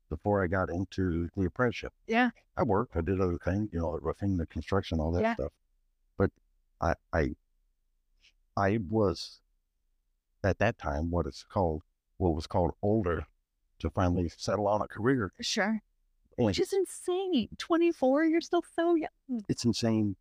Before 0.10 0.44
I 0.44 0.48
got 0.48 0.70
into 0.70 1.30
the 1.36 1.46
apprenticeship. 1.46 1.94
Yeah. 2.08 2.30
I 2.58 2.64
worked, 2.64 2.96
I 2.96 3.02
did 3.02 3.20
other 3.22 3.38
things, 3.44 3.70
you 3.72 3.80
know, 3.80 3.98
roofing, 4.02 4.38
the 4.38 4.46
construction, 4.46 5.00
all 5.00 5.12
that 5.14 5.22
Yeah. 5.22 5.34
stuff. 5.36 5.52
I, 6.82 6.96
I, 7.14 7.36
I 8.58 8.80
was 8.90 9.40
at 10.44 10.60
that 10.60 10.78
time 10.78 11.12
what 11.12 11.26
it's 11.28 11.44
called, 11.44 11.84
what 12.18 12.36
was 12.36 12.48
called 12.48 12.72
older 12.82 13.26
to 13.80 13.90
finally 13.90 14.30
settle 14.36 14.68
on 14.68 14.82
a 14.82 14.88
career. 14.88 15.32
Sure. 15.42 15.82
And 16.38 16.46
Which 16.48 16.60
is 16.60 16.74
insane. 16.74 17.50
24, 17.58 18.26
you're 18.26 18.42
still 18.42 18.64
so 18.76 18.96
young. 18.96 19.44
it's 19.48 19.64
insane 19.66 20.16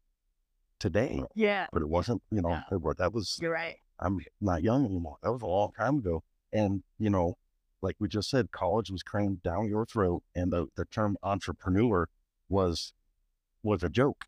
today, 0.78 1.22
Yeah. 1.34 1.66
but 1.72 1.82
it 1.82 1.88
wasn't, 1.88 2.22
you 2.30 2.42
know, 2.42 2.50
Yeah. 2.50 2.62
it 2.70 2.96
that 2.98 3.12
was 3.12 3.38
You're 3.40 3.52
right. 3.52 3.76
I'm 3.98 4.20
not 4.40 4.62
young 4.62 4.84
anymore. 4.84 5.18
That 5.22 5.32
was 5.32 5.42
a 5.42 5.46
long 5.46 5.72
time 5.72 5.98
ago. 5.98 6.22
And, 6.52 6.82
you 6.98 7.10
know, 7.10 7.36
like 7.82 7.96
we 7.98 8.08
just 8.08 8.28
said, 8.30 8.50
college 8.50 8.90
was 8.90 9.02
crammed 9.02 9.42
down 9.42 9.68
your 9.68 9.86
throat 9.86 10.22
and 10.34 10.52
the, 10.52 10.66
the 10.74 10.84
term 10.86 11.16
entrepreneur 11.22 12.08
was 12.48 12.92
was 13.62 13.82
a 13.82 13.88
joke. 13.90 14.24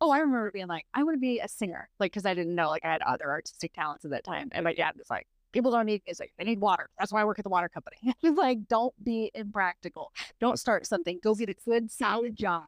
Oh, 0.00 0.10
I 0.10 0.18
remember 0.18 0.50
being 0.52 0.68
like, 0.68 0.86
I 0.94 1.02
want 1.02 1.16
to 1.16 1.20
be 1.20 1.40
a 1.40 1.48
singer. 1.48 1.88
Like, 1.98 2.12
because 2.12 2.26
I 2.26 2.34
didn't 2.34 2.54
know, 2.54 2.68
like, 2.70 2.84
I 2.84 2.92
had 2.92 3.02
other 3.02 3.30
artistic 3.30 3.72
talents 3.72 4.04
at 4.04 4.12
that 4.12 4.24
time. 4.24 4.48
And 4.52 4.64
my 4.64 4.72
dad 4.74 4.94
was 4.96 5.10
like, 5.10 5.26
people 5.52 5.70
don't 5.70 5.86
need 5.86 6.02
music. 6.06 6.32
They 6.38 6.44
need 6.44 6.60
water. 6.60 6.88
That's 6.98 7.12
why 7.12 7.20
I 7.20 7.24
work 7.24 7.38
at 7.38 7.42
the 7.42 7.48
water 7.48 7.68
company. 7.68 7.96
He's 8.20 8.36
like, 8.36 8.68
don't 8.68 8.94
be 9.02 9.30
impractical. 9.34 10.12
Don't 10.40 10.58
start 10.58 10.86
something. 10.86 11.18
Go 11.22 11.34
get 11.34 11.48
a 11.48 11.54
good, 11.64 11.90
solid 11.90 12.36
job. 12.36 12.64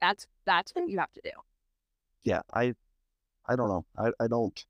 That's 0.00 0.26
that's 0.44 0.74
what 0.74 0.88
you 0.90 0.98
have 0.98 1.12
to 1.14 1.20
do. 1.24 1.30
Yeah, 2.22 2.42
I 2.52 2.74
I 3.46 3.56
don't 3.56 3.68
know. 3.68 3.86
I, 3.96 4.10
I 4.22 4.26
don't 4.26 4.62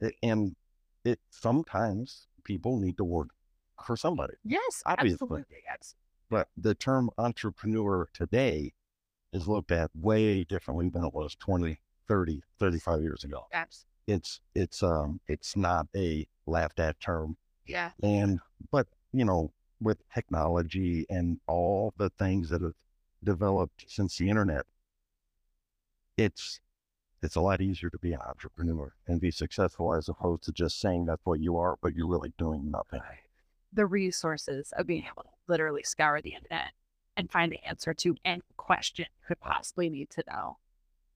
it, 0.00 0.14
and 0.22 0.56
it 1.04 1.20
sometimes 1.30 2.28
people 2.44 2.78
need 2.78 2.96
to 2.96 3.04
work 3.04 3.28
for 3.84 3.96
somebody. 3.96 4.34
Yes, 4.44 4.82
Obviously. 4.86 5.14
absolutely. 5.14 5.56
Yes. 5.64 5.94
But 6.30 6.48
the 6.56 6.74
term 6.74 7.10
entrepreneur 7.18 8.08
today 8.14 8.72
is 9.36 9.46
looked 9.46 9.70
at 9.70 9.90
way 9.94 10.44
differently 10.44 10.88
than 10.88 11.04
it 11.04 11.14
was 11.14 11.36
20, 11.36 11.78
30, 12.08 12.42
35 12.58 13.02
years 13.02 13.24
ago. 13.24 13.46
Abs- 13.52 13.86
It's 14.06 14.40
it's 14.54 14.82
um 14.82 15.20
it's 15.28 15.56
not 15.56 15.86
a 15.94 16.26
laughed 16.46 16.80
at 16.80 16.98
term. 17.00 17.36
Yeah. 17.66 17.90
And, 18.02 18.38
but, 18.70 18.86
you 19.12 19.24
know, 19.24 19.52
with 19.80 19.98
technology 20.14 21.04
and 21.10 21.38
all 21.46 21.92
the 21.98 22.10
things 22.10 22.48
that 22.50 22.62
have 22.62 22.74
developed 23.24 23.84
since 23.88 24.16
the 24.16 24.30
internet, 24.30 24.64
it's, 26.16 26.60
it's 27.22 27.34
a 27.34 27.40
lot 27.40 27.60
easier 27.60 27.90
to 27.90 27.98
be 27.98 28.12
an 28.12 28.20
entrepreneur 28.26 28.94
and 29.06 29.20
be 29.20 29.30
successful 29.30 29.92
as 29.94 30.08
opposed 30.08 30.44
to 30.44 30.52
just 30.52 30.80
saying 30.80 31.06
that's 31.06 31.24
what 31.24 31.40
you 31.40 31.56
are, 31.56 31.76
but 31.82 31.94
you're 31.94 32.06
really 32.06 32.32
doing 32.38 32.70
nothing. 32.70 33.00
The 33.72 33.86
resources 33.86 34.72
of 34.78 34.86
being 34.86 35.04
able 35.04 35.24
to 35.24 35.28
literally 35.48 35.82
scour 35.82 36.20
the 36.22 36.34
internet 36.34 36.70
and 37.16 37.30
find 37.30 37.52
the 37.52 37.64
answer 37.64 37.94
to 37.94 38.16
any 38.24 38.42
question 38.56 39.06
you 39.08 39.26
could 39.26 39.40
possibly 39.40 39.88
need 39.88 40.10
to 40.10 40.24
know 40.28 40.58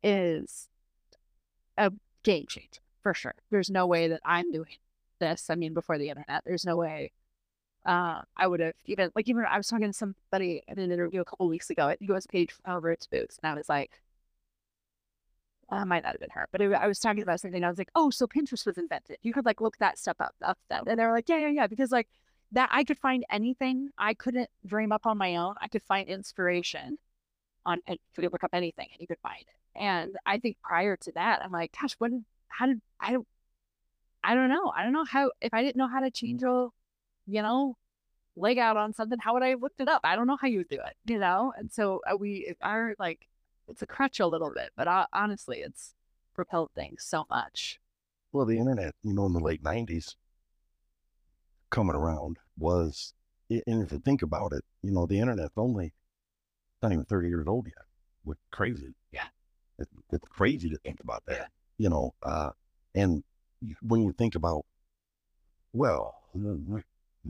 is 0.03 0.69
a 1.77 1.93
game 2.23 2.47
changer 2.49 2.81
for 3.03 3.15
sure. 3.15 3.35
There's 3.51 3.71
no 3.71 3.87
way 3.87 4.09
that 4.09 4.21
I'm 4.25 4.51
doing 4.51 4.77
this. 5.19 5.51
I 5.51 5.55
mean, 5.55 5.75
before 5.75 5.99
the 5.99 6.09
internet, 6.09 6.43
there's 6.45 6.65
no 6.65 6.77
way 6.77 7.13
uh, 7.87 8.21
I 8.37 8.47
would 8.47 8.61
have 8.61 8.75
even 8.85 9.11
like 9.15 9.29
even 9.29 9.45
I 9.49 9.57
was 9.57 9.69
talking 9.69 9.87
to 9.87 9.93
somebody 9.93 10.63
in 10.69 10.79
an 10.79 10.93
interview 10.93 11.21
a 11.21 11.25
couple 11.25 11.49
weeks 11.49 11.71
ago. 11.71 11.87
I 11.87 11.97
think 11.97 12.11
it 12.11 12.15
was 12.15 12.27
Paige 12.27 12.53
from 12.53 12.75
Over 12.75 12.95
Boots, 13.11 13.39
and 13.43 13.51
I 13.51 13.55
was 13.55 13.69
like, 13.69 14.03
uh, 15.71 15.85
might 15.87 16.03
not 16.03 16.13
have 16.13 16.21
been 16.21 16.31
her, 16.31 16.47
but 16.53 16.61
it, 16.61 16.73
I 16.73 16.87
was 16.87 16.99
talking 16.99 17.23
about 17.23 17.41
something. 17.41 17.65
I 17.65 17.69
was 17.69 17.79
like, 17.79 17.91
oh, 17.95 18.11
so 18.11 18.27
Pinterest 18.27 18.67
was 18.67 18.77
invented. 18.77 19.17
You 19.23 19.33
could 19.33 19.47
like 19.47 19.61
look 19.61 19.79
that 19.79 19.99
stuff 19.99 20.17
up, 20.21 20.35
up. 20.43 20.59
And 20.71 20.99
they 20.99 21.05
were 21.05 21.13
like, 21.13 21.29
yeah, 21.29 21.39
yeah, 21.39 21.49
yeah, 21.49 21.67
because 21.67 21.91
like 21.91 22.09
that 22.53 22.69
I 22.73 22.85
could 22.85 22.99
find 22.99 23.25
anything 23.31 23.91
I 23.99 24.15
couldn't 24.15 24.51
dream 24.67 24.93
up 24.93 25.07
on 25.07 25.19
my 25.19 25.37
own. 25.37 25.55
I 25.61 25.69
could 25.69 25.83
find 25.83 26.09
inspiration 26.09 26.99
on 27.67 27.81
could 27.87 28.33
look 28.33 28.45
up 28.45 28.51
anything 28.53 28.89
and 28.93 29.01
you 29.01 29.07
could 29.07 29.19
find 29.23 29.41
it. 29.41 29.79
And 29.81 30.17
I 30.27 30.39
think 30.39 30.57
prior 30.63 30.97
to 30.97 31.13
that, 31.13 31.43
I'm 31.45 31.53
like, 31.53 31.75
gosh, 31.81 31.95
what? 31.99 32.11
How 32.49 32.67
did 32.67 32.81
I 32.99 33.13
don't? 33.13 33.27
I 34.23 34.35
don't 34.35 34.49
know. 34.49 34.73
I 34.75 34.83
don't 34.83 34.93
know 34.93 35.05
how. 35.05 35.31
If 35.41 35.55
I 35.55 35.63
didn't 35.63 35.77
know 35.77 35.89
how 35.89 36.01
to 36.01 36.11
change 36.11 36.43
a, 36.43 36.69
you 37.27 37.43
know, 37.43 37.77
leg 38.37 38.59
out 38.59 38.77
on 38.77 38.93
something, 38.93 39.19
how 39.19 39.35
would 39.35 39.43
I 39.43 39.49
have 39.49 39.63
looked 39.63 39.81
it 39.81 39.89
up? 39.89 40.01
I 40.05 40.17
don't 40.17 40.27
know 40.27 40.37
how 40.41 40.49
you 40.49 40.65
do 40.65 40.77
it. 40.77 40.97
You 41.07 41.19
know. 41.19 41.53
And 41.57 41.71
so 41.71 42.01
uh, 42.11 42.17
we 42.17 42.55
are 42.61 42.95
like, 42.99 43.29
it's 43.69 43.83
a 43.83 43.87
crutch 43.87 44.21
a 44.21 44.27
little 44.27 44.53
bit, 44.53 44.71
but 44.77 44.89
uh, 44.89 45.07
honestly, 45.13 45.59
it's 45.59 45.95
propelled 46.35 46.71
things 46.75 47.05
so 47.05 47.27
much. 47.31 47.79
Well, 48.33 48.47
the 48.47 48.59
internet, 48.59 48.95
you 49.03 49.13
know, 49.13 49.27
in 49.27 49.33
the 49.33 49.41
late 49.41 49.63
90s, 49.63 50.15
coming 51.71 51.97
around 51.97 52.39
was, 52.59 53.15
and 53.49 53.83
if 53.83 53.93
you 53.93 53.99
think 53.99 54.23
about 54.23 54.53
it, 54.53 54.65
you 54.83 54.93
know, 54.93 55.07
the 55.07 55.19
internet's 55.21 55.55
only 55.57 55.93
not 56.83 56.93
even 56.93 57.05
30 57.05 57.29
years 57.29 57.47
old 57.47 57.67
yet. 57.67 57.85
What 58.25 58.39
crazy. 58.51 58.95
Yeah. 59.13 59.27
It, 59.79 59.89
it's 60.13 60.29
crazy 60.29 60.69
to 60.71 60.79
think 60.79 61.01
about 61.01 61.25
that, 61.27 61.37
Yeah. 61.39 61.47
you 61.79 61.89
know. 61.89 62.15
Uh, 62.23 62.51
and 62.95 63.25
when 63.83 64.03
you 64.03 64.13
think 64.13 64.35
about, 64.35 64.65
well, 65.73 66.15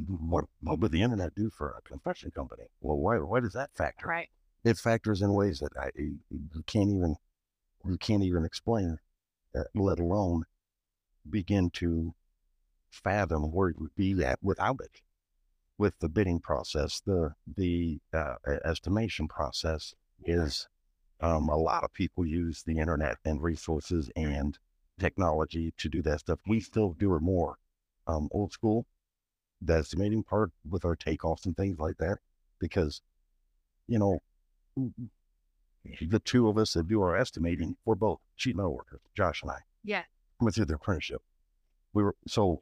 what, 0.07 0.45
what 0.63 0.79
would 0.81 0.93
the 0.93 1.03
internet 1.03 1.35
do 1.35 1.51
for 1.51 1.71
a 1.71 1.83
confession 1.83 2.31
company? 2.31 2.65
Well, 2.81 2.97
why, 2.99 3.19
why 3.19 3.41
does 3.41 3.53
that 3.55 3.71
factor? 3.75 4.07
Right. 4.07 4.29
It 4.65 4.77
factors 4.79 5.23
in 5.23 5.33
ways 5.33 5.61
that 5.61 5.73
I, 5.79 5.91
you 5.97 6.19
you 6.31 6.63
can't 6.67 6.91
even, 6.91 7.17
you 7.87 7.97
can't 7.97 8.23
even 8.23 8.45
explain, 8.45 8.99
uh, 9.57 9.65
let 9.75 9.99
alone 9.99 10.45
begin 11.29 11.71
to 11.71 12.15
fathom 12.91 13.53
where 13.53 13.69
it 13.71 13.81
would 13.81 13.95
be 13.95 14.23
at 14.25 14.39
without 14.43 14.81
it. 14.81 15.01
With 15.79 15.99
the 16.01 16.09
bidding 16.09 16.41
process, 16.41 17.01
the 17.01 17.35
the 17.57 18.01
uh, 18.13 18.35
estimation 18.65 19.29
process 19.29 19.95
is 20.25 20.69
um, 21.21 21.49
a 21.49 21.57
lot 21.57 21.85
of 21.85 21.93
people 21.93 22.27
use 22.27 22.63
the 22.63 22.79
internet 22.79 23.17
and 23.25 23.43
resources 23.43 24.11
and 24.15 24.59
technology 24.99 25.73
to 25.79 25.89
do 25.89 26.03
that 26.03 26.21
stuff. 26.21 26.39
We 26.47 26.61
still 26.61 26.93
do 26.99 27.15
it 27.15 27.23
more 27.23 27.57
um, 28.07 28.29
old 28.33 28.53
school, 28.53 28.87
the 29.63 29.79
estimating 29.79 30.23
part 30.23 30.51
with 30.69 30.85
our 30.85 30.97
takeoffs 30.97 31.47
and 31.47 31.57
things 31.57 31.79
like 31.79 31.97
that, 31.99 32.19
because 32.59 33.01
you 33.89 33.99
know 33.99 34.21
the 36.03 36.19
two 36.21 36.49
of 36.49 36.59
us 36.59 36.75
that 36.75 36.89
do 36.89 37.01
our 37.01 37.17
estimating, 37.17 37.77
we're 37.87 37.95
both 37.95 38.21
sheet 38.37 38.57
metal 38.57 38.75
workers, 38.75 39.01
Josh 39.15 39.43
and 39.43 39.51
I 39.51 39.59
Yeah. 39.83 40.05
went 40.41 40.55
through 40.55 40.67
the 40.67 40.75
apprenticeship. 40.75 41.23
We 41.93 42.03
were 42.03 42.15
so 42.27 42.61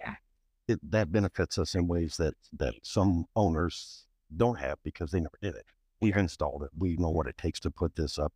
it, 0.68 0.78
that 0.90 1.10
benefits 1.10 1.58
us 1.58 1.74
in 1.74 1.86
ways 1.88 2.16
that 2.18 2.34
that 2.58 2.74
some 2.82 3.26
owners 3.36 4.06
don't 4.36 4.58
have 4.58 4.78
because 4.82 5.10
they 5.10 5.20
never 5.20 5.38
did 5.40 5.54
it. 5.54 5.64
We've 6.00 6.16
installed 6.16 6.62
it. 6.62 6.70
We 6.76 6.96
know 6.96 7.10
what 7.10 7.26
it 7.26 7.36
takes 7.38 7.58
to 7.60 7.70
put 7.70 7.96
this 7.96 8.18
up. 8.18 8.32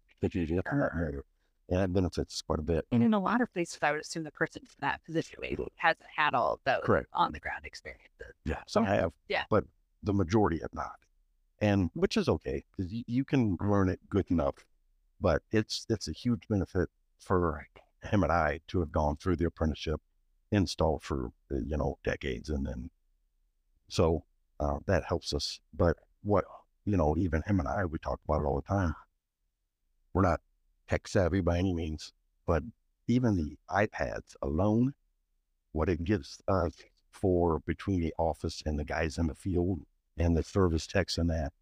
And 1.68 1.80
that 1.80 1.92
benefits 1.92 2.34
us 2.34 2.42
quite 2.42 2.58
a 2.58 2.62
bit. 2.62 2.84
And 2.90 3.02
in 3.02 3.14
a 3.14 3.20
lot 3.20 3.40
of 3.40 3.52
places, 3.52 3.78
I 3.82 3.92
would 3.92 4.00
assume 4.00 4.24
the 4.24 4.30
person 4.30 4.62
in 4.62 4.68
that 4.80 5.02
position 5.04 5.38
hasn't 5.76 6.06
had 6.14 6.34
all 6.34 6.60
those 6.64 6.80
Correct. 6.84 7.06
on 7.12 7.32
the 7.32 7.40
ground 7.40 7.64
experiences. 7.64 8.10
Yeah, 8.44 8.60
some 8.66 8.84
have. 8.84 9.12
Yeah. 9.28 9.44
but 9.48 9.64
the 10.02 10.12
majority 10.12 10.58
have 10.60 10.74
not, 10.74 10.96
and 11.60 11.90
which 11.94 12.16
is 12.16 12.28
okay 12.28 12.64
because 12.76 12.92
you, 12.92 13.04
you 13.06 13.24
can 13.24 13.56
learn 13.60 13.88
it 13.88 14.00
good 14.10 14.26
enough. 14.30 14.56
But 15.20 15.42
it's 15.52 15.86
it's 15.88 16.08
a 16.08 16.12
huge 16.12 16.48
benefit 16.48 16.88
for 17.20 17.64
him 18.02 18.22
and 18.24 18.32
I 18.32 18.60
to 18.68 18.80
have 18.80 18.90
gone 18.90 19.16
through 19.16 19.36
the 19.36 19.46
apprenticeship, 19.46 20.00
installed 20.52 21.02
for 21.02 21.32
uh, 21.50 21.56
you 21.66 21.76
know 21.76 21.98
decades, 22.04 22.48
and 22.48 22.64
then 22.66 22.90
so 23.88 24.24
uh, 24.60 24.78
that 24.86 25.04
helps 25.04 25.34
us. 25.34 25.58
But 25.74 25.96
what 26.22 26.44
you 26.84 26.96
know, 26.96 27.16
even 27.16 27.42
him 27.46 27.58
and 27.60 27.68
I, 27.68 27.84
we 27.84 27.98
talk 27.98 28.20
about 28.24 28.42
it 28.42 28.46
all 28.46 28.60
the 28.60 28.74
time. 28.74 28.94
We're 30.12 30.22
not 30.22 30.40
tech 30.88 31.08
savvy 31.08 31.40
by 31.40 31.58
any 31.58 31.72
means, 31.72 32.12
but 32.46 32.62
even 33.08 33.36
the 33.36 33.56
iPads 33.70 34.36
alone, 34.42 34.94
what 35.72 35.88
it 35.88 36.04
gives 36.04 36.40
us 36.48 36.74
for 37.10 37.60
between 37.60 38.00
the 38.00 38.14
office 38.18 38.62
and 38.66 38.78
the 38.78 38.84
guys 38.84 39.18
in 39.18 39.26
the 39.26 39.34
field 39.34 39.80
and 40.18 40.36
the 40.36 40.42
service 40.42 40.86
techs 40.86 41.18
and 41.18 41.30
that. 41.30 41.52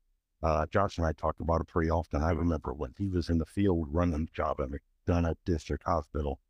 Uh, 0.42 0.66
Josh 0.66 0.96
and 0.96 1.06
I 1.06 1.12
talk 1.12 1.38
about 1.40 1.60
it 1.60 1.66
pretty 1.66 1.90
often. 1.90 2.22
I 2.22 2.30
remember 2.30 2.72
when 2.72 2.94
he 2.96 3.08
was 3.08 3.28
in 3.28 3.38
the 3.38 3.46
field 3.46 3.88
running 3.90 4.24
the 4.24 4.32
job 4.32 4.58
at 4.60 4.70
McDonough 4.70 5.36
District 5.44 5.84
Hospital, 5.84 6.40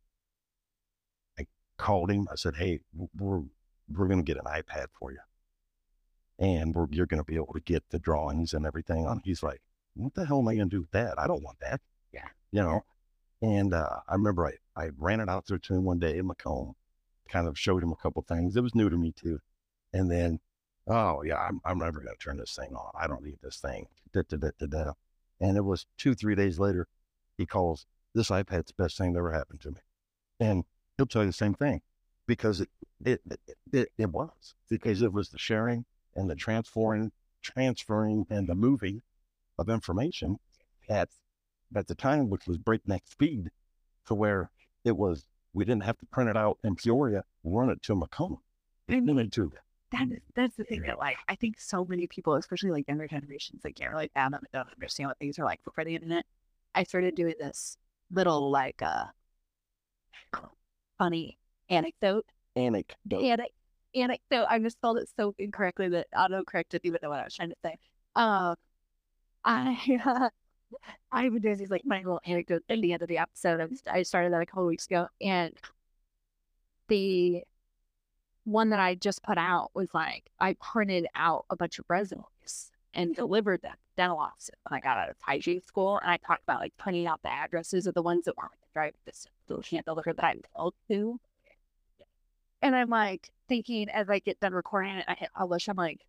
called 1.81 2.11
him. 2.11 2.27
I 2.31 2.35
said, 2.35 2.55
"Hey, 2.55 2.79
we're 3.17 3.41
we're 3.91 4.07
going 4.07 4.23
to 4.23 4.33
get 4.33 4.37
an 4.37 4.45
iPad 4.45 4.85
for 4.97 5.11
you, 5.11 5.17
and 6.39 6.73
we're, 6.75 6.87
you're 6.91 7.07
going 7.07 7.21
to 7.21 7.25
be 7.25 7.35
able 7.35 7.53
to 7.53 7.59
get 7.59 7.83
the 7.89 7.99
drawings 7.99 8.53
and 8.53 8.65
everything 8.65 9.07
on." 9.07 9.21
He's 9.25 9.41
like, 9.41 9.61
"What 9.95 10.13
the 10.13 10.25
hell 10.25 10.39
am 10.39 10.47
I 10.47 10.55
going 10.55 10.69
to 10.69 10.75
do 10.75 10.81
with 10.81 10.91
that? 10.91 11.19
I 11.19 11.27
don't 11.27 11.43
want 11.43 11.59
that." 11.59 11.81
Yeah. 12.13 12.27
you 12.51 12.61
know. 12.61 12.85
And 13.41 13.73
uh, 13.73 14.01
I 14.07 14.13
remember 14.13 14.45
I 14.45 14.53
I 14.81 14.89
ran 14.97 15.19
it 15.19 15.29
out 15.29 15.47
there 15.47 15.57
to 15.57 15.73
him 15.73 15.83
one 15.83 15.97
day 15.97 16.19
in 16.19 16.27
Macomb, 16.27 16.75
kind 17.27 17.47
of 17.47 17.57
showed 17.57 17.81
him 17.81 17.91
a 17.91 17.95
couple 17.95 18.21
things. 18.21 18.55
It 18.55 18.61
was 18.61 18.75
new 18.75 18.89
to 18.89 18.97
me 18.97 19.11
too, 19.11 19.39
and 19.91 20.11
then, 20.11 20.39
oh 20.87 21.23
yeah, 21.23 21.37
I'm 21.37 21.59
I'm 21.65 21.79
never 21.79 21.99
going 21.99 22.15
to 22.15 22.23
turn 22.23 22.37
this 22.37 22.55
thing 22.55 22.75
on. 22.75 22.91
I 22.99 23.07
don't 23.07 23.23
need 23.23 23.39
this 23.41 23.57
thing. 23.57 23.87
Da, 24.13 24.21
da, 24.29 24.37
da, 24.37 24.49
da, 24.59 24.67
da. 24.67 24.93
And 25.39 25.57
it 25.57 25.65
was 25.65 25.87
two 25.97 26.13
three 26.13 26.35
days 26.35 26.59
later, 26.59 26.87
he 27.37 27.47
calls. 27.47 27.87
This 28.13 28.29
iPad's 28.29 28.67
the 28.67 28.83
best 28.83 28.97
thing 28.97 29.13
that 29.13 29.19
ever 29.19 29.31
happened 29.31 29.61
to 29.61 29.71
me, 29.71 29.81
and 30.39 30.63
he'll 30.97 31.05
tell 31.05 31.23
you 31.23 31.27
the 31.27 31.33
same 31.33 31.53
thing 31.53 31.81
because 32.27 32.61
it 32.61 32.69
it 33.03 33.21
it, 33.29 33.39
it, 33.71 33.89
it 33.97 34.09
was 34.09 34.55
because 34.69 35.01
it 35.01 35.13
was 35.13 35.29
the 35.29 35.37
sharing 35.37 35.85
and 36.15 36.29
the 36.29 36.35
transferring 36.35 37.11
transferring 37.41 38.25
and 38.29 38.47
the 38.47 38.55
moving 38.55 39.01
of 39.57 39.69
information 39.69 40.37
at 40.89 41.09
at 41.75 41.87
the 41.87 41.95
time 41.95 42.29
which 42.29 42.47
was 42.47 42.57
breakneck 42.57 43.07
speed 43.07 43.49
to 44.05 44.13
where 44.13 44.51
it 44.83 44.95
was 44.95 45.25
we 45.53 45.65
didn't 45.65 45.83
have 45.83 45.97
to 45.97 46.05
print 46.05 46.29
it 46.29 46.37
out 46.37 46.57
in 46.63 46.75
Peoria 46.75 47.23
run 47.43 47.69
it 47.69 47.81
to 47.83 47.95
Macomb. 47.95 48.39
And 48.87 49.31
to 49.31 49.51
that. 49.91 50.11
is, 50.11 50.19
that's 50.35 50.55
the 50.55 50.63
thing 50.63 50.83
that 50.83 50.97
like 50.97 51.17
I 51.27 51.35
think 51.35 51.59
so 51.59 51.85
many 51.85 52.07
people, 52.07 52.35
especially 52.35 52.71
like 52.71 52.87
younger 52.87 53.07
generations, 53.07 53.61
like 53.63 53.75
can't 53.75 53.91
really 53.91 54.09
fathom 54.13 54.35
and 54.35 54.47
don't 54.53 54.73
understand 54.73 55.09
what 55.09 55.19
things 55.19 55.37
are 55.39 55.45
like 55.45 55.63
before 55.63 55.83
the 55.83 55.95
internet. 55.95 56.25
I 56.73 56.83
started 56.83 57.15
doing 57.15 57.35
this 57.39 57.77
little 58.11 58.49
like 58.49 58.81
uh 58.81 59.05
funny 61.01 61.35
anecdote. 61.67 62.27
anecdote 62.55 63.23
Anic- 63.23 63.55
anecdote. 63.95 64.45
I 64.47 64.59
just 64.59 64.77
spelled 64.77 64.99
it 64.99 65.09
so 65.17 65.33
incorrectly 65.39 65.89
that 65.89 66.05
autocorrect 66.15 66.69
didn't 66.69 66.85
even 66.85 66.99
know 67.01 67.09
what 67.09 67.19
I 67.19 67.23
was 67.23 67.35
trying 67.35 67.49
to 67.49 67.55
say. 67.65 67.77
Um 68.15 68.55
I 69.43 69.99
uh, 71.11 71.21
been 71.21 71.39
doing 71.41 71.57
these 71.57 71.71
like 71.71 71.81
my 71.85 71.97
little 71.97 72.21
anecdotes 72.23 72.65
at 72.69 72.79
the 72.79 72.93
end 72.93 73.01
of 73.01 73.07
the 73.07 73.17
episode. 73.17 73.79
I, 73.87 73.97
I 73.97 74.03
started 74.03 74.31
that 74.31 74.43
a 74.43 74.45
couple 74.45 74.67
weeks 74.67 74.85
ago 74.85 75.07
and 75.19 75.53
the 76.87 77.41
one 78.43 78.69
that 78.69 78.79
I 78.79 78.93
just 78.93 79.23
put 79.23 79.39
out 79.39 79.71
was 79.73 79.89
like 79.95 80.29
I 80.39 80.55
printed 80.61 81.07
out 81.15 81.45
a 81.49 81.55
bunch 81.55 81.79
of 81.79 81.85
resumes 81.87 82.71
and 82.93 83.15
delivered 83.15 83.61
them 83.61 83.75
dental 83.95 84.17
office 84.17 84.49
when 84.67 84.77
I 84.77 84.81
got 84.81 84.97
out 84.97 85.09
of 85.09 85.15
hygiene 85.21 85.61
school. 85.61 85.99
And 85.99 86.11
I 86.11 86.17
talked 86.17 86.43
about 86.43 86.59
like 86.59 86.75
printing 86.77 87.07
out 87.07 87.21
the 87.21 87.31
addresses 87.31 87.87
of 87.87 87.93
the 87.93 88.01
ones 88.01 88.25
that 88.25 88.37
weren't 88.37 88.51
drive 88.73 88.93
this 89.05 89.27
still 89.45 89.61
can't 89.61 89.85
deliver 89.85 90.13
that 90.13 90.25
I'm 90.25 90.41
told 90.55 90.73
to. 90.89 91.19
And 92.61 92.75
I'm 92.75 92.89
like 92.89 93.29
thinking 93.47 93.89
as 93.89 94.09
I 94.09 94.19
get 94.19 94.39
done 94.39 94.53
recording 94.53 94.95
it, 94.95 95.05
I 95.07 95.15
hit 95.15 95.29
publish. 95.35 95.67
I'm 95.67 95.75
like, 95.75 96.01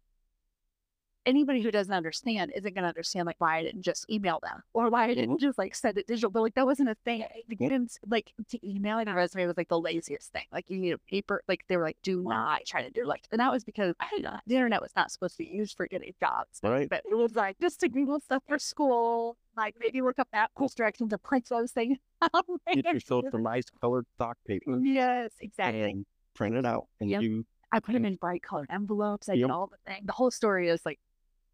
anybody 1.26 1.60
who 1.62 1.70
doesn't 1.70 1.92
understand 1.92 2.52
isn't 2.54 2.74
going 2.74 2.82
to 2.82 2.88
understand 2.88 3.26
like 3.26 3.36
why 3.38 3.58
I 3.58 3.62
didn't 3.62 3.82
just 3.82 4.08
email 4.10 4.38
them 4.42 4.62
or 4.72 4.90
why 4.90 5.04
I 5.04 5.14
didn't 5.14 5.36
mm-hmm. 5.36 5.46
just 5.46 5.58
like 5.58 5.74
send 5.74 5.98
it 5.98 6.06
digital. 6.06 6.30
But 6.30 6.42
like 6.42 6.54
that 6.54 6.66
wasn't 6.66 6.88
a 6.88 6.96
thing. 7.04 7.20
Like, 7.20 7.58
didn't 7.58 7.98
like 8.06 8.32
to 8.48 8.68
emailing 8.68 9.08
a 9.08 9.14
resume 9.14 9.46
was 9.46 9.56
like 9.56 9.68
the 9.68 9.80
laziest 9.80 10.32
thing. 10.32 10.44
Like 10.52 10.68
you 10.68 10.78
need 10.78 10.92
a 10.92 10.98
paper. 10.98 11.42
Like 11.48 11.64
they 11.68 11.76
were 11.76 11.84
like, 11.84 11.98
do 12.02 12.22
not 12.22 12.64
try 12.66 12.82
to 12.82 12.90
do 12.90 13.04
like, 13.04 13.22
and 13.30 13.40
that 13.40 13.52
was 13.52 13.64
because 13.64 13.94
I, 14.00 14.08
the 14.46 14.54
internet 14.54 14.82
was 14.82 14.92
not 14.96 15.10
supposed 15.10 15.36
to 15.36 15.44
be 15.44 15.50
used 15.50 15.76
for 15.76 15.86
getting 15.86 16.14
jobs. 16.20 16.60
right 16.62 16.88
But 16.88 17.02
it 17.10 17.14
was 17.14 17.34
like 17.34 17.58
just 17.60 17.80
to 17.80 17.88
Google 17.88 18.20
stuff 18.20 18.42
for 18.48 18.58
school. 18.58 19.36
Like 19.56 19.76
maybe 19.78 20.00
look 20.00 20.18
up 20.18 20.28
that 20.32 20.50
course 20.54 20.74
directions 20.74 21.10
to 21.10 21.18
print 21.18 21.48
those 21.48 21.72
things. 21.72 21.98
out 22.34 22.44
get 22.72 22.84
yourself 22.86 23.24
some 23.30 23.42
nice 23.42 23.64
colored 23.80 24.06
stock 24.14 24.38
paper 24.46 24.80
Yes, 24.82 25.32
exactly. 25.40 25.82
and 25.82 26.06
print 26.34 26.56
it 26.56 26.64
out 26.64 26.86
and 27.00 27.10
Yep. 27.10 27.22
you 27.22 27.44
I 27.72 27.80
put 27.80 27.92
them 27.92 28.04
in 28.04 28.16
bright 28.16 28.42
colored 28.42 28.68
envelopes. 28.70 29.28
I 29.30 29.36
did 29.36 29.50
all 29.50 29.66
the 29.66 29.78
thing. 29.90 30.02
The 30.04 30.12
whole 30.12 30.30
story 30.30 30.68
is 30.68 30.84
like, 30.84 31.00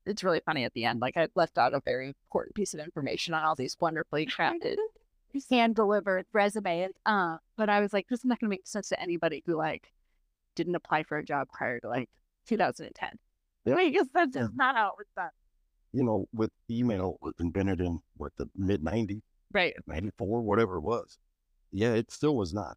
it's 0.09 0.25
really 0.25 0.41
funny 0.45 0.65
at 0.65 0.73
the 0.75 0.85
end. 0.85 1.01
Like 1.01 1.17
I 1.17 1.29
left 1.35 1.59
out 1.59 1.75
a 1.75 1.81
very 1.85 2.09
important 2.09 2.55
piece 2.55 2.75
of 2.75 2.81
information 2.81 3.35
on 3.35 3.45
all 3.45 3.55
these 3.55 3.77
wonderfully 3.81 4.27
crafted, 4.27 4.77
hand 5.51 5.77
delivered 5.77 6.27
resumes. 6.33 6.93
Uh, 7.07 7.37
but 7.57 7.69
I 7.69 7.81
was 7.81 7.93
like, 7.93 8.09
this 8.09 8.21
is 8.21 8.25
not 8.25 8.41
going 8.41 8.49
to 8.49 8.55
make 8.55 8.67
sense 8.67 8.89
to 8.89 9.01
anybody 9.01 9.43
who 9.47 9.55
like 9.57 9.93
didn't 10.57 10.75
apply 10.75 11.03
for 11.05 11.19
a 11.19 11.25
job 11.25 11.49
prior 11.53 11.79
to 11.81 11.89
like 11.89 12.09
2010. 12.47 13.11
Because 13.65 14.09
that's 14.15 14.35
just 14.35 14.55
not 14.57 14.75
how 14.75 14.89
it 14.89 14.95
was 14.99 15.07
done. 15.15 15.31
you 15.93 16.03
know 16.05 16.27
with 16.33 16.51
email 16.71 17.19
was 17.21 17.35
invented 17.39 17.81
in 17.81 18.01
what 18.17 18.33
the 18.37 18.49
mid 18.57 18.83
90s 18.83 19.21
Right. 19.53 19.75
94 19.87 20.43
whatever 20.43 20.77
it 20.77 20.83
was 20.83 21.19
yeah 21.73 21.93
it 21.95 22.11
still 22.11 22.37
was 22.37 22.53
not 22.53 22.77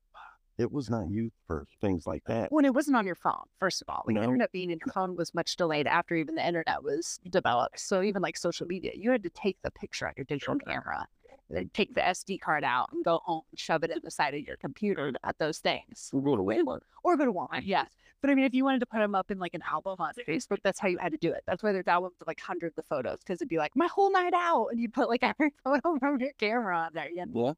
it 0.58 0.72
was 0.72 0.90
not 0.90 1.10
used 1.10 1.34
for 1.48 1.66
things 1.80 2.06
like 2.06 2.24
that 2.26 2.52
When 2.52 2.66
it 2.66 2.74
wasn't 2.74 2.98
on 2.98 3.06
your 3.06 3.16
phone, 3.16 3.46
first 3.60 3.82
of 3.82 3.90
all, 3.90 4.04
like 4.06 4.16
No. 4.16 4.24
internet 4.24 4.52
being 4.52 4.70
in 4.70 4.80
your 4.86 4.94
phone 4.94 5.16
was 5.16 5.34
much 5.34 5.56
delayed 5.56 5.88
after 5.88 6.16
even 6.16 6.36
the 6.36 6.46
internet 6.46 6.84
was 6.84 7.20
developed. 7.30 7.80
So 7.80 8.02
even 8.02 8.22
like 8.22 8.38
social 8.38 8.68
media, 8.68 8.92
you 8.96 9.12
had 9.12 9.24
to 9.24 9.30
take 9.30 9.58
the 9.64 9.72
picture 9.72 10.08
on 10.08 10.14
your 10.18 10.26
digital 10.26 10.58
camera, 10.60 11.08
and 11.50 11.58
then 11.58 11.72
take 11.74 11.94
the 11.96 12.02
SD 12.02 12.40
card 12.42 12.64
out 12.64 12.90
and 12.92 13.04
go 13.04 13.20
home 13.26 13.42
and 13.52 13.60
shove 13.60 13.84
it 13.84 13.92
in 13.92 14.00
the 14.04 14.12
side 14.12 14.34
of 14.34 14.42
your 14.42 14.58
computer 14.58 15.12
at 15.24 15.38
those 15.40 15.60
things. 15.60 16.10
we're 16.14 16.22
going 16.22 16.38
to 16.38 16.44
Walmart 16.64 16.82
Or 17.04 17.18
go 17.18 17.26
to 17.26 17.34
Walmart, 17.34 17.62
yes. 17.66 17.90
But 18.22 18.30
I 18.30 18.36
mean, 18.36 18.46
if 18.46 18.54
you 18.54 18.64
wanted 18.64 18.80
to 18.82 18.86
put 18.86 19.00
them 19.00 19.16
up 19.16 19.32
in 19.32 19.40
like 19.40 19.56
an 19.56 19.64
album 19.70 19.96
on 19.98 20.14
Facebook, 20.28 20.60
that's 20.64 20.80
how 20.80 20.88
you 20.88 21.00
had 21.00 21.12
to 21.12 21.18
do 21.18 21.32
it. 21.32 21.44
That's 21.48 21.64
why 21.64 21.72
there's 21.72 21.88
albums 21.88 22.16
of 22.22 22.28
like 22.28 22.40
hundreds 22.40 22.78
of 22.78 22.86
photos 22.88 23.18
because 23.20 23.38
it'd 23.42 23.50
be 23.50 23.58
like 23.58 23.76
my 23.76 23.88
whole 23.88 24.12
night 24.12 24.34
out, 24.36 24.68
and 24.72 24.80
you'd 24.80 24.94
put 24.94 25.10
like 25.10 25.24
every 25.32 25.52
photo 25.64 25.98
from 25.98 26.20
your 26.20 26.32
camera 26.38 26.78
on 26.78 26.92
there. 26.94 27.10
Yeah, 27.12 27.26
yeah 27.34 27.54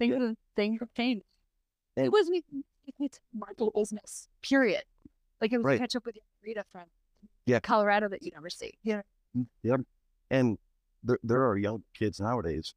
things 0.00 0.16
have 0.16 0.36
things 0.56 0.80
have 0.80 0.92
changed. 0.94 1.24
It 1.96 2.10
wasn't 2.10 2.36
even 2.38 2.64
it's 2.98 3.20
marginal 3.34 3.70
business. 3.74 4.28
Period. 4.42 4.82
Like 5.40 5.52
it 5.52 5.58
was 5.58 5.64
Right. 5.64 5.80
catch 5.80 5.96
up 5.96 6.06
with 6.06 6.16
your 6.16 6.24
Rita 6.42 6.64
from 6.70 6.84
Yeah. 7.46 7.60
Colorado 7.60 8.08
that 8.08 8.22
you 8.22 8.30
never 8.32 8.50
see. 8.50 8.74
Yeah. 8.82 9.02
Yep. 9.62 9.80
And 10.30 10.58
there, 11.02 11.18
there 11.22 11.46
are 11.48 11.56
young 11.56 11.82
kids 11.94 12.20
nowadays 12.20 12.74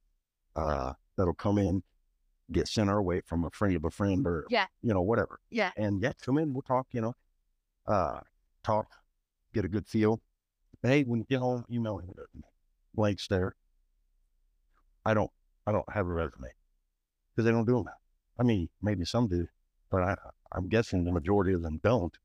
uh, 0.55 0.93
that'll 1.17 1.33
come 1.33 1.57
in, 1.57 1.83
get 2.51 2.67
sent 2.67 2.89
our 2.89 3.01
way 3.01 3.21
from 3.21 3.45
a 3.45 3.49
friend 3.51 3.75
of 3.75 3.85
a 3.85 3.89
friend 3.91 4.25
or, 4.25 4.45
Yeah. 4.49 4.67
you 4.81 4.93
know, 4.93 5.01
whatever. 5.01 5.39
Yeah. 5.49 5.71
And 5.77 6.01
yeah, 6.01 6.13
come 6.21 6.37
in, 6.37 6.53
we'll 6.53 6.61
talk, 6.63 6.87
you 6.91 7.01
know, 7.01 7.13
uh, 7.87 8.19
talk, 8.63 8.87
get 9.53 9.65
a 9.65 9.69
good 9.69 9.87
feel. 9.87 10.21
Hey, 10.81 11.03
when 11.03 11.19
you 11.19 11.25
get 11.29 11.39
home, 11.39 11.65
email 11.71 11.97
me. 11.97 12.05
Blanks 12.93 13.27
there. 13.27 13.55
I 15.05 15.13
don't, 15.13 15.31
I 15.67 15.71
don't 15.71 15.89
have 15.91 16.07
a 16.07 16.13
resume 16.13 16.49
because 17.35 17.45
they 17.45 17.51
don't 17.51 17.65
do 17.65 17.83
them. 17.83 17.85
I 18.39 18.43
mean, 18.43 18.69
maybe 18.81 19.05
some 19.05 19.27
do, 19.27 19.47
but 19.89 20.03
I, 20.03 20.15
I'm 20.51 20.67
guessing 20.67 21.03
the 21.03 21.11
majority 21.11 21.53
of 21.53 21.61
them 21.61 21.79
don't 21.83 22.15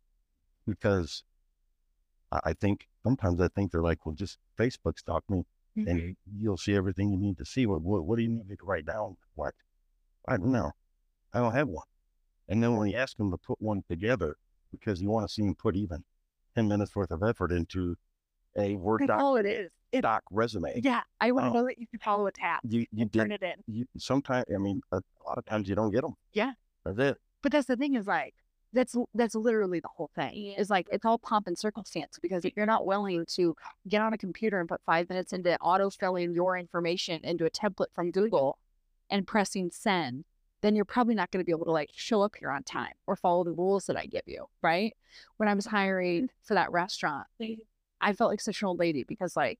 because 0.66 1.22
I, 2.32 2.40
I 2.44 2.52
think 2.52 2.88
sometimes 3.02 3.40
I 3.40 3.48
think 3.48 3.72
they're 3.72 3.82
like, 3.82 4.04
well, 4.04 4.14
just 4.14 4.38
Facebook 4.58 4.98
stalk 4.98 5.24
me 5.28 5.44
and 5.76 5.86
mm-hmm. 5.86 6.12
you'll 6.36 6.56
see 6.56 6.74
everything 6.74 7.10
you 7.10 7.16
need 7.16 7.38
to 7.38 7.44
see. 7.44 7.66
What, 7.66 7.82
what, 7.82 8.04
what 8.04 8.16
do 8.16 8.22
you 8.22 8.28
need 8.28 8.48
me 8.48 8.56
to 8.56 8.64
write 8.64 8.86
down? 8.86 9.16
What? 9.34 9.54
I 10.26 10.36
don't 10.36 10.52
know. 10.52 10.72
I 11.32 11.38
don't 11.38 11.52
have 11.52 11.68
one. 11.68 11.86
And 12.48 12.62
then 12.62 12.76
when 12.76 12.88
you 12.88 12.96
ask 12.96 13.16
them 13.16 13.30
to 13.30 13.36
put 13.36 13.60
one 13.60 13.82
together, 13.88 14.36
because 14.72 15.00
you 15.00 15.08
want 15.08 15.28
to 15.28 15.32
see 15.32 15.42
them 15.42 15.54
put 15.54 15.76
even 15.76 16.04
10 16.56 16.68
minutes 16.68 16.94
worth 16.94 17.10
of 17.10 17.22
effort 17.22 17.52
into 17.52 17.96
a 18.56 18.76
Word 18.76 19.00
That's 19.00 19.08
doc, 19.10 19.20
all 19.20 19.36
it 19.36 19.46
is. 19.46 19.70
It, 19.92 20.02
doc 20.02 20.22
resume, 20.30 20.80
yeah. 20.82 21.00
I 21.20 21.32
want 21.32 21.52
to 21.52 21.58
know 21.58 21.66
that 21.66 21.78
you 21.78 21.86
can 21.86 21.98
follow 21.98 22.26
a 22.26 22.32
tab 22.32 22.60
you, 22.62 22.86
you 22.92 23.02
and 23.02 23.12
turn 23.12 23.32
it 23.32 23.42
in. 23.42 23.54
you, 23.66 23.86
sometimes, 23.98 24.44
I 24.54 24.58
mean, 24.58 24.80
a, 24.92 24.98
a 24.98 25.22
lot 25.26 25.38
of 25.38 25.44
times 25.44 25.68
you 25.68 25.74
don't 25.74 25.90
get 25.90 26.02
them. 26.02 26.14
Yeah. 26.32 26.52
That's 26.84 26.98
it. 26.98 27.18
But 27.42 27.52
that's 27.52 27.66
the 27.66 27.76
thing 27.76 27.94
is 27.94 28.06
like 28.06 28.34
that's 28.72 28.94
that's 29.14 29.34
literally 29.34 29.80
the 29.80 29.88
whole 29.88 30.10
thing. 30.14 30.54
Is 30.56 30.70
like 30.70 30.86
it's 30.92 31.04
all 31.04 31.18
pomp 31.18 31.46
and 31.46 31.58
circumstance 31.58 32.18
because 32.20 32.44
if 32.44 32.52
you're 32.56 32.66
not 32.66 32.86
willing 32.86 33.24
to 33.30 33.56
get 33.88 34.00
on 34.00 34.12
a 34.12 34.18
computer 34.18 34.60
and 34.60 34.68
put 34.68 34.80
five 34.86 35.08
minutes 35.08 35.32
into 35.32 35.56
auto 35.60 35.90
filling 35.90 36.34
your 36.34 36.56
information 36.56 37.20
into 37.24 37.44
a 37.44 37.50
template 37.50 37.92
from 37.94 38.10
Google 38.10 38.58
and 39.08 39.26
pressing 39.26 39.70
send, 39.72 40.24
then 40.60 40.76
you're 40.76 40.84
probably 40.84 41.14
not 41.14 41.30
going 41.30 41.42
to 41.42 41.46
be 41.46 41.52
able 41.52 41.64
to 41.64 41.72
like 41.72 41.90
show 41.94 42.22
up 42.22 42.34
here 42.38 42.50
on 42.50 42.62
time 42.62 42.92
or 43.06 43.16
follow 43.16 43.44
the 43.44 43.52
rules 43.52 43.86
that 43.86 43.96
I 43.96 44.06
give 44.06 44.22
you. 44.26 44.46
Right. 44.62 44.94
When 45.38 45.48
I 45.48 45.54
was 45.54 45.66
hiring 45.66 46.24
mm-hmm. 46.24 46.44
for 46.44 46.54
that 46.54 46.70
restaurant, 46.70 47.26
I 48.00 48.12
felt 48.12 48.30
like 48.30 48.40
such 48.40 48.62
an 48.62 48.68
old 48.68 48.78
lady 48.78 49.04
because 49.04 49.36
like 49.36 49.58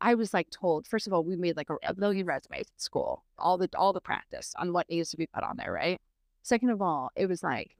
I 0.00 0.14
was 0.14 0.32
like 0.32 0.50
told, 0.50 0.86
first 0.86 1.06
of 1.06 1.12
all, 1.12 1.22
we 1.22 1.36
made 1.36 1.56
like 1.56 1.68
a, 1.70 1.94
million 1.94 2.26
resumes 2.26 2.66
at 2.68 2.80
school, 2.80 3.24
all 3.38 3.58
the 3.58 3.68
all 3.76 3.92
the 3.92 4.00
practice 4.00 4.54
on 4.56 4.72
what 4.72 4.88
needs 4.88 5.10
to 5.10 5.16
be 5.16 5.26
put 5.26 5.44
on 5.44 5.56
there, 5.56 5.72
right? 5.72 6.00
Second 6.42 6.70
of 6.70 6.80
all, 6.80 7.10
it 7.16 7.26
was 7.26 7.42
like 7.42 7.76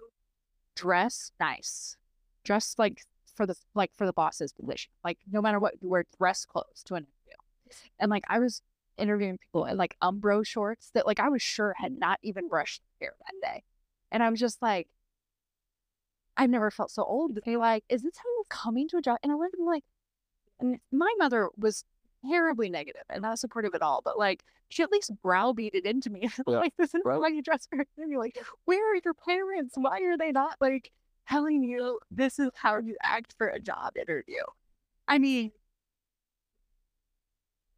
dress 0.77 1.33
nice, 1.41 1.97
dress 2.45 2.75
like 2.79 3.03
for 3.35 3.47
the 3.47 3.55
like 3.75 3.91
for 3.97 4.07
the 4.07 4.13
boss's 4.13 4.53
position. 4.53 4.93
Like 5.03 5.19
no 5.31 5.41
matter 5.41 5.59
what, 5.59 5.75
you 5.81 5.89
wear 5.89 6.05
dress 6.19 6.45
clothes 6.45 6.83
to 6.87 6.95
an 6.95 7.07
interview. 7.07 7.81
And 7.99 8.11
like 8.11 8.25
I 8.29 8.39
was 8.39 8.63
interviewing 8.99 9.39
people 9.39 9.65
in 9.65 9.79
like 9.79 9.97
Umbro 10.03 10.45
shorts 10.47 10.91
that 10.95 11.07
like 11.07 11.21
I 11.21 11.31
was 11.31 11.41
sure 11.41 11.75
had 11.79 11.99
not 11.99 12.19
even 12.23 12.49
brushed 12.49 12.83
hair 13.01 13.15
that 13.19 13.49
day, 13.49 13.63
and 14.13 14.23
I 14.23 14.29
was 14.29 14.41
just 14.41 14.61
like, 14.61 14.89
I've 16.37 16.51
never 16.51 16.71
felt 16.71 16.91
so 16.91 17.03
old. 17.03 17.39
They 17.47 17.57
like, 17.57 17.85
is 17.89 18.03
this 18.03 18.17
how 18.17 18.25
you're 18.37 18.45
coming 18.49 18.89
to 18.89 18.99
a 18.99 19.03
job? 19.03 19.19
And 19.23 19.33
I 19.33 19.37
wasn't 19.37 19.67
like, 19.67 19.85
and 20.59 20.79
my 20.93 21.13
mother 21.19 21.49
was 21.57 21.85
terribly 22.29 22.69
negative 22.71 23.03
and 23.09 23.23
not 23.23 23.39
supportive 23.39 23.75
at 23.75 23.83
all. 23.83 24.01
But 24.05 24.19
like 24.19 24.45
she 24.69 24.83
at 24.83 24.91
least 24.93 25.13
browbeated 25.23 25.87
into 25.87 26.11
me. 26.11 26.29
like 26.47 26.73
this 26.77 26.95
is 26.95 27.03
Right. 27.05 27.19
why 27.21 27.29
you 27.29 27.43
dress 27.43 27.67
for 27.69 27.85
interview. 27.99 28.19
Like, 28.19 28.39
where 28.65 28.93
are 28.93 29.01
your 29.05 29.15
parents? 29.15 29.75
Why 29.77 30.01
are 30.03 30.17
they 30.17 30.33
not 30.33 30.57
like 30.61 30.91
telling 31.29 31.63
you 31.63 31.99
this 32.11 32.39
is 32.39 32.51
how 32.55 32.79
you 32.79 32.97
act 33.03 33.35
for 33.39 33.49
a 33.49 33.59
job 33.61 33.97
interview? 33.97 34.43
I 35.09 35.19
mean, 35.19 35.53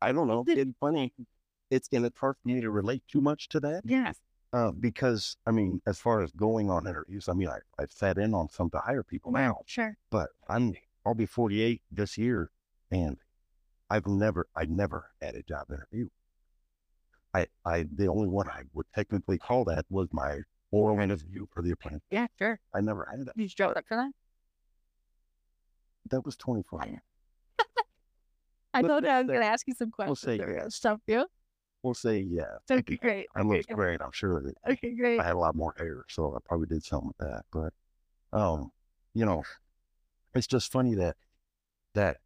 I 0.00 0.12
don't 0.12 0.26
know. 0.28 0.44
Did- 0.44 0.58
It's 0.58 0.78
funny. 0.80 1.12
It's 1.70 1.88
and 1.92 2.04
it's 2.04 2.18
hard 2.18 2.36
for 2.42 2.48
me 2.48 2.60
to 2.60 2.70
relate 2.70 3.02
too 3.08 3.22
much 3.22 3.48
to 3.50 3.60
that 3.60 3.82
yes. 3.86 4.18
uh, 4.52 4.72
because 4.72 5.36
I 5.46 5.52
mean, 5.52 5.80
as 5.86 5.98
far 5.98 6.20
as 6.22 6.30
going 6.32 6.68
on 6.70 6.86
interviews, 6.86 7.28
I 7.28 7.32
mean, 7.32 7.48
I 7.48 7.58
I've 7.78 7.92
sat 7.92 8.18
in 8.18 8.34
on 8.34 8.50
some 8.50 8.68
to 8.70 8.78
hire 8.78 9.02
people 9.02 9.32
now, 9.32 9.60
Sure. 9.64 9.96
but 10.10 10.28
I'm 10.48 10.74
I'll 11.06 11.14
be 11.14 11.24
48 11.24 11.80
this 11.90 12.18
year, 12.18 12.50
and 12.90 13.16
I've 13.92 14.06
never 14.06 14.48
I 14.56 14.64
never 14.64 15.10
had 15.20 15.34
a 15.34 15.42
job 15.42 15.66
interview. 15.70 16.08
I 17.34 17.46
I 17.66 17.84
the 17.94 18.06
only 18.06 18.28
one 18.28 18.48
I 18.48 18.62
would 18.72 18.86
technically 18.94 19.36
call 19.36 19.66
that 19.66 19.84
was 19.90 20.08
my 20.12 20.38
oral 20.70 20.98
interview 20.98 21.44
for 21.52 21.62
the 21.62 21.72
apprentice. 21.72 22.00
Yeah, 22.10 22.26
sure. 22.38 22.58
I 22.74 22.80
never 22.80 23.06
had 23.10 23.26
that. 23.26 23.34
You 23.36 23.48
showed 23.48 23.76
up 23.76 23.84
for 23.86 23.98
that? 23.98 24.12
That 26.08 26.24
was 26.24 26.36
24. 26.36 26.86
I 28.72 28.82
thought 28.82 29.04
I 29.04 29.18
was 29.20 29.28
going 29.28 29.40
to 29.40 29.46
ask 29.46 29.68
you 29.68 29.74
some 29.74 29.90
questions. 29.90 30.24
we'll 30.24 30.36
say 30.38 30.42
were 30.42 30.56
yes. 30.56 30.74
Stump 30.74 31.02
you. 31.06 31.26
We'll 31.82 31.92
say 31.92 32.20
yeah. 32.20 32.44
Okay, 32.70 32.96
great. 32.96 33.26
I 33.36 33.42
look 33.42 33.66
great. 33.66 34.00
I'm 34.00 34.12
sure 34.12 34.40
that 34.40 34.54
Okay, 34.72 34.94
great. 34.94 35.20
I 35.20 35.24
had 35.24 35.34
a 35.34 35.38
lot 35.38 35.54
more 35.54 35.74
hair, 35.76 36.06
so 36.08 36.34
I 36.34 36.38
probably 36.46 36.66
did 36.66 36.82
something 36.82 37.08
with 37.18 37.28
that. 37.28 37.44
But, 37.52 37.74
um, 38.32 38.70
you 39.12 39.26
know, 39.26 39.42
it's 40.34 40.46
just 40.46 40.72
funny 40.72 40.94
that 40.94 41.16
that 41.92 42.16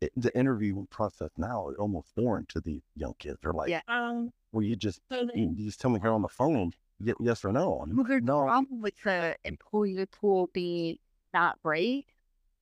it, 0.00 0.12
the 0.16 0.36
interview 0.38 0.84
process 0.90 1.30
now 1.36 1.68
is 1.70 1.76
almost 1.76 2.08
foreign 2.14 2.46
to 2.46 2.60
the 2.60 2.82
young 2.96 3.14
kids. 3.18 3.38
They're 3.42 3.52
like, 3.52 3.70
yeah. 3.70 3.80
Um, 3.88 4.30
well, 4.52 4.62
you 4.62 4.76
just 4.76 5.00
so 5.10 5.24
the- 5.26 5.38
you 5.38 5.54
just 5.64 5.80
tell 5.80 5.90
me 5.90 6.00
here 6.00 6.12
on 6.12 6.22
the 6.22 6.28
phone, 6.28 6.72
y- 7.00 7.14
yes 7.20 7.44
or 7.44 7.52
no. 7.52 7.80
And 7.82 7.96
Well, 7.96 8.06
the 8.06 8.20
no, 8.20 8.42
problem 8.42 8.80
with 8.82 8.94
the 9.02 9.36
employee 9.44 10.06
pool 10.06 10.50
being 10.52 10.98
not 11.32 11.60
great 11.62 12.06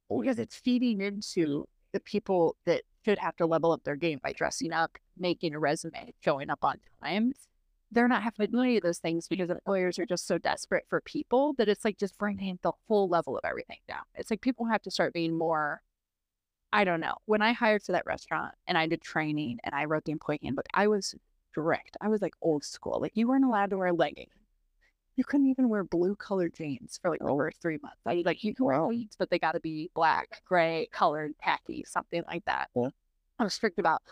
because 0.08 0.38
it's 0.38 0.56
feeding 0.56 1.00
into 1.00 1.66
the 1.92 2.00
people 2.00 2.56
that 2.66 2.82
should 3.04 3.18
have 3.18 3.36
to 3.36 3.46
level 3.46 3.72
up 3.72 3.84
their 3.84 3.96
game 3.96 4.20
by 4.22 4.32
dressing 4.32 4.72
up, 4.72 4.96
making 5.18 5.54
a 5.54 5.58
resume, 5.58 6.12
showing 6.20 6.50
up 6.50 6.60
on 6.62 6.76
time. 7.02 7.32
They're 7.92 8.08
not 8.08 8.22
having 8.22 8.46
to 8.46 8.52
do 8.52 8.60
any 8.60 8.76
of 8.76 8.82
those 8.82 8.98
things 8.98 9.28
because 9.28 9.50
employers 9.50 9.98
are 9.98 10.06
just 10.06 10.26
so 10.26 10.38
desperate 10.38 10.84
for 10.88 11.00
people 11.00 11.54
that 11.58 11.68
it's 11.68 11.84
like 11.84 11.98
just 11.98 12.18
bringing 12.18 12.58
the 12.62 12.72
whole 12.88 13.08
level 13.08 13.36
of 13.36 13.44
everything 13.44 13.78
down. 13.86 14.02
It's 14.16 14.30
like 14.30 14.40
people 14.40 14.66
have 14.66 14.82
to 14.82 14.90
start 14.90 15.12
being 15.12 15.36
more. 15.36 15.80
I 16.74 16.84
don't 16.84 17.00
know. 17.00 17.14
When 17.26 17.42
I 17.42 17.52
hired 17.52 17.82
for 17.82 17.92
that 17.92 18.06
restaurant 18.06 18.54
and 18.66 18.76
I 18.76 18.86
did 18.86 19.00
training 19.00 19.58
and 19.64 19.74
I 19.74 19.84
wrote 19.84 20.04
the 20.04 20.12
employee 20.12 20.40
handbook, 20.42 20.66
I 20.74 20.88
was 20.88 21.14
strict. 21.50 21.96
I 22.00 22.08
was 22.08 22.20
like 22.20 22.34
old 22.42 22.64
school. 22.64 22.98
Like 23.00 23.12
you 23.14 23.28
weren't 23.28 23.44
allowed 23.44 23.70
to 23.70 23.78
wear 23.78 23.92
leggings 23.92 24.32
you 25.16 25.24
couldn't 25.24 25.46
even 25.46 25.68
wear 25.68 25.84
blue 25.84 26.16
colored 26.16 26.54
jeans 26.54 26.98
for 27.00 27.10
like 27.10 27.20
oh. 27.22 27.28
the 27.28 27.36
first 27.36 27.62
three 27.62 27.78
months. 27.82 28.00
I 28.06 28.22
like 28.24 28.42
you 28.42 28.54
can 28.54 28.64
wear 28.64 28.88
jeans, 28.90 29.14
but 29.18 29.30
they 29.30 29.38
got 29.38 29.52
to 29.52 29.60
be 29.60 29.90
black, 29.94 30.42
gray, 30.44 30.88
colored, 30.92 31.34
khaki, 31.42 31.84
something 31.86 32.22
like 32.26 32.44
that. 32.46 32.70
Yeah. 32.74 32.88
I 33.38 33.44
was 33.44 33.54
strict 33.54 33.78
about 33.78 34.02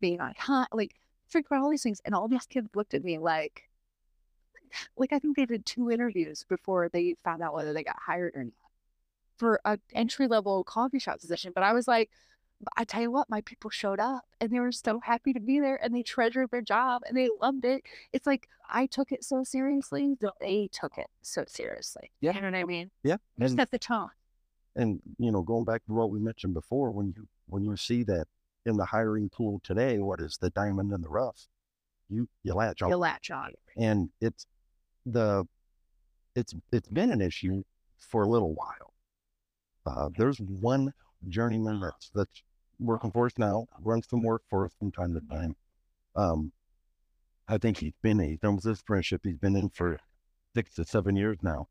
being 0.00 0.20
on 0.20 0.34
hot, 0.38 0.68
like 0.72 0.94
strict 1.28 1.46
about 1.46 1.62
all 1.62 1.70
these 1.70 1.82
things. 1.82 2.00
And 2.04 2.14
all 2.14 2.28
these 2.28 2.46
kids 2.46 2.68
looked 2.74 2.94
at 2.94 3.04
me 3.04 3.18
like, 3.18 3.62
like 4.96 5.12
I 5.12 5.18
think 5.18 5.36
they 5.36 5.46
did 5.46 5.66
two 5.66 5.90
interviews 5.90 6.44
before 6.48 6.88
they 6.88 7.14
found 7.24 7.42
out 7.42 7.54
whether 7.54 7.72
they 7.72 7.84
got 7.84 7.98
hired 8.04 8.34
or 8.34 8.44
not 8.44 8.52
for 9.40 9.58
a 9.64 9.78
entry 9.94 10.28
level 10.28 10.62
coffee 10.62 10.98
shop 10.98 11.18
position. 11.18 11.50
But 11.54 11.64
I 11.64 11.72
was 11.72 11.88
like, 11.88 12.10
I 12.76 12.84
tell 12.84 13.00
you 13.00 13.10
what, 13.10 13.30
my 13.30 13.40
people 13.40 13.70
showed 13.70 13.98
up 13.98 14.26
and 14.38 14.52
they 14.52 14.60
were 14.60 14.70
so 14.70 15.00
happy 15.00 15.32
to 15.32 15.40
be 15.40 15.60
there 15.60 15.82
and 15.82 15.94
they 15.94 16.02
treasured 16.02 16.50
their 16.50 16.60
job 16.60 17.00
and 17.08 17.16
they 17.16 17.30
loved 17.40 17.64
it. 17.64 17.82
It's 18.12 18.26
like 18.26 18.48
I 18.68 18.84
took 18.84 19.12
it 19.12 19.24
so 19.24 19.42
seriously 19.42 20.14
they 20.40 20.68
took 20.70 20.98
it 20.98 21.06
so 21.22 21.44
seriously. 21.48 22.12
Yeah. 22.20 22.34
You 22.34 22.42
know 22.42 22.48
what 22.48 22.56
I 22.58 22.64
mean? 22.64 22.90
yeah, 23.02 23.16
Just 23.38 23.52
and 23.52 23.60
set 23.60 23.70
the 23.70 23.78
tone. 23.78 24.10
and 24.76 25.00
you 25.18 25.32
know, 25.32 25.40
going 25.40 25.64
back 25.64 25.86
to 25.86 25.94
what 25.94 26.10
we 26.10 26.20
mentioned 26.20 26.52
before, 26.52 26.90
when 26.90 27.14
you 27.16 27.26
when 27.46 27.64
you 27.64 27.74
see 27.78 28.02
that 28.04 28.26
in 28.66 28.76
the 28.76 28.84
hiring 28.84 29.30
pool 29.30 29.60
today, 29.64 29.98
what 29.98 30.20
is 30.20 30.36
the 30.38 30.50
diamond 30.50 30.92
in 30.92 31.00
the 31.00 31.08
rough? 31.08 31.46
You 32.10 32.28
you 32.42 32.52
latch 32.52 32.82
on 32.82 32.90
You 32.90 32.96
latch 32.96 33.30
on. 33.30 33.52
and 33.78 34.10
it's 34.20 34.46
the 35.06 35.46
it's 36.36 36.54
it's 36.72 36.88
been 36.88 37.10
an 37.10 37.22
issue 37.22 37.62
for 37.98 38.22
a 38.24 38.28
little 38.28 38.52
while. 38.54 38.92
Uh, 39.86 40.08
there's 40.16 40.38
one 40.38 40.92
journeyman 41.28 41.80
that's 42.14 42.42
working 42.78 43.10
for 43.10 43.26
us 43.26 43.32
now, 43.38 43.66
runs 43.82 44.08
some 44.08 44.22
work 44.22 44.42
for 44.48 44.64
us 44.64 44.72
from 44.78 44.90
time 44.90 45.14
to 45.14 45.20
time. 45.28 45.56
Um, 46.16 46.52
I 47.48 47.58
think 47.58 47.78
he's 47.78 47.92
been 48.02 48.18
he's 48.20 48.38
done 48.38 48.56
with 48.56 48.64
this 48.64 48.82
friendship. 48.82 49.22
He's 49.24 49.36
been 49.36 49.56
in 49.56 49.70
for 49.70 49.98
six 50.54 50.74
to 50.74 50.84
seven 50.84 51.16
years 51.16 51.38
now. 51.42 51.68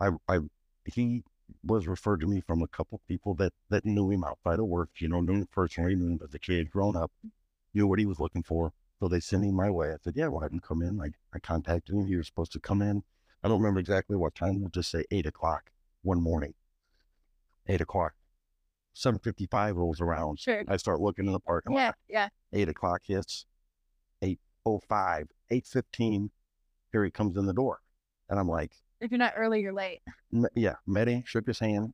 I 0.00 0.10
I 0.28 0.38
he 0.84 1.24
was 1.64 1.86
referred 1.86 2.20
to 2.20 2.26
me 2.26 2.40
from 2.40 2.62
a 2.62 2.68
couple 2.68 3.00
people 3.08 3.34
that 3.34 3.52
that 3.70 3.84
knew 3.84 4.10
him 4.10 4.24
outside 4.24 4.58
of 4.58 4.66
work. 4.66 4.90
You 4.98 5.08
know, 5.08 5.20
knew 5.20 5.34
him 5.34 5.48
personally, 5.52 5.96
knew 5.96 6.12
him 6.12 6.20
as 6.22 6.34
a 6.34 6.38
kid, 6.38 6.70
grown 6.70 6.96
up, 6.96 7.10
knew 7.74 7.86
what 7.86 7.98
he 7.98 8.06
was 8.06 8.20
looking 8.20 8.42
for. 8.42 8.72
So 9.00 9.08
they 9.08 9.20
sent 9.20 9.44
him 9.44 9.54
my 9.54 9.70
way. 9.70 9.92
I 9.92 9.96
said, 10.02 10.14
yeah, 10.16 10.28
well, 10.28 10.42
I 10.42 10.48
can 10.48 10.60
come 10.60 10.80
in. 10.80 11.00
I, 11.00 11.10
I 11.34 11.38
contacted 11.38 11.94
him. 11.94 12.06
He 12.06 12.16
was 12.16 12.26
supposed 12.26 12.52
to 12.52 12.60
come 12.60 12.80
in. 12.80 13.02
I 13.44 13.48
don't 13.48 13.60
remember 13.60 13.80
exactly 13.80 14.16
what 14.16 14.34
time. 14.34 14.60
We'll 14.60 14.70
just 14.70 14.90
say 14.90 15.04
eight 15.10 15.26
o'clock 15.26 15.70
one 16.02 16.22
morning. 16.22 16.54
Eight 17.68 17.80
o'clock. 17.80 18.14
755 18.94 19.76
rolls 19.76 20.00
around. 20.00 20.40
Sure. 20.40 20.64
I 20.68 20.76
start 20.78 21.00
looking 21.00 21.26
in 21.26 21.32
the 21.32 21.40
parking 21.40 21.74
lot. 21.74 21.94
Yeah. 22.08 22.28
Yeah. 22.52 22.58
Eight 22.58 22.68
o'clock 22.68 23.02
hits. 23.04 23.44
805, 24.22 25.28
815. 25.50 26.30
Here 26.92 27.04
he 27.04 27.10
comes 27.10 27.36
in 27.36 27.46
the 27.46 27.52
door. 27.52 27.80
And 28.30 28.38
I'm 28.38 28.48
like, 28.48 28.72
If 29.00 29.10
you're 29.10 29.18
not 29.18 29.34
early, 29.36 29.60
you're 29.60 29.72
late. 29.72 30.00
Yeah, 30.54 30.76
met 30.86 31.08
him, 31.08 31.24
shook 31.26 31.46
his 31.46 31.58
hand. 31.58 31.92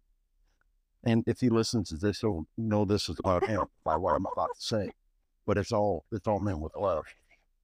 And 1.05 1.25
if 1.27 1.41
he 1.41 1.49
listens 1.49 1.89
to 1.89 1.97
this, 1.97 2.21
he'll 2.21 2.47
know 2.57 2.85
this 2.85 3.09
is 3.09 3.19
about 3.19 3.47
him 3.47 3.65
by 3.85 3.97
what 3.97 4.15
I'm 4.15 4.27
about 4.33 4.51
to 4.55 4.63
say. 4.63 4.91
But 5.45 5.59
it's 5.59 5.73
all 5.73 6.05
it's 6.13 6.29
all 6.29 6.39
meant 6.39 6.61
with 6.61 6.77
love. 6.77 7.05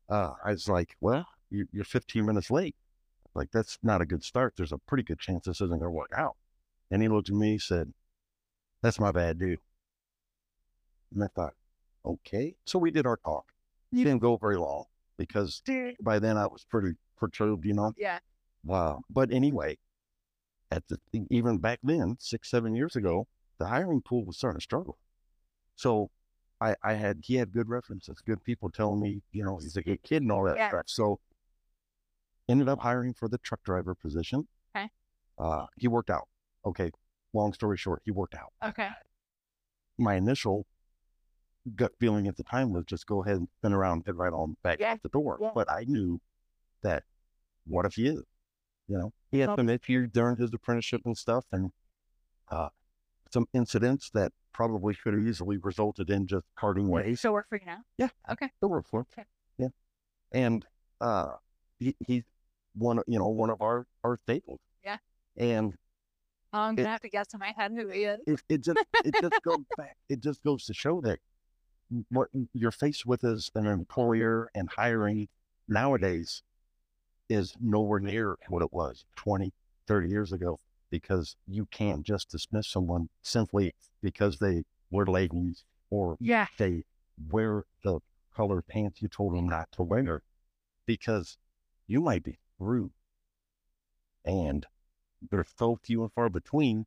Uh, 0.08 0.32
I 0.44 0.50
was 0.50 0.68
like, 0.68 0.96
well, 1.00 1.26
you, 1.48 1.66
you're 1.72 1.84
15 1.84 2.26
minutes 2.26 2.50
late. 2.50 2.74
Like 3.34 3.52
that's 3.52 3.78
not 3.82 4.00
a 4.00 4.06
good 4.06 4.24
start. 4.24 4.54
There's 4.56 4.72
a 4.72 4.78
pretty 4.78 5.04
good 5.04 5.20
chance 5.20 5.44
this 5.44 5.60
isn't 5.60 5.68
going 5.68 5.82
to 5.82 5.90
work 5.90 6.12
out. 6.16 6.36
And 6.90 7.02
he 7.02 7.08
looked 7.08 7.28
at 7.28 7.34
me, 7.34 7.52
and 7.52 7.62
said, 7.62 7.92
"That's 8.82 8.98
my 8.98 9.12
bad, 9.12 9.38
dude." 9.38 9.60
And 11.14 11.24
I 11.24 11.28
thought, 11.28 11.54
okay. 12.04 12.56
So 12.66 12.78
we 12.78 12.90
did 12.90 13.06
our 13.06 13.16
talk. 13.18 13.52
You- 13.90 14.04
Didn't 14.04 14.20
go 14.22 14.36
very 14.36 14.56
long 14.56 14.84
because 15.16 15.62
by 16.00 16.18
then 16.18 16.36
I 16.36 16.46
was 16.46 16.64
pretty 16.64 16.96
perturbed, 17.16 17.64
you 17.64 17.72
know. 17.74 17.92
Yeah. 17.96 18.18
Wow. 18.64 19.00
But 19.10 19.32
anyway, 19.32 19.78
at 20.70 20.86
the 20.88 20.98
even 21.30 21.58
back 21.58 21.80
then, 21.82 22.16
six, 22.20 22.50
seven 22.50 22.74
years 22.74 22.96
ago, 22.96 23.26
the 23.58 23.66
hiring 23.66 24.02
pool 24.02 24.24
was 24.24 24.36
starting 24.36 24.58
to 24.60 24.62
struggle. 24.62 24.98
So 25.76 26.10
I, 26.60 26.74
I 26.82 26.94
had 26.94 27.20
he 27.24 27.36
had 27.36 27.52
good 27.52 27.68
references, 27.68 28.20
good 28.20 28.42
people 28.44 28.68
telling 28.70 29.00
me, 29.00 29.22
you 29.32 29.44
know, 29.44 29.58
he's 29.58 29.76
a 29.76 29.82
good 29.82 30.02
kid 30.02 30.22
and 30.22 30.30
all 30.32 30.44
that 30.44 30.56
Yeah. 30.56 30.68
stuff. 30.68 30.84
So 30.88 31.20
ended 32.48 32.68
up 32.68 32.80
hiring 32.80 33.14
for 33.14 33.28
the 33.28 33.38
truck 33.38 33.62
driver 33.62 33.94
position. 33.94 34.46
Okay. 34.76 34.90
Uh 35.38 35.66
he 35.76 35.88
worked 35.88 36.10
out. 36.10 36.28
Okay. 36.64 36.90
Long 37.32 37.52
story 37.52 37.76
short, 37.76 38.02
he 38.04 38.10
worked 38.10 38.34
out. 38.34 38.52
Okay. 38.64 38.88
My 39.98 40.14
initial 40.14 40.66
gut 41.76 41.92
feeling 42.00 42.26
at 42.26 42.36
the 42.36 42.42
time 42.44 42.72
was 42.72 42.84
just 42.86 43.06
go 43.06 43.22
ahead 43.22 43.36
and 43.36 43.48
spin 43.58 43.72
around, 43.72 44.04
and 44.06 44.16
right 44.16 44.32
on 44.32 44.56
back 44.62 44.80
Yeah. 44.80 44.92
out 44.92 45.02
the 45.02 45.08
door. 45.10 45.38
Yeah. 45.40 45.50
But 45.54 45.70
I 45.70 45.84
knew 45.86 46.20
that 46.82 47.04
what 47.66 47.84
if 47.84 47.94
he 47.94 48.06
is? 48.08 48.22
You 48.88 48.96
know, 48.96 49.12
he 49.30 49.40
had 49.40 49.54
some 49.56 49.68
issues 49.68 50.08
during 50.10 50.36
his 50.36 50.52
apprenticeship 50.54 51.02
and 51.04 51.16
stuff, 51.16 51.44
and 51.52 51.70
uh, 52.50 52.70
some 53.30 53.46
incidents 53.52 54.08
that 54.14 54.32
probably 54.54 54.94
could 54.94 55.12
have 55.12 55.22
easily 55.26 55.58
resulted 55.58 56.08
in 56.08 56.26
just 56.26 56.46
parting 56.56 56.88
ways. 56.88 57.20
So 57.20 57.32
work 57.32 57.48
for 57.50 57.56
you 57.58 57.66
now? 57.66 57.80
Yeah. 57.98 58.08
Okay. 58.30 58.48
Still 58.56 58.70
work 58.70 58.86
for 58.88 59.00
him. 59.00 59.06
Okay. 59.12 59.26
Yeah, 59.58 59.68
and 60.32 60.64
uh, 61.02 61.32
he, 61.78 61.94
he's 62.06 62.22
one, 62.74 62.98
of- 62.98 63.04
you 63.06 63.18
know, 63.18 63.28
one 63.28 63.50
of 63.50 63.60
our 63.60 63.86
our 64.02 64.16
staples. 64.16 64.60
Yeah. 64.82 64.96
and 65.36 65.74
Um, 66.52 66.60
I'm 66.60 66.74
gonna 66.76 66.88
have 66.88 67.00
to 67.02 67.08
guess 67.10 67.26
in 67.34 67.40
my 67.40 67.52
head 67.56 67.72
who 67.72 67.88
he 67.88 68.04
is. 68.04 68.20
it, 68.26 68.40
it 68.48 68.60
just 68.62 68.78
it 69.04 69.14
just 69.20 69.42
goes 69.42 69.64
back. 69.76 69.96
It 70.08 70.20
just 70.20 70.42
goes 70.42 70.64
to 70.66 70.74
show 70.74 71.00
that 71.02 71.18
what 72.10 72.28
you're 72.52 72.70
faced 72.70 73.06
with 73.06 73.24
as 73.24 73.50
an 73.54 73.66
employer 73.66 74.50
and 74.54 74.68
hiring 74.70 75.28
nowadays 75.68 76.42
is 77.28 77.54
nowhere 77.60 78.00
near 78.00 78.36
what 78.48 78.62
it 78.62 78.72
was 78.72 79.04
20, 79.16 79.52
30 79.86 80.08
years 80.08 80.32
ago 80.32 80.58
because 80.90 81.36
you 81.46 81.66
can't 81.66 82.02
just 82.02 82.30
dismiss 82.30 82.66
someone 82.66 83.08
simply 83.22 83.74
because 84.02 84.38
they 84.38 84.64
wear 84.90 85.04
leggings 85.06 85.64
or 85.90 86.16
Yeah. 86.20 86.46
they 86.58 86.84
wear 87.30 87.64
the 87.84 88.00
color 88.34 88.62
pants 88.62 89.02
you 89.02 89.08
told 89.08 89.34
them 89.36 89.48
not 89.48 89.70
to 89.72 89.82
wear 89.82 90.22
because 90.86 91.36
you 91.86 92.00
might 92.00 92.22
be 92.22 92.38
through. 92.58 92.90
And 94.24 94.66
they're 95.30 95.46
so 95.56 95.78
few 95.82 96.02
and 96.02 96.12
far 96.12 96.28
between 96.28 96.86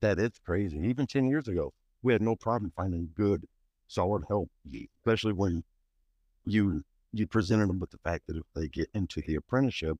that 0.00 0.18
it's 0.18 0.38
crazy. 0.38 0.78
Even 0.78 1.06
10 1.06 1.26
years 1.26 1.48
ago, 1.48 1.72
we 2.02 2.12
had 2.12 2.22
no 2.22 2.36
problem 2.36 2.72
finding 2.76 3.10
good 3.14 3.46
solid 3.88 4.24
help, 4.28 4.50
especially 4.98 5.32
when 5.32 5.64
you 6.44 6.84
you 7.12 7.26
presented 7.26 7.68
them 7.68 7.78
with 7.78 7.90
the 7.90 7.98
fact 7.98 8.26
that 8.26 8.36
if 8.36 8.44
they 8.54 8.68
get 8.68 8.88
into 8.92 9.22
the 9.22 9.36
apprenticeship 9.36 9.96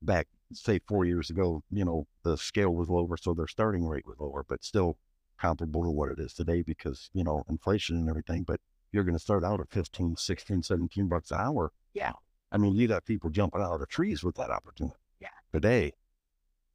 back 0.00 0.26
say 0.52 0.80
four 0.86 1.04
years 1.04 1.30
ago, 1.30 1.62
you 1.70 1.84
know, 1.84 2.06
the 2.24 2.36
scale 2.36 2.74
was 2.74 2.88
lower, 2.88 3.16
so 3.16 3.32
their 3.32 3.46
starting 3.46 3.86
rate 3.86 4.06
was 4.06 4.18
lower, 4.18 4.44
but 4.48 4.64
still 4.64 4.98
comparable 5.38 5.82
to 5.82 5.90
what 5.90 6.10
it 6.10 6.18
is 6.18 6.34
today 6.34 6.62
because, 6.62 7.10
you 7.12 7.24
know, 7.24 7.44
inflation 7.48 7.96
and 7.96 8.08
everything. 8.08 8.42
But 8.42 8.60
you're 8.90 9.04
going 9.04 9.16
to 9.16 9.22
start 9.22 9.44
out 9.44 9.60
at 9.60 9.70
15, 9.70 10.16
16, 10.16 10.62
17 10.62 11.08
bucks 11.08 11.30
an 11.30 11.40
hour. 11.40 11.72
Yeah. 11.94 12.12
I 12.50 12.58
mean, 12.58 12.74
you 12.74 12.86
got 12.86 13.04
people 13.04 13.30
jumping 13.30 13.62
out 13.62 13.80
of 13.80 13.88
trees 13.88 14.22
with 14.22 14.36
that 14.36 14.50
opportunity. 14.50 14.96
Yeah. 15.20 15.28
Today, 15.52 15.92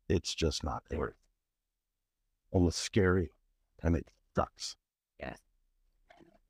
it's 0.10 0.34
just 0.34 0.64
not 0.64 0.84
there. 0.90 1.16
Almost 2.52 2.80
scary 2.80 3.32
and 3.84 3.96
it 3.96 4.08
sucks. 4.36 4.76
Yes. 5.20 5.38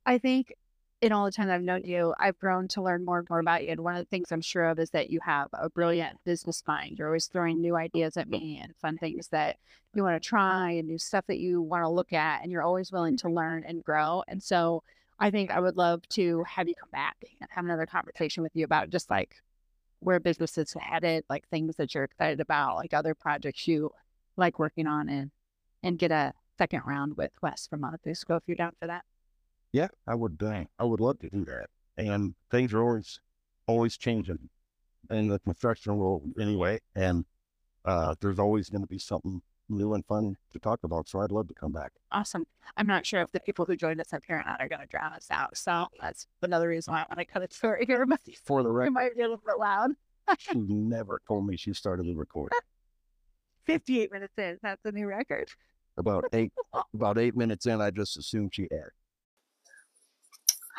I 0.06 0.18
think 0.18 0.54
in 1.02 1.12
all 1.12 1.26
the 1.26 1.32
time 1.32 1.48
that 1.48 1.56
I've 1.56 1.62
known 1.62 1.84
you, 1.84 2.14
I've 2.20 2.40
grown 2.40 2.68
to 2.70 2.82
learn 2.82 3.06
more 3.06 3.20
and 3.20 3.28
more 3.30 3.40
about 3.40 3.64
you. 3.64 3.72
And 3.72 3.82
one 3.82 3.96
of 3.96 4.00
the 4.00 4.10
things 4.10 4.32
I'm 4.32 4.42
sure 4.42 4.66
of 4.66 4.80
is 4.80 4.90
that 4.92 5.10
you 5.10 5.20
have 5.24 5.48
a 5.54 5.70
brilliant 5.70 6.18
business 6.26 6.64
mind. 6.68 6.98
You're 6.98 7.08
always 7.08 7.28
throwing 7.28 7.62
new 7.62 7.76
ideas 7.76 8.18
at 8.18 8.30
me 8.30 8.60
and 8.62 8.76
fun 8.78 8.98
things 8.98 9.28
that 9.30 9.58
you 9.94 10.04
want 10.04 10.22
to 10.22 10.28
try 10.28 10.72
and 10.72 10.88
new 10.88 10.98
stuff 10.98 11.26
that 11.28 11.38
you 11.38 11.62
want 11.62 11.84
to 11.84 11.90
look 11.90 12.14
at. 12.14 12.42
And 12.42 12.52
you're 12.52 12.64
always 12.64 12.92
willing 12.92 13.18
to 13.18 13.30
learn 13.30 13.64
and 13.68 13.84
grow. 13.84 14.24
And 14.28 14.42
so 14.42 14.84
I 15.20 15.30
think 15.30 15.52
I 15.52 15.60
would 15.60 15.78
love 15.78 16.08
to 16.10 16.44
have 16.44 16.68
you 16.68 16.76
come 16.76 16.90
back 16.92 17.18
and 17.40 17.50
have 17.52 17.66
another 17.66 17.86
conversation 17.86 18.42
with 18.42 18.56
you 18.56 18.66
about 18.66 18.90
just 18.90 19.10
like 19.10 19.36
where 20.00 20.20
business 20.20 20.58
is 20.58 20.74
headed, 20.80 21.24
like 21.30 21.48
things 21.50 21.76
that 21.78 21.94
you're 21.94 22.04
excited 22.04 22.40
about, 22.40 22.76
like 22.76 22.94
other 22.94 23.16
projects 23.16 23.68
you 23.68 23.92
like 24.36 24.60
working 24.60 24.88
on 24.88 25.10
and 25.10 25.32
and 25.84 25.98
get 26.00 26.12
a 26.12 26.34
second 26.58 26.82
round 26.86 27.18
with 27.18 27.32
Wes 27.42 27.68
from 27.68 27.82
Montefusco 27.82 28.38
if 28.38 28.44
you're 28.48 28.56
down 28.56 28.74
for 28.80 28.88
that. 28.88 29.04
Yeah, 29.72 29.88
I 30.08 30.16
would. 30.16 30.42
Uh, 30.42 30.64
I 30.80 30.84
would 30.84 31.00
love 31.00 31.20
to 31.20 31.30
do 31.30 31.46
that. 31.46 31.68
And 31.98 32.36
things 32.52 32.74
are 32.74 32.82
always, 32.82 33.20
always 33.68 33.98
changing 33.98 34.50
in 35.10 35.28
the 35.28 35.40
construction 35.40 35.98
world 35.98 36.24
anyway. 36.40 36.80
And 36.96 37.26
uh, 37.86 38.16
there's 38.20 38.40
always 38.40 38.70
going 38.70 38.82
to 38.82 38.88
be 38.88 39.00
something 39.00 39.42
new 39.70 39.94
and 39.94 40.06
fun 40.06 40.38
to 40.52 40.60
talk 40.60 40.84
about. 40.84 41.08
So 41.08 41.20
I'd 41.20 41.32
love 41.32 41.48
to 41.48 41.54
come 41.54 41.72
back. 41.72 41.92
Awesome. 42.12 42.46
I'm 42.76 42.88
not 42.88 43.06
sure 43.06 43.22
if 43.22 43.32
the 43.32 43.40
people 43.40 43.66
who 43.66 43.76
joined 43.76 44.00
us 44.02 44.14
up 44.14 44.24
here 44.28 44.38
or 44.38 44.44
not 44.46 44.62
are 44.62 44.68
going 44.68 44.82
to 44.82 44.88
drown 44.88 45.14
us 45.14 45.28
out. 45.32 45.58
So 45.58 45.88
that's 46.02 46.28
another 46.42 46.70
reason 46.70 46.94
why 46.94 47.02
I 47.02 47.06
want 47.10 47.20
to 47.20 47.26
cut 47.26 47.44
it 47.44 47.54
short 47.54 47.84
here. 47.86 48.06
But 48.06 48.22
For 48.44 48.64
the 48.64 48.70
record, 48.70 48.88
it 48.88 48.92
record, 48.92 48.94
might 48.94 49.16
be 49.16 49.22
a 49.22 49.30
little 49.30 49.44
bit 49.46 49.60
loud. 49.60 49.92
she 50.40 50.58
never 50.58 51.22
told 51.28 51.48
me 51.48 51.58
she 51.58 51.74
started 51.74 52.06
the 52.06 52.16
record. 52.16 52.52
58 53.66 54.12
minutes 54.12 54.34
in. 54.38 54.58
That's 54.62 54.84
a 54.86 54.92
new 54.92 55.08
record. 55.08 55.50
About 55.98 56.26
eight, 56.34 56.54
about 56.94 57.18
eight 57.18 57.36
minutes 57.36 57.66
in, 57.66 57.82
I 57.82 57.92
just 57.92 58.18
assumed 58.18 58.54
she 58.54 58.68
had. 58.72 58.90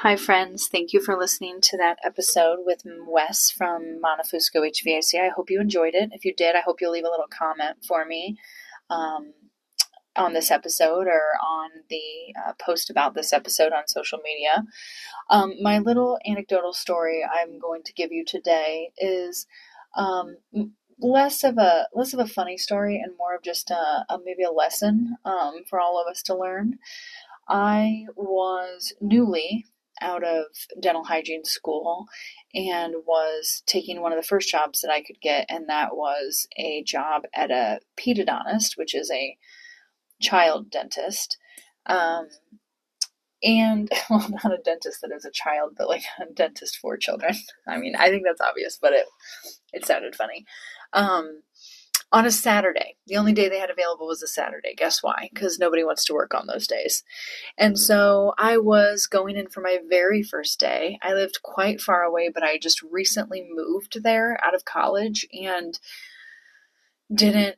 Hi, 0.02 0.14
friends. 0.14 0.68
Thank 0.68 0.92
you 0.92 1.02
for 1.02 1.16
listening 1.16 1.60
to 1.62 1.76
that 1.78 1.98
episode 2.04 2.60
with 2.64 2.82
Wes 3.04 3.50
from 3.50 4.00
Montefusco 4.00 4.62
HVAC. 4.62 5.20
I 5.20 5.30
hope 5.34 5.50
you 5.50 5.60
enjoyed 5.60 5.94
it. 5.94 6.10
If 6.12 6.24
you 6.24 6.32
did, 6.32 6.54
I 6.54 6.60
hope 6.60 6.80
you'll 6.80 6.92
leave 6.92 7.04
a 7.04 7.10
little 7.10 7.26
comment 7.26 7.78
for 7.84 8.04
me 8.04 8.38
um, 8.90 9.32
on 10.16 10.32
this 10.32 10.50
episode 10.50 11.06
or 11.06 11.22
on 11.40 11.70
the 11.88 12.34
uh, 12.46 12.52
post 12.60 12.90
about 12.90 13.14
this 13.14 13.32
episode 13.32 13.72
on 13.72 13.86
social 13.86 14.18
media. 14.22 14.64
Um, 15.30 15.54
my 15.62 15.78
little 15.78 16.18
anecdotal 16.26 16.72
story 16.72 17.22
I'm 17.24 17.58
going 17.58 17.82
to 17.84 17.92
give 17.92 18.10
you 18.12 18.24
today 18.24 18.90
is 18.98 19.46
um, 19.96 20.36
less 21.00 21.44
of 21.44 21.58
a 21.58 21.86
less 21.94 22.12
of 22.12 22.20
a 22.20 22.26
funny 22.26 22.56
story 22.56 23.00
and 23.02 23.16
more 23.16 23.36
of 23.36 23.42
just 23.42 23.70
a, 23.70 24.04
a 24.08 24.18
maybe 24.24 24.42
a 24.42 24.50
lesson 24.50 25.16
um, 25.24 25.62
for 25.68 25.80
all 25.80 26.00
of 26.00 26.10
us 26.10 26.22
to 26.24 26.36
learn. 26.36 26.78
I 27.48 28.04
was 28.16 28.92
newly 29.00 29.66
out 30.00 30.22
of 30.22 30.44
dental 30.80 31.04
hygiene 31.04 31.44
school 31.44 32.06
and 32.54 32.94
was 33.06 33.62
taking 33.66 34.00
one 34.00 34.12
of 34.12 34.18
the 34.18 34.26
first 34.26 34.48
jobs 34.48 34.80
that 34.80 34.90
I 34.90 35.02
could 35.02 35.20
get, 35.20 35.46
and 35.48 35.68
that 35.68 35.96
was 35.96 36.48
a 36.56 36.82
job 36.82 37.24
at 37.34 37.50
a 37.50 37.80
pedodontist, 37.96 38.76
which 38.76 38.94
is 38.94 39.10
a 39.10 39.36
child 40.20 40.70
dentist. 40.70 41.36
Um, 41.86 42.28
and 43.42 43.90
well, 44.10 44.28
not 44.44 44.52
a 44.52 44.58
dentist 44.64 45.00
that 45.02 45.12
is 45.14 45.24
a 45.24 45.30
child, 45.30 45.74
but 45.76 45.88
like 45.88 46.04
a 46.20 46.32
dentist 46.32 46.78
for 46.78 46.96
children. 46.96 47.34
I 47.68 47.78
mean, 47.78 47.94
I 47.96 48.08
think 48.08 48.24
that's 48.24 48.40
obvious, 48.40 48.78
but 48.80 48.92
it 48.92 49.06
it 49.72 49.84
sounded 49.84 50.16
funny. 50.16 50.44
Um, 50.92 51.42
on 52.10 52.24
a 52.24 52.30
Saturday. 52.30 52.96
The 53.06 53.16
only 53.16 53.32
day 53.32 53.48
they 53.48 53.58
had 53.58 53.70
available 53.70 54.06
was 54.06 54.22
a 54.22 54.28
Saturday. 54.28 54.74
Guess 54.74 55.02
why? 55.02 55.28
Because 55.32 55.58
nobody 55.58 55.84
wants 55.84 56.04
to 56.06 56.14
work 56.14 56.34
on 56.34 56.46
those 56.46 56.66
days. 56.66 57.04
And 57.58 57.78
so 57.78 58.32
I 58.38 58.56
was 58.56 59.06
going 59.06 59.36
in 59.36 59.48
for 59.48 59.60
my 59.60 59.78
very 59.88 60.22
first 60.22 60.58
day. 60.58 60.98
I 61.02 61.12
lived 61.12 61.40
quite 61.42 61.80
far 61.80 62.02
away, 62.02 62.30
but 62.32 62.42
I 62.42 62.58
just 62.58 62.82
recently 62.82 63.46
moved 63.50 64.02
there 64.02 64.38
out 64.42 64.54
of 64.54 64.64
college 64.64 65.26
and 65.32 65.78
didn't 67.14 67.56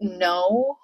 know 0.00 0.78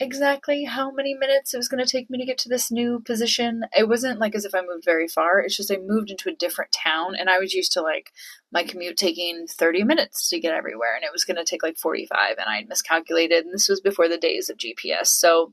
exactly 0.00 0.64
how 0.64 0.90
many 0.90 1.12
minutes 1.12 1.52
it 1.52 1.58
was 1.58 1.68
going 1.68 1.84
to 1.84 1.90
take 1.90 2.08
me 2.08 2.18
to 2.18 2.24
get 2.24 2.38
to 2.38 2.48
this 2.48 2.70
new 2.70 3.00
position. 3.00 3.64
It 3.76 3.86
wasn't 3.86 4.18
like 4.18 4.34
as 4.34 4.46
if 4.46 4.54
I 4.54 4.62
moved 4.62 4.84
very 4.84 5.06
far. 5.06 5.40
It's 5.40 5.56
just 5.56 5.70
I 5.70 5.76
moved 5.76 6.10
into 6.10 6.30
a 6.30 6.34
different 6.34 6.72
town 6.72 7.14
and 7.14 7.28
I 7.28 7.38
was 7.38 7.52
used 7.52 7.72
to 7.72 7.82
like 7.82 8.10
my 8.50 8.64
commute 8.64 8.96
taking 8.96 9.46
30 9.46 9.84
minutes 9.84 10.30
to 10.30 10.40
get 10.40 10.54
everywhere 10.54 10.94
and 10.96 11.04
it 11.04 11.12
was 11.12 11.26
going 11.26 11.36
to 11.36 11.44
take 11.44 11.62
like 11.62 11.76
45 11.76 12.38
and 12.38 12.46
I'd 12.48 12.68
miscalculated 12.68 13.44
and 13.44 13.52
this 13.52 13.68
was 13.68 13.82
before 13.82 14.08
the 14.08 14.16
days 14.16 14.48
of 14.48 14.56
GPS. 14.56 15.08
So 15.08 15.52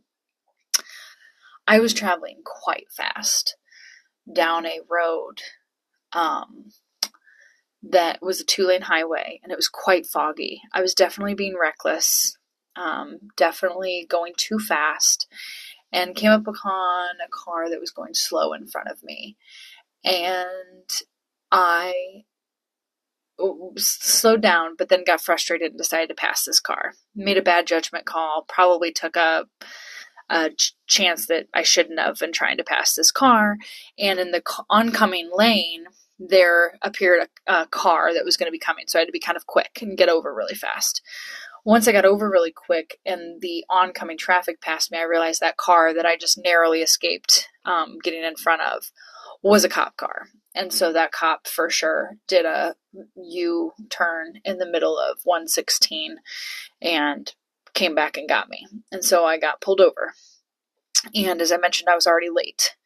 I 1.67 1.79
was 1.79 1.93
traveling 1.93 2.37
quite 2.45 2.87
fast 2.89 3.57
down 4.31 4.65
a 4.65 4.79
road 4.89 5.41
um, 6.13 6.71
that 7.83 8.19
was 8.21 8.39
a 8.39 8.45
two 8.45 8.65
lane 8.65 8.83
highway 8.83 9.41
and 9.43 9.51
it 9.51 9.57
was 9.57 9.67
quite 9.67 10.05
foggy. 10.05 10.61
I 10.73 10.81
was 10.81 10.93
definitely 10.93 11.35
being 11.35 11.57
reckless 11.59 12.36
um, 12.77 13.19
definitely 13.35 14.05
going 14.09 14.33
too 14.37 14.59
fast 14.59 15.27
and 15.91 16.15
came 16.15 16.31
up 16.31 16.47
upon 16.47 17.15
a 17.25 17.29
car 17.29 17.69
that 17.69 17.79
was 17.79 17.91
going 17.91 18.13
slow 18.13 18.53
in 18.53 18.67
front 18.67 18.89
of 18.89 19.03
me. 19.03 19.37
And 20.03 20.89
I 21.51 22.23
slowed 23.77 24.41
down, 24.41 24.75
but 24.77 24.89
then 24.89 25.03
got 25.05 25.21
frustrated 25.21 25.71
and 25.71 25.77
decided 25.77 26.09
to 26.09 26.15
pass 26.15 26.43
this 26.43 26.59
car. 26.59 26.93
Made 27.15 27.37
a 27.37 27.41
bad 27.41 27.67
judgment 27.67 28.05
call, 28.05 28.45
probably 28.47 28.91
took 28.91 29.15
a, 29.15 29.45
a 30.29 30.49
ch- 30.49 30.73
chance 30.87 31.27
that 31.27 31.47
I 31.53 31.63
shouldn't 31.63 31.99
have 31.99 32.21
in 32.21 32.31
trying 32.31 32.57
to 32.57 32.63
pass 32.63 32.95
this 32.95 33.11
car. 33.11 33.57
And 33.97 34.19
in 34.19 34.31
the 34.31 34.41
oncoming 34.69 35.29
lane, 35.33 35.85
there 36.19 36.77
appeared 36.81 37.27
a, 37.47 37.61
a 37.61 37.67
car 37.67 38.13
that 38.13 38.25
was 38.25 38.37
going 38.37 38.47
to 38.47 38.51
be 38.51 38.59
coming. 38.59 38.85
So 38.87 38.97
I 38.97 39.01
had 39.01 39.07
to 39.07 39.11
be 39.11 39.19
kind 39.19 39.35
of 39.35 39.45
quick 39.45 39.79
and 39.81 39.97
get 39.97 40.09
over 40.09 40.33
really 40.33 40.55
fast 40.55 41.01
once 41.67 41.85
I 41.85 41.91
got 41.91 42.05
over 42.05 42.29
really 42.29 42.53
quick 42.53 42.97
and 43.05 43.41
the 43.41 43.65
oncoming 43.69 44.17
traffic 44.17 44.61
passed 44.61 44.89
me, 44.89 44.99
I 44.99 45.01
realized 45.01 45.41
that 45.41 45.57
car 45.57 45.93
that 45.93 46.05
I 46.05 46.15
just 46.15 46.39
narrowly 46.41 46.81
escaped 46.81 47.49
um, 47.65 47.97
getting 48.01 48.23
in 48.23 48.37
front 48.37 48.61
of 48.61 48.89
was 49.43 49.65
a 49.65 49.69
cop 49.69 49.97
car. 49.97 50.29
And 50.55 50.71
so 50.71 50.93
that 50.93 51.11
cop 51.11 51.45
for 51.45 51.69
sure 51.69 52.11
did 52.25 52.45
a 52.45 52.75
U 53.17 53.73
turn 53.89 54.35
in 54.45 54.59
the 54.59 54.65
middle 54.65 54.97
of 54.97 55.19
116 55.25 56.19
and 56.81 57.33
came 57.73 57.93
back 57.93 58.15
and 58.15 58.29
got 58.29 58.47
me. 58.47 58.65
And 58.93 59.03
so 59.03 59.25
I 59.25 59.37
got 59.37 59.59
pulled 59.59 59.81
over. 59.81 60.13
And 61.13 61.41
as 61.41 61.51
I 61.51 61.57
mentioned, 61.57 61.89
I 61.89 61.95
was 61.95 62.07
already 62.07 62.29
late. 62.33 62.77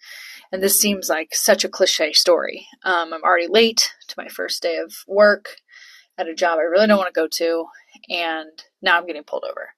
And 0.51 0.63
this 0.63 0.79
seems 0.79 1.07
like 1.07 1.35
such 1.35 1.63
a 1.63 1.69
cliche 1.69 2.13
story. 2.13 2.65
Um, 2.83 3.13
I'm 3.13 3.21
already 3.21 3.47
late 3.47 3.93
to 4.07 4.15
my 4.17 4.27
first 4.27 4.63
day 4.63 4.77
of 4.77 5.03
work 5.07 5.57
at 6.17 6.27
a 6.27 6.33
job 6.33 6.57
I 6.57 6.63
really 6.63 6.87
don't 6.87 6.97
want 6.97 7.13
to 7.13 7.19
go 7.19 7.27
to 7.27 7.65
and 8.09 8.51
now 8.81 8.97
I'm 8.97 9.07
getting 9.07 9.23
pulled 9.23 9.45
over. 9.49 9.69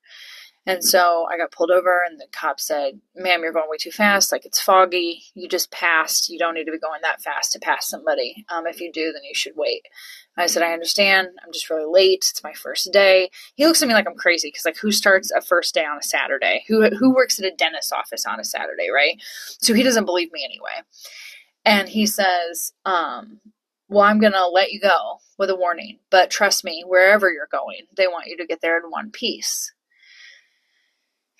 And 0.65 0.81
so 0.81 1.27
I 1.29 1.37
got 1.37 1.51
pulled 1.51 1.71
over, 1.71 2.03
and 2.09 2.17
the 2.17 2.25
cop 2.31 2.57
said, 2.57 3.01
Ma'am, 3.15 3.41
you're 3.41 3.51
going 3.51 3.65
way 3.67 3.75
too 3.77 3.91
fast. 3.91 4.31
Like, 4.31 4.45
it's 4.45 4.61
foggy. 4.61 5.23
You 5.33 5.49
just 5.49 5.71
passed. 5.71 6.29
You 6.29 6.39
don't 6.39 6.53
need 6.53 6.63
to 6.65 6.71
be 6.71 6.79
going 6.79 7.01
that 7.01 7.21
fast 7.21 7.51
to 7.51 7.59
pass 7.59 7.89
somebody. 7.89 8.45
Um, 8.49 8.65
if 8.65 8.79
you 8.79 8.89
do, 8.89 9.11
then 9.11 9.23
you 9.27 9.35
should 9.35 9.57
wait. 9.57 9.81
I 10.37 10.45
said, 10.45 10.63
I 10.63 10.71
understand. 10.71 11.27
I'm 11.45 11.51
just 11.51 11.69
really 11.69 11.85
late. 11.85 12.25
It's 12.31 12.43
my 12.45 12.53
first 12.53 12.93
day. 12.93 13.29
He 13.55 13.65
looks 13.65 13.81
at 13.81 13.89
me 13.89 13.93
like 13.93 14.07
I'm 14.07 14.15
crazy 14.15 14.47
because, 14.47 14.63
like, 14.63 14.77
who 14.77 14.93
starts 14.93 15.31
a 15.31 15.41
first 15.41 15.73
day 15.73 15.83
on 15.83 15.97
a 15.97 16.03
Saturday? 16.03 16.63
Who, 16.69 16.89
who 16.91 17.13
works 17.13 17.39
at 17.39 17.45
a 17.45 17.53
dentist's 17.53 17.91
office 17.91 18.25
on 18.25 18.39
a 18.39 18.45
Saturday, 18.45 18.87
right? 18.89 19.21
So 19.59 19.73
he 19.73 19.83
doesn't 19.83 20.05
believe 20.05 20.31
me 20.31 20.45
anyway. 20.45 20.87
And 21.65 21.89
he 21.89 22.05
says, 22.05 22.71
um, 22.85 23.41
well, 23.93 24.03
I'm 24.03 24.19
going 24.19 24.33
to 24.33 24.47
let 24.47 24.71
you 24.71 24.79
go 24.79 25.19
with 25.37 25.49
a 25.49 25.55
warning, 25.55 25.99
but 26.09 26.29
trust 26.29 26.63
me, 26.63 26.83
wherever 26.85 27.31
you're 27.31 27.47
going, 27.51 27.81
they 27.95 28.07
want 28.07 28.27
you 28.27 28.37
to 28.37 28.45
get 28.45 28.61
there 28.61 28.77
in 28.77 28.89
one 28.89 29.11
piece. 29.11 29.73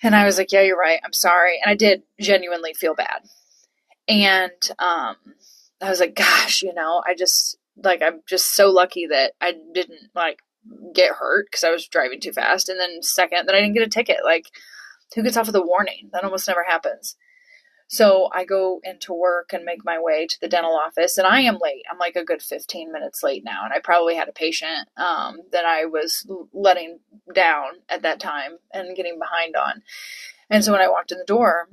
And 0.02 0.14
I 0.14 0.24
was 0.24 0.38
like, 0.38 0.52
yeah, 0.52 0.62
you're 0.62 0.78
right. 0.78 1.00
I'm 1.04 1.12
sorry. 1.12 1.58
And 1.62 1.70
I 1.70 1.74
did 1.74 2.02
genuinely 2.20 2.74
feel 2.74 2.94
bad. 2.94 3.22
And 4.06 4.50
um, 4.78 5.16
I 5.80 5.88
was 5.88 6.00
like, 6.00 6.14
gosh, 6.14 6.62
you 6.62 6.74
know, 6.74 7.02
I 7.06 7.14
just, 7.14 7.56
like, 7.82 8.02
I'm 8.02 8.20
just 8.28 8.54
so 8.54 8.70
lucky 8.70 9.06
that 9.06 9.32
I 9.40 9.54
didn't, 9.72 10.10
like, 10.14 10.40
get 10.94 11.12
hurt 11.12 11.46
because 11.46 11.64
I 11.64 11.70
was 11.70 11.88
driving 11.88 12.20
too 12.20 12.32
fast. 12.32 12.68
And 12.68 12.78
then, 12.78 13.02
second, 13.02 13.46
that 13.46 13.54
I 13.54 13.60
didn't 13.60 13.74
get 13.74 13.86
a 13.86 13.90
ticket. 13.90 14.18
Like, 14.24 14.46
who 15.14 15.22
gets 15.22 15.36
off 15.36 15.46
with 15.46 15.56
a 15.56 15.62
warning? 15.62 16.10
That 16.12 16.24
almost 16.24 16.48
never 16.48 16.64
happens. 16.64 17.16
So 17.86 18.30
I 18.32 18.44
go 18.44 18.80
into 18.82 19.12
work 19.12 19.52
and 19.52 19.64
make 19.64 19.84
my 19.84 20.00
way 20.00 20.26
to 20.26 20.40
the 20.40 20.48
dental 20.48 20.74
office, 20.74 21.18
and 21.18 21.26
I 21.26 21.40
am 21.40 21.58
late. 21.60 21.84
I'm 21.90 21.98
like 21.98 22.16
a 22.16 22.24
good 22.24 22.42
15 22.42 22.92
minutes 22.92 23.22
late 23.22 23.44
now, 23.44 23.64
and 23.64 23.72
I 23.72 23.78
probably 23.78 24.16
had 24.16 24.28
a 24.28 24.32
patient 24.32 24.88
um, 24.96 25.40
that 25.52 25.64
I 25.64 25.84
was 25.84 26.26
letting 26.52 27.00
down 27.34 27.66
at 27.88 28.02
that 28.02 28.20
time 28.20 28.58
and 28.72 28.96
getting 28.96 29.18
behind 29.18 29.54
on. 29.54 29.82
And 30.48 30.64
so 30.64 30.72
when 30.72 30.80
I 30.80 30.88
walked 30.88 31.12
in 31.12 31.18
the 31.18 31.24
door, 31.24 31.68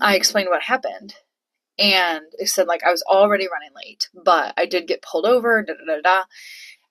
I 0.00 0.14
explained 0.16 0.48
what 0.50 0.62
happened, 0.62 1.14
and 1.78 2.22
it 2.38 2.48
said 2.48 2.68
like 2.68 2.84
I 2.84 2.92
was 2.92 3.02
already 3.02 3.48
running 3.48 3.70
late, 3.74 4.08
but 4.14 4.54
I 4.56 4.66
did 4.66 4.86
get 4.86 5.02
pulled 5.02 5.26
over. 5.26 5.62
Da 5.62 5.74
da 5.74 5.96
da 5.96 6.00
da. 6.02 6.24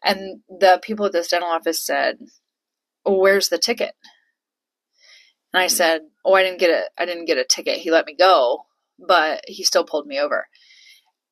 And 0.04 0.42
the 0.50 0.80
people 0.84 1.06
at 1.06 1.14
this 1.14 1.30
dental 1.30 1.50
office 1.50 1.82
said, 1.82 2.20
"Where's 3.06 3.50
the 3.50 3.58
ticket?" 3.58 3.96
And 5.54 5.62
I 5.62 5.68
said, 5.68 6.02
"Oh, 6.26 6.34
I 6.34 6.44
didn't 6.44 6.60
get 6.60 6.70
a 6.70 6.84
I 7.02 7.06
didn't 7.06 7.26
get 7.26 7.38
a 7.38 7.46
ticket. 7.46 7.78
He 7.78 7.92
let 7.92 8.06
me 8.06 8.16
go, 8.16 8.66
but 9.00 9.44
he 9.48 9.64
still 9.64 9.84
pulled 9.84 10.08
me 10.08 10.20
over." 10.20 10.48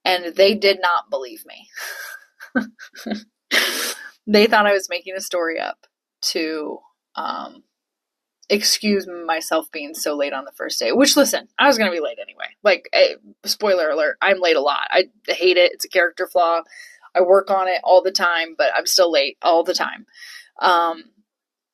And 0.04 0.36
they 0.36 0.54
did 0.54 0.80
not 0.82 1.10
believe 1.10 1.44
me. 1.46 1.70
they 4.28 4.48
thought 4.48 4.68
I 4.68 4.74
was 4.74 4.90
making 4.90 5.16
a 5.16 5.22
story 5.22 5.60
up 5.60 5.88
to 6.22 6.80
um, 7.16 7.64
excuse 8.50 9.08
myself 9.08 9.72
being 9.72 9.94
so 9.94 10.16
late 10.16 10.34
on 10.34 10.46
the 10.46 10.52
first 10.52 10.80
day. 10.80 10.92
Which, 10.92 11.18
listen, 11.18 11.48
I 11.58 11.68
was 11.68 11.78
going 11.78 11.90
to 11.90 11.96
be 11.96 12.04
late 12.04 12.20
anyway. 12.22 12.46
Like, 12.64 12.88
hey, 12.94 13.16
spoiler 13.44 13.90
alert, 13.90 14.18
I'm 14.22 14.40
late 14.40 14.56
a 14.56 14.62
lot. 14.62 14.88
I 14.92 15.06
hate 15.28 15.58
it. 15.58 15.72
It's 15.74 15.86
a 15.86 15.90
character 15.90 16.28
flaw. 16.28 16.62
I 17.16 17.22
work 17.22 17.50
on 17.50 17.68
it 17.68 17.82
all 17.84 18.02
the 18.02 18.12
time, 18.12 18.56
but 18.58 18.72
I'm 18.76 18.86
still 18.86 19.12
late 19.12 19.38
all 19.42 19.64
the 19.64 19.74
time. 19.74 20.06
Um, 20.62 21.06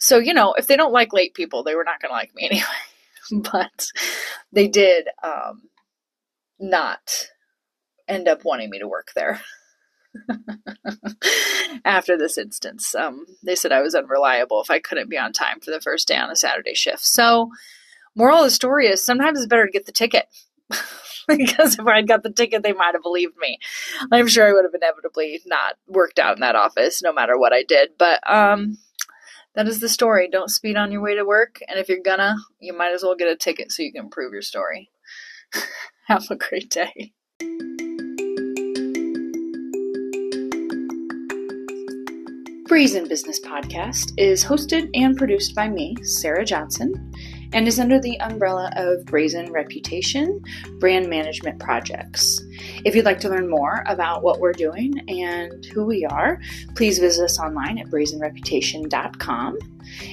so, 0.02 0.18
you 0.18 0.34
know, 0.34 0.56
if 0.58 0.66
they 0.66 0.76
don't 0.76 0.91
like 0.91 1.14
late 1.14 1.36
people, 1.36 1.62
they 1.62 1.76
were 1.76 1.84
not 1.84 2.02
going 2.02 2.10
to 2.10 2.16
like 2.16 2.34
me 2.34 2.47
anyway. 2.49 3.43
but 3.52 3.88
they 4.52 4.68
did 4.68 5.08
um, 5.24 5.70
not 6.60 7.28
end 8.08 8.28
up 8.28 8.43
wanting 8.43 8.72
me 8.72 8.80
to 8.80 8.88
work 8.88 9.10
there. 9.16 9.41
After 11.86 12.18
this 12.18 12.39
instance, 12.39 12.95
um, 12.95 13.26
they 13.43 13.56
said 13.56 13.72
I 13.72 13.82
was 13.82 13.93
unreliable 13.93 14.60
if 14.60 14.72
I 14.72 14.80
couldn't 14.80 15.10
be 15.10 15.20
on 15.20 15.34
time 15.34 15.60
for 15.60 15.70
the 15.70 15.80
first 15.80 16.08
day 16.08 16.18
on 16.18 16.32
a 16.32 16.36
Saturday 16.36 16.74
shift. 16.74 17.06
So, 17.06 17.52
moral 18.16 18.39
of 18.39 18.45
the 18.45 18.49
story 18.49 18.88
is 18.88 19.04
sometimes 19.04 19.38
it's 19.38 19.47
better 19.47 19.68
to 19.68 19.72
get 19.72 19.86
the 19.86 19.91
ticket. 19.91 20.26
because 21.28 21.78
if 21.78 21.86
I'd 21.86 22.08
got 22.08 22.24
the 22.24 22.32
ticket, 22.32 22.64
they 22.64 22.74
might 22.74 22.95
have 22.95 23.04
believed 23.04 23.38
me. 23.38 23.60
I'm 24.12 24.28
sure 24.28 24.47
I 24.47 24.52
would 24.52 24.66
have 24.66 24.74
inevitably 24.74 25.41
not 25.45 25.76
worked 25.88 26.18
out 26.18 26.38
in 26.38 26.41
that 26.41 26.56
office 26.56 27.04
no 27.04 27.14
matter 27.14 27.38
what 27.38 27.54
I 27.54 27.64
did. 27.64 27.91
But 27.97 28.20
um, 28.30 28.80
that 29.56 29.68
is 29.68 29.80
the 29.80 29.89
story. 29.89 30.30
Don't 30.32 30.49
speed 30.49 30.78
on 30.78 30.91
your 30.91 31.02
way 31.02 31.16
to 31.16 31.26
work. 31.26 31.60
And 31.68 31.80
if 31.80 31.89
you're 31.89 31.99
gonna, 32.04 32.36
you 32.60 32.74
might 32.74 32.93
as 32.93 33.04
well 33.04 33.16
get 33.16 33.28
a 33.28 33.36
ticket 33.36 33.72
so 33.72 33.84
you 33.84 33.91
can 33.91 34.10
prove 34.10 34.34
your 34.34 34.41
story. 34.41 34.89
Have 36.08 36.30
a 36.30 36.36
great 36.36 36.70
day. 36.70 37.14
Brazen 42.68 43.10
Business 43.10 43.41
Podcast 43.41 44.14
is 44.18 44.45
hosted 44.45 44.89
and 44.93 45.18
produced 45.18 45.54
by 45.54 45.68
me, 45.68 45.93
Sarah 46.04 46.45
Johnson, 46.45 47.12
and 47.54 47.68
is 47.68 47.80
under 47.80 47.99
the 47.99 48.20
umbrella 48.22 48.72
of 48.76 49.06
Brazen 49.06 49.52
Reputation 49.52 50.41
Brand 50.80 51.10
Management 51.10 51.60
Projects. 51.60 52.41
If 52.86 52.95
you'd 52.95 53.06
like 53.06 53.20
to 53.22 53.30
learn 53.30 53.49
more 53.49 53.84
about 53.88 54.24
what 54.24 54.39
we're 54.39 54.54
doing 54.54 54.99
and 55.10 55.66
who 55.66 55.86
we 55.86 56.06
are, 56.06 56.39
please 56.76 56.99
visit 56.99 57.24
us 57.24 57.39
online 57.39 57.78
at 57.78 57.88
brazenreputation.com. 57.88 59.58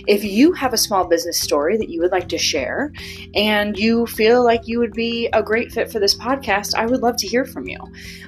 If 0.07 0.25
you 0.25 0.53
have 0.53 0.73
a 0.73 0.79
small 0.79 1.07
business 1.07 1.39
story 1.39 1.77
that 1.77 1.89
you 1.89 2.01
would 2.01 2.11
like 2.11 2.29
to 2.31 2.39
share 2.39 2.93
and 3.35 3.79
you 3.79 4.07
feel 4.07 4.43
like 4.43 4.67
you 4.67 4.79
would 4.79 4.93
be 4.93 5.29
a 5.33 5.43
great 5.43 5.73
fit 5.73 5.93
for 5.93 6.01
this 6.01 6.17
podcast, 6.17 6.75
I 6.75 6.87
would 6.87 7.01
love 7.01 7.17
to 7.19 7.29
hear 7.29 7.45
from 7.45 7.69
you. 7.69 7.79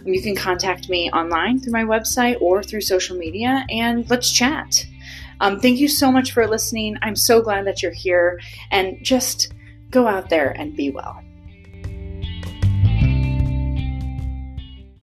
You 0.04 0.22
can 0.22 0.36
contact 0.36 0.88
me 0.88 1.10
online 1.10 1.60
through 1.60 1.72
my 1.72 1.84
website 1.84 2.40
or 2.40 2.62
through 2.62 2.82
social 2.82 3.16
media 3.16 3.64
and 3.70 4.08
let's 4.10 4.30
chat. 4.30 4.86
Um, 5.40 5.58
thank 5.58 5.78
you 5.78 5.88
so 5.88 6.12
much 6.12 6.32
for 6.32 6.46
listening. 6.46 6.96
I'm 7.02 7.16
so 7.16 7.42
glad 7.42 7.66
that 7.66 7.82
you're 7.82 7.92
here 7.92 8.40
and 8.70 9.02
just 9.02 9.52
go 9.90 10.06
out 10.06 10.28
there 10.28 10.50
and 10.50 10.76
be 10.76 10.90
well. 10.90 11.22